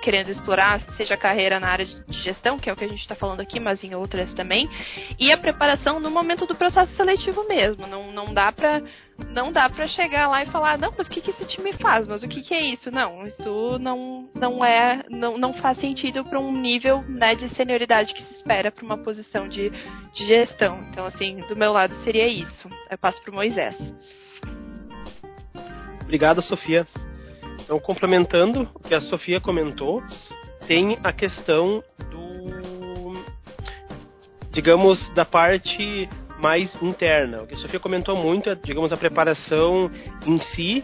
querendo 0.01 0.31
explorar, 0.31 0.81
seja 0.97 1.15
carreira 1.15 1.59
na 1.59 1.69
área 1.69 1.85
de 1.85 2.23
gestão, 2.23 2.57
que 2.57 2.69
é 2.69 2.73
o 2.73 2.75
que 2.75 2.83
a 2.83 2.87
gente 2.87 3.01
está 3.01 3.13
falando 3.13 3.39
aqui, 3.39 3.59
mas 3.59 3.83
em 3.83 3.93
outras 3.93 4.33
também, 4.33 4.67
e 5.19 5.31
a 5.31 5.37
preparação 5.37 5.99
no 5.99 6.09
momento 6.09 6.47
do 6.47 6.55
processo 6.55 6.93
seletivo 6.95 7.47
mesmo. 7.47 7.85
Não, 7.85 8.11
não 8.11 8.33
dá 8.33 8.51
para 8.51 8.81
não 9.29 9.51
dá 9.51 9.69
para 9.69 9.87
chegar 9.87 10.27
lá 10.27 10.41
e 10.41 10.47
falar, 10.47 10.79
não, 10.79 10.91
mas 10.97 11.05
o 11.05 11.09
que, 11.09 11.21
que 11.21 11.29
esse 11.29 11.45
time 11.45 11.73
faz? 11.73 12.07
Mas 12.07 12.23
o 12.23 12.27
que, 12.27 12.41
que 12.41 12.55
é 12.55 12.73
isso? 12.73 12.89
Não, 12.89 13.27
isso 13.27 13.77
não, 13.79 14.27
não 14.33 14.65
é, 14.65 15.03
não, 15.09 15.37
não 15.37 15.53
faz 15.53 15.77
sentido 15.77 16.25
para 16.25 16.39
um 16.39 16.51
nível 16.51 17.03
né, 17.03 17.35
de 17.35 17.47
senioridade 17.53 18.15
que 18.15 18.23
se 18.23 18.33
espera 18.37 18.71
para 18.71 18.83
uma 18.83 18.97
posição 18.97 19.47
de, 19.47 19.69
de 19.69 20.25
gestão. 20.25 20.83
Então, 20.89 21.05
assim, 21.05 21.35
do 21.47 21.55
meu 21.55 21.71
lado 21.71 21.93
seria 22.03 22.27
isso. 22.27 22.67
Eu 22.89 22.97
passo 22.97 23.21
para 23.21 23.31
o 23.31 23.35
Moisés. 23.35 23.75
Obrigado, 26.11 26.41
Sofia. 26.41 26.85
Então, 27.61 27.79
complementando 27.79 28.67
o 28.75 28.79
que 28.81 28.93
a 28.93 28.99
Sofia 28.99 29.39
comentou, 29.39 30.03
tem 30.67 30.99
a 31.01 31.13
questão 31.13 31.81
do, 32.09 33.13
digamos, 34.51 35.09
da 35.13 35.23
parte 35.23 36.09
mais 36.37 36.69
interna. 36.83 37.43
O 37.43 37.47
que 37.47 37.53
a 37.53 37.57
Sofia 37.57 37.79
comentou 37.79 38.17
muito 38.17 38.49
é, 38.49 38.55
digamos, 38.55 38.91
a 38.91 38.97
preparação 38.97 39.89
em 40.27 40.37
si 40.53 40.83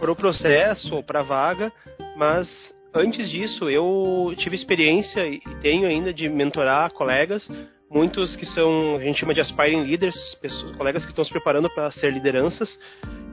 para 0.00 0.10
o 0.10 0.16
processo 0.16 0.96
ou 0.96 1.02
para 1.04 1.20
a 1.20 1.22
vaga, 1.22 1.72
mas 2.16 2.48
antes 2.92 3.30
disso 3.30 3.70
eu 3.70 4.34
tive 4.36 4.56
experiência 4.56 5.28
e 5.28 5.38
tenho 5.60 5.86
ainda 5.86 6.12
de 6.12 6.28
mentorar 6.28 6.90
colegas, 6.92 7.48
muitos 7.90 8.34
que 8.36 8.46
são, 8.46 8.96
a 8.96 9.02
gente 9.02 9.20
chama 9.20 9.34
de 9.34 9.40
aspiring 9.40 9.84
leaders, 9.84 10.16
pessoas, 10.40 10.76
colegas 10.76 11.04
que 11.04 11.10
estão 11.10 11.24
se 11.24 11.30
preparando 11.30 11.70
para 11.70 11.90
ser 11.92 12.12
lideranças, 12.12 12.68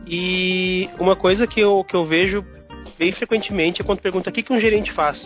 e 0.06 0.90
uma 1.00 1.16
coisa 1.16 1.48
que 1.48 1.60
eu, 1.60 1.84
que 1.84 1.96
eu 1.96 2.06
vejo 2.06 2.44
bem 2.98 3.12
frequentemente 3.14 3.82
é 3.82 3.86
quando 3.86 4.02
pergunta 4.02 4.30
o 4.30 4.34
que, 4.34 4.44
que 4.44 4.54
um 4.54 4.60
gerente 4.60 4.92
faz. 4.92 5.20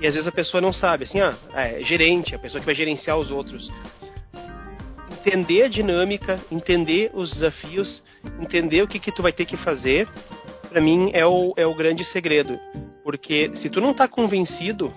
E 0.00 0.06
às 0.06 0.14
vezes 0.14 0.26
a 0.26 0.32
pessoa 0.32 0.60
não 0.60 0.72
sabe, 0.72 1.04
assim, 1.04 1.20
ah, 1.20 1.36
é 1.54 1.84
gerente, 1.84 2.34
a 2.34 2.38
pessoa 2.38 2.60
que 2.60 2.66
vai 2.66 2.74
gerenciar 2.74 3.16
os 3.16 3.30
outros. 3.30 3.70
Entender 5.12 5.62
a 5.62 5.68
dinâmica, 5.68 6.40
entender 6.50 7.10
os 7.14 7.30
desafios, 7.32 8.02
entender 8.40 8.82
o 8.82 8.88
que, 8.88 8.98
que 8.98 9.12
tu 9.12 9.22
vai 9.22 9.32
ter 9.32 9.44
que 9.44 9.56
fazer, 9.58 10.08
para 10.68 10.80
mim 10.80 11.10
é 11.12 11.24
o, 11.24 11.54
é 11.56 11.64
o 11.64 11.74
grande 11.74 12.04
segredo. 12.06 12.58
Porque 13.04 13.52
se 13.56 13.70
tu 13.70 13.80
não 13.80 13.94
tá 13.94 14.08
convencido 14.08 14.92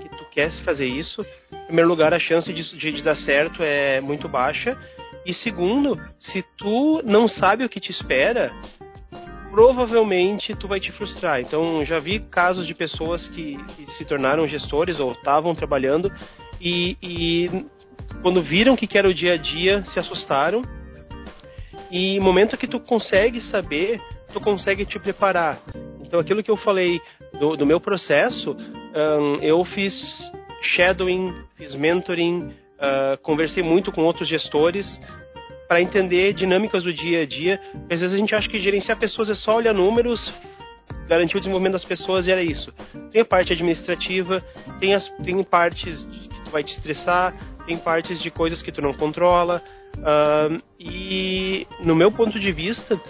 que 0.00 0.08
tu 0.10 0.24
quer 0.30 0.52
fazer 0.64 0.86
isso, 0.86 1.26
em 1.64 1.66
primeiro 1.66 1.88
lugar, 1.88 2.12
a 2.12 2.20
chance 2.20 2.52
de, 2.52 2.78
de, 2.78 2.92
de 2.92 3.02
dar 3.02 3.16
certo 3.16 3.62
é 3.62 4.00
muito 4.00 4.28
baixa 4.28 4.78
e 5.24 5.32
segundo, 5.32 5.98
se 6.18 6.44
tu 6.58 7.00
não 7.02 7.26
sabe 7.26 7.64
o 7.64 7.68
que 7.68 7.80
te 7.80 7.90
espera, 7.90 8.52
provavelmente 9.50 10.54
tu 10.54 10.68
vai 10.68 10.78
te 10.78 10.92
frustrar. 10.92 11.40
Então, 11.40 11.82
já 11.84 11.98
vi 11.98 12.20
casos 12.20 12.66
de 12.66 12.74
pessoas 12.74 13.26
que, 13.28 13.56
que 13.74 13.86
se 13.92 14.04
tornaram 14.04 14.46
gestores 14.46 15.00
ou 15.00 15.12
estavam 15.12 15.54
trabalhando 15.54 16.12
e, 16.60 16.98
e 17.02 17.66
quando 18.20 18.42
viram 18.42 18.76
que 18.76 18.98
era 18.98 19.08
o 19.08 19.14
dia 19.14 19.32
a 19.32 19.36
dia, 19.38 19.82
se 19.86 19.98
assustaram. 19.98 20.60
E 21.90 22.20
momento 22.20 22.56
que 22.58 22.66
tu 22.66 22.78
consegue 22.78 23.40
saber, 23.42 24.02
tu 24.32 24.40
consegue 24.40 24.84
te 24.84 24.98
preparar. 24.98 25.58
Então, 26.02 26.20
aquilo 26.20 26.42
que 26.42 26.50
eu 26.50 26.56
falei 26.56 27.00
do, 27.38 27.56
do 27.56 27.64
meu 27.64 27.80
processo, 27.80 28.54
um, 28.54 29.36
eu 29.36 29.64
fiz 29.64 29.94
shadowing, 30.64 31.34
fiz 31.56 31.74
mentoring, 31.74 32.54
Uh, 32.74 33.16
conversei 33.22 33.62
muito 33.62 33.92
com 33.92 34.02
outros 34.02 34.28
gestores 34.28 35.00
para 35.68 35.80
entender 35.80 36.32
dinâmicas 36.34 36.82
do 36.82 36.92
dia 36.92 37.22
a 37.22 37.26
dia. 37.26 37.60
Às 37.90 38.00
vezes 38.00 38.12
a 38.12 38.18
gente 38.18 38.34
acha 38.34 38.48
que 38.48 38.58
gerenciar 38.58 38.98
pessoas 38.98 39.30
é 39.30 39.34
só 39.34 39.56
olhar 39.56 39.72
números, 39.72 40.20
garantir 41.08 41.36
o 41.36 41.40
desenvolvimento 41.40 41.74
das 41.74 41.84
pessoas 41.84 42.26
e 42.26 42.32
era 42.32 42.42
isso. 42.42 42.74
Tem 43.12 43.22
a 43.22 43.24
parte 43.24 43.52
administrativa, 43.52 44.42
tem, 44.80 44.92
as, 44.92 45.08
tem 45.22 45.42
partes 45.44 46.04
que 46.04 46.44
tu 46.44 46.50
vai 46.50 46.64
te 46.64 46.72
estressar, 46.72 47.32
tem 47.64 47.78
partes 47.78 48.20
de 48.20 48.30
coisas 48.30 48.60
que 48.60 48.72
tu 48.72 48.82
não 48.82 48.92
controla. 48.92 49.62
Uh, 49.96 50.60
e 50.78 51.66
no 51.80 51.94
meu 51.94 52.10
ponto 52.10 52.40
de 52.40 52.50
vista, 52.50 53.00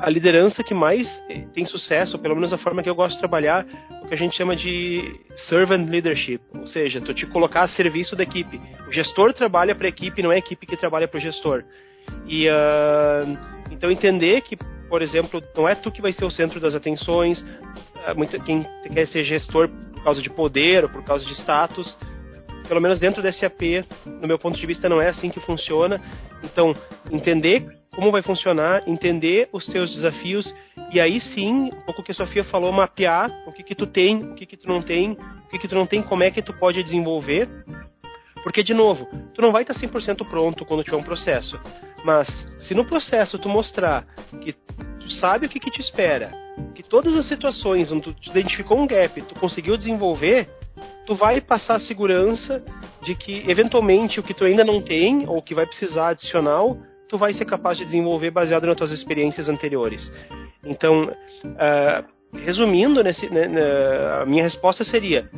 a 0.00 0.08
liderança 0.08 0.64
que 0.64 0.72
mais 0.72 1.06
tem 1.52 1.66
sucesso, 1.66 2.18
pelo 2.18 2.34
menos 2.34 2.52
a 2.54 2.58
forma 2.58 2.82
que 2.82 2.88
eu 2.88 2.94
gosto 2.94 3.14
de 3.14 3.20
trabalhar, 3.20 3.66
o 4.02 4.08
que 4.08 4.14
a 4.14 4.16
gente 4.16 4.36
chama 4.36 4.56
de 4.56 5.20
servant 5.48 5.88
leadership, 5.88 6.40
ou 6.54 6.66
seja, 6.66 7.00
tu 7.00 7.14
te 7.14 7.26
colocar 7.26 7.62
a 7.62 7.68
serviço 7.68 8.16
da 8.16 8.24
equipe. 8.24 8.60
O 8.88 8.92
gestor 8.92 9.32
trabalha 9.32 9.74
para 9.74 9.86
a 9.86 9.88
equipe, 9.88 10.22
não 10.22 10.32
é 10.32 10.36
a 10.36 10.38
equipe 10.38 10.66
que 10.66 10.76
trabalha 10.76 11.06
para 11.06 11.18
o 11.18 11.20
gestor. 11.20 11.64
E 12.26 12.48
uh, 12.48 13.38
então 13.70 13.90
entender 13.90 14.40
que, 14.42 14.56
por 14.88 15.02
exemplo, 15.02 15.42
não 15.56 15.68
é 15.68 15.74
tu 15.74 15.90
que 15.90 16.02
vai 16.02 16.12
ser 16.12 16.24
o 16.24 16.30
centro 16.30 16.58
das 16.58 16.74
atenções. 16.74 17.40
Uh, 17.40 18.42
quem 18.44 18.66
quer 18.92 19.06
ser 19.06 19.22
gestor 19.22 19.68
por 19.68 20.02
causa 20.02 20.20
de 20.20 20.30
poder 20.30 20.84
ou 20.84 20.90
por 20.90 21.04
causa 21.04 21.24
de 21.24 21.32
status, 21.34 21.96
pelo 22.66 22.80
menos 22.80 22.98
dentro 22.98 23.22
da 23.22 23.32
SAP, 23.32 23.84
no 24.04 24.26
meu 24.26 24.38
ponto 24.38 24.58
de 24.58 24.66
vista, 24.66 24.88
não 24.88 25.00
é 25.00 25.08
assim 25.08 25.30
que 25.30 25.40
funciona. 25.40 26.00
Então, 26.42 26.74
entender 27.10 27.64
como 27.94 28.10
vai 28.10 28.22
funcionar, 28.22 28.82
entender 28.86 29.48
os 29.52 29.66
teus 29.66 29.94
desafios 29.94 30.52
e 30.92 31.00
aí 31.00 31.20
sim, 31.20 31.70
pouco 31.84 32.02
que 32.02 32.12
a 32.12 32.14
Sofia 32.14 32.44
falou, 32.44 32.72
mapear 32.72 33.30
o 33.46 33.52
que 33.52 33.62
que 33.62 33.74
tu 33.74 33.86
tem, 33.86 34.32
o 34.32 34.34
que 34.34 34.46
que 34.46 34.56
tu 34.56 34.66
não 34.66 34.82
tem, 34.82 35.12
o 35.12 35.48
que 35.50 35.58
que 35.58 35.68
tu 35.68 35.74
não 35.74 35.86
tem, 35.86 36.02
como 36.02 36.22
é 36.22 36.30
que 36.30 36.42
tu 36.42 36.52
pode 36.54 36.82
desenvolver. 36.82 37.48
Porque, 38.42 38.62
de 38.62 38.74
novo, 38.74 39.06
tu 39.34 39.40
não 39.40 39.52
vai 39.52 39.62
estar 39.62 39.74
100% 39.74 40.28
pronto 40.28 40.64
quando 40.64 40.82
tiver 40.82 40.96
um 40.96 41.02
processo. 41.02 41.58
Mas, 42.04 42.28
se 42.66 42.74
no 42.74 42.84
processo 42.84 43.38
tu 43.38 43.48
mostrar 43.48 44.04
que 44.40 44.52
tu 44.52 45.10
sabe 45.20 45.46
o 45.46 45.48
que, 45.48 45.60
que 45.60 45.70
te 45.70 45.80
espera, 45.80 46.32
que 46.74 46.82
todas 46.82 47.14
as 47.14 47.26
situações 47.28 47.92
onde 47.92 48.12
tu 48.12 48.30
identificou 48.30 48.78
um 48.78 48.86
gap, 48.86 49.20
tu 49.22 49.34
conseguiu 49.36 49.76
desenvolver, 49.76 50.48
tu 51.06 51.14
vai 51.14 51.40
passar 51.40 51.76
a 51.76 51.80
segurança 51.80 52.64
de 53.02 53.14
que, 53.14 53.44
eventualmente, 53.48 54.18
o 54.18 54.22
que 54.22 54.34
tu 54.34 54.44
ainda 54.44 54.64
não 54.64 54.80
tem, 54.80 55.28
ou 55.28 55.40
que 55.40 55.54
vai 55.54 55.66
precisar 55.66 56.08
adicional, 56.08 56.76
tu 57.12 57.18
vai 57.18 57.34
ser 57.34 57.44
capaz 57.44 57.76
de 57.76 57.84
desenvolver 57.84 58.30
baseado 58.30 58.66
nas 58.66 58.74
tuas 58.74 58.90
experiências 58.90 59.46
anteriores. 59.46 60.10
Então, 60.64 61.04
uh, 61.04 62.38
resumindo, 62.38 63.04
nesse, 63.04 63.28
né, 63.28 63.46
né, 63.46 63.62
a 64.22 64.24
minha 64.24 64.42
resposta 64.42 64.82
seria: 64.82 65.28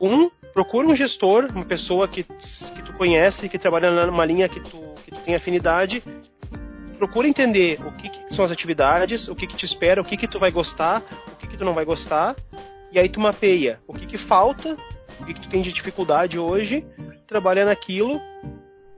um, 0.00 0.30
procura 0.54 0.88
um 0.88 0.96
gestor, 0.96 1.46
uma 1.54 1.66
pessoa 1.66 2.08
que, 2.08 2.22
que 2.22 2.82
tu 2.86 2.94
conhece, 2.94 3.50
que 3.50 3.58
trabalha 3.58 4.06
numa 4.06 4.24
linha 4.24 4.48
que 4.48 4.60
tu, 4.60 4.94
que 5.04 5.10
tu 5.10 5.20
tem 5.20 5.34
afinidade. 5.34 6.02
Procura 6.96 7.28
entender 7.28 7.78
o 7.86 7.92
que, 7.92 8.08
que 8.08 8.34
são 8.34 8.44
as 8.44 8.50
atividades, 8.50 9.28
o 9.28 9.34
que, 9.34 9.46
que 9.46 9.56
te 9.56 9.66
espera, 9.66 10.00
o 10.00 10.04
que, 10.04 10.16
que 10.16 10.26
tu 10.26 10.38
vai 10.38 10.50
gostar, 10.50 11.02
o 11.34 11.36
que, 11.36 11.48
que 11.48 11.56
tu 11.58 11.64
não 11.66 11.74
vai 11.74 11.84
gostar. 11.84 12.34
E 12.92 12.98
aí 12.98 13.10
tu 13.10 13.20
mapeia 13.20 13.78
o 13.86 13.92
que, 13.92 14.06
que 14.06 14.18
falta, 14.26 14.74
o 15.20 15.26
que, 15.26 15.34
que 15.34 15.40
tu 15.42 15.48
tem 15.50 15.60
de 15.60 15.72
dificuldade 15.72 16.38
hoje, 16.38 16.82
trabalha 17.26 17.66
naquilo 17.66 18.18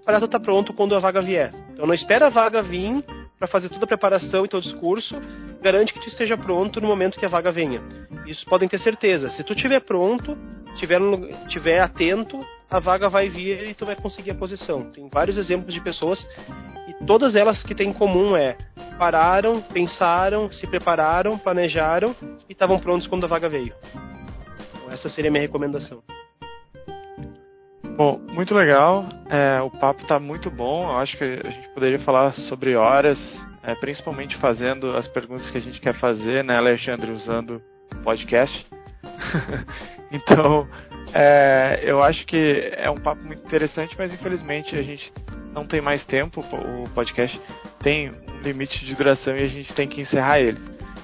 para 0.04 0.18
estar 0.18 0.28
tá 0.28 0.40
pronto 0.40 0.72
quando 0.72 0.94
a 0.94 1.00
vaga 1.00 1.20
vier. 1.20 1.52
Então 1.72 1.86
não 1.86 1.94
espera 1.94 2.26
a 2.26 2.30
vaga 2.30 2.62
vir 2.62 3.04
para 3.38 3.48
fazer 3.48 3.68
toda 3.68 3.84
a 3.84 3.88
preparação 3.88 4.44
e 4.44 4.56
o 4.56 4.60
discurso, 4.60 5.20
garante 5.60 5.92
que 5.92 6.00
tu 6.00 6.08
esteja 6.08 6.36
pronto 6.36 6.80
no 6.80 6.86
momento 6.86 7.18
que 7.18 7.26
a 7.26 7.28
vaga 7.28 7.50
venha. 7.50 7.82
Isso 8.24 8.46
podem 8.46 8.68
ter 8.68 8.78
certeza. 8.78 9.30
Se 9.30 9.42
tu 9.42 9.52
estiver 9.52 9.80
pronto, 9.80 10.38
tiver, 10.76 11.00
tiver 11.48 11.80
atento, 11.80 12.38
a 12.70 12.78
vaga 12.78 13.08
vai 13.08 13.28
vir 13.28 13.68
e 13.68 13.74
tu 13.74 13.84
vai 13.84 13.96
conseguir 13.96 14.30
a 14.30 14.34
posição. 14.36 14.90
Tem 14.92 15.08
vários 15.12 15.36
exemplos 15.36 15.74
de 15.74 15.80
pessoas 15.80 16.24
e 16.86 17.04
todas 17.04 17.34
elas 17.34 17.62
que 17.64 17.74
têm 17.74 17.90
em 17.90 17.92
comum 17.92 18.36
é 18.36 18.56
pararam, 18.96 19.60
pensaram, 19.60 20.50
se 20.52 20.64
prepararam, 20.68 21.36
planejaram 21.36 22.14
e 22.48 22.52
estavam 22.52 22.78
prontos 22.78 23.08
quando 23.08 23.24
a 23.24 23.28
vaga 23.28 23.48
veio. 23.48 23.74
Então, 24.72 24.92
essa 24.92 25.08
seria 25.08 25.30
a 25.30 25.32
minha 25.32 25.42
recomendação. 25.42 26.00
Bom, 27.96 28.18
muito 28.32 28.54
legal. 28.54 29.06
É, 29.28 29.60
o 29.60 29.70
papo 29.70 30.02
está 30.02 30.18
muito 30.18 30.50
bom. 30.50 30.82
Eu 30.84 30.96
acho 30.96 31.16
que 31.16 31.24
a 31.24 31.50
gente 31.50 31.68
poderia 31.74 31.98
falar 32.00 32.32
sobre 32.32 32.74
horas, 32.74 33.18
é, 33.62 33.74
principalmente 33.74 34.36
fazendo 34.38 34.96
as 34.96 35.06
perguntas 35.08 35.50
que 35.50 35.58
a 35.58 35.60
gente 35.60 35.80
quer 35.80 35.94
fazer, 35.94 36.42
né, 36.42 36.56
Alexandre, 36.56 37.10
usando 37.10 37.60
o 37.92 38.02
podcast. 38.02 38.66
então, 40.10 40.66
é, 41.12 41.80
eu 41.82 42.02
acho 42.02 42.24
que 42.26 42.72
é 42.76 42.90
um 42.90 42.96
papo 42.96 43.22
muito 43.22 43.44
interessante, 43.44 43.94
mas 43.98 44.12
infelizmente 44.12 44.74
a 44.74 44.82
gente 44.82 45.12
não 45.52 45.66
tem 45.66 45.82
mais 45.82 46.02
tempo. 46.06 46.40
O 46.40 46.88
podcast 46.94 47.38
tem 47.80 48.10
um 48.10 48.40
limite 48.40 48.84
de 48.86 48.94
duração 48.94 49.36
e 49.36 49.42
a 49.42 49.48
gente 49.48 49.72
tem 49.74 49.86
que 49.86 50.00
encerrar 50.00 50.40
ele. 50.40 50.58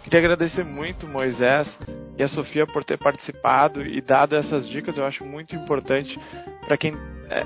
Queria 0.09 0.20
agradecer 0.20 0.64
muito 0.64 1.06
Moisés 1.06 1.68
e 2.16 2.22
a 2.22 2.28
Sofia 2.28 2.66
por 2.66 2.82
ter 2.82 2.96
participado 2.96 3.82
e 3.82 4.00
dado 4.00 4.36
essas 4.36 4.66
dicas. 4.66 4.96
Eu 4.96 5.04
acho 5.04 5.22
muito 5.22 5.54
importante 5.54 6.18
para 6.66 6.78
quem 6.78 6.94
é, 7.28 7.44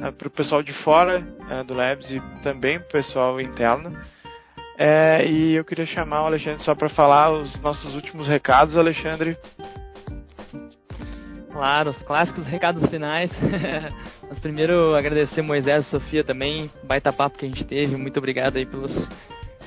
é, 0.00 0.10
para 0.10 0.26
o 0.26 0.30
pessoal 0.32 0.64
de 0.64 0.72
fora 0.82 1.24
é, 1.48 1.62
do 1.62 1.72
Labs 1.72 2.10
e 2.10 2.20
também 2.42 2.80
para 2.80 2.88
o 2.88 2.90
pessoal 2.90 3.40
interno. 3.40 3.96
É, 4.76 5.24
e 5.28 5.54
eu 5.54 5.64
queria 5.64 5.86
chamar 5.86 6.22
o 6.22 6.26
Alexandre 6.26 6.60
só 6.64 6.74
para 6.74 6.88
falar 6.88 7.30
os 7.30 7.56
nossos 7.60 7.94
últimos 7.94 8.26
recados, 8.26 8.76
Alexandre. 8.76 9.38
Claro, 11.52 11.90
os 11.90 12.02
clássicos 12.02 12.44
recados 12.48 12.84
finais. 12.90 13.30
Mas 14.28 14.40
primeiro 14.40 14.96
agradecer 14.96 15.40
Moisés 15.40 15.86
e 15.86 15.90
Sofia 15.90 16.24
também, 16.24 16.68
baita 16.82 17.12
papo 17.12 17.38
que 17.38 17.46
a 17.46 17.48
gente 17.48 17.64
teve. 17.64 17.94
Muito 17.96 18.18
obrigado 18.18 18.56
aí 18.56 18.66
pelos, 18.66 18.92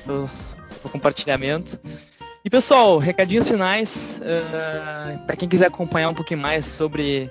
pelos 0.04 0.57
pelo 0.78 0.90
compartilhamento. 0.90 1.78
E 2.44 2.50
pessoal, 2.50 2.98
recadinhos 2.98 3.48
finais. 3.48 3.88
Uh, 3.88 4.54
ah, 4.54 5.18
para 5.26 5.36
quem 5.36 5.48
quiser 5.48 5.66
acompanhar 5.66 6.08
um 6.08 6.14
pouquinho 6.14 6.40
mais 6.40 6.64
sobre 6.76 7.30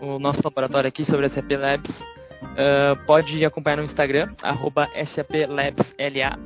o 0.00 0.18
nosso 0.18 0.40
laboratório 0.44 0.88
aqui, 0.88 1.04
sobre 1.04 1.26
a 1.26 1.30
SAP 1.30 1.50
Labs, 1.52 1.90
uh, 1.90 3.06
pode 3.06 3.44
acompanhar 3.44 3.76
no 3.76 3.84
Instagram, 3.84 4.28
arroba 4.42 4.86
SAPLabsLA. 5.14 6.38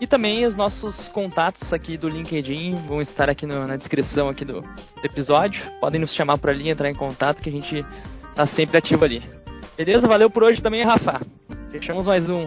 E 0.00 0.06
também 0.06 0.44
os 0.44 0.56
nossos 0.56 0.94
contatos 1.08 1.72
aqui 1.72 1.96
do 1.96 2.08
LinkedIn 2.08 2.86
vão 2.86 3.00
estar 3.00 3.30
aqui 3.30 3.46
no, 3.46 3.66
na 3.66 3.76
descrição 3.76 4.28
aqui 4.28 4.44
do, 4.44 4.60
do, 4.60 5.04
episódio. 5.04 5.62
Podem 5.80 6.00
nos 6.00 6.12
chamar 6.14 6.38
por 6.38 6.50
ali, 6.50 6.68
entrar 6.68 6.90
em 6.90 6.94
contato 6.94 7.40
que 7.40 7.48
a 7.48 7.52
gente 7.52 7.84
está 8.30 8.46
sempre 8.48 8.78
ativo 8.78 9.04
ali. 9.04 9.22
Beleza? 9.76 10.06
Valeu 10.06 10.28
por 10.28 10.42
hoje 10.42 10.60
também, 10.60 10.84
Rafa. 10.84 11.20
Fechamos 11.70 12.06
mais 12.06 12.28
um. 12.28 12.46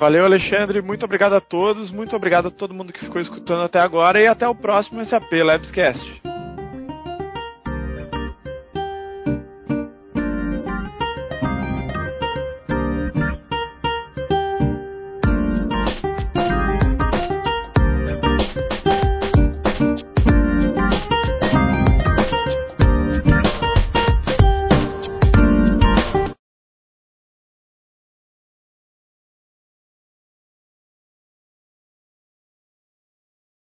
Valeu, 0.00 0.24
Alexandre. 0.24 0.80
Muito 0.80 1.04
obrigado 1.04 1.34
a 1.34 1.42
todos. 1.42 1.90
Muito 1.90 2.16
obrigado 2.16 2.48
a 2.48 2.50
todo 2.50 2.72
mundo 2.72 2.90
que 2.90 3.00
ficou 3.00 3.20
escutando 3.20 3.64
até 3.64 3.78
agora. 3.78 4.18
E 4.18 4.26
até 4.26 4.48
o 4.48 4.54
próximo 4.54 5.04
SAP 5.04 5.30
Labscast. 5.30 6.29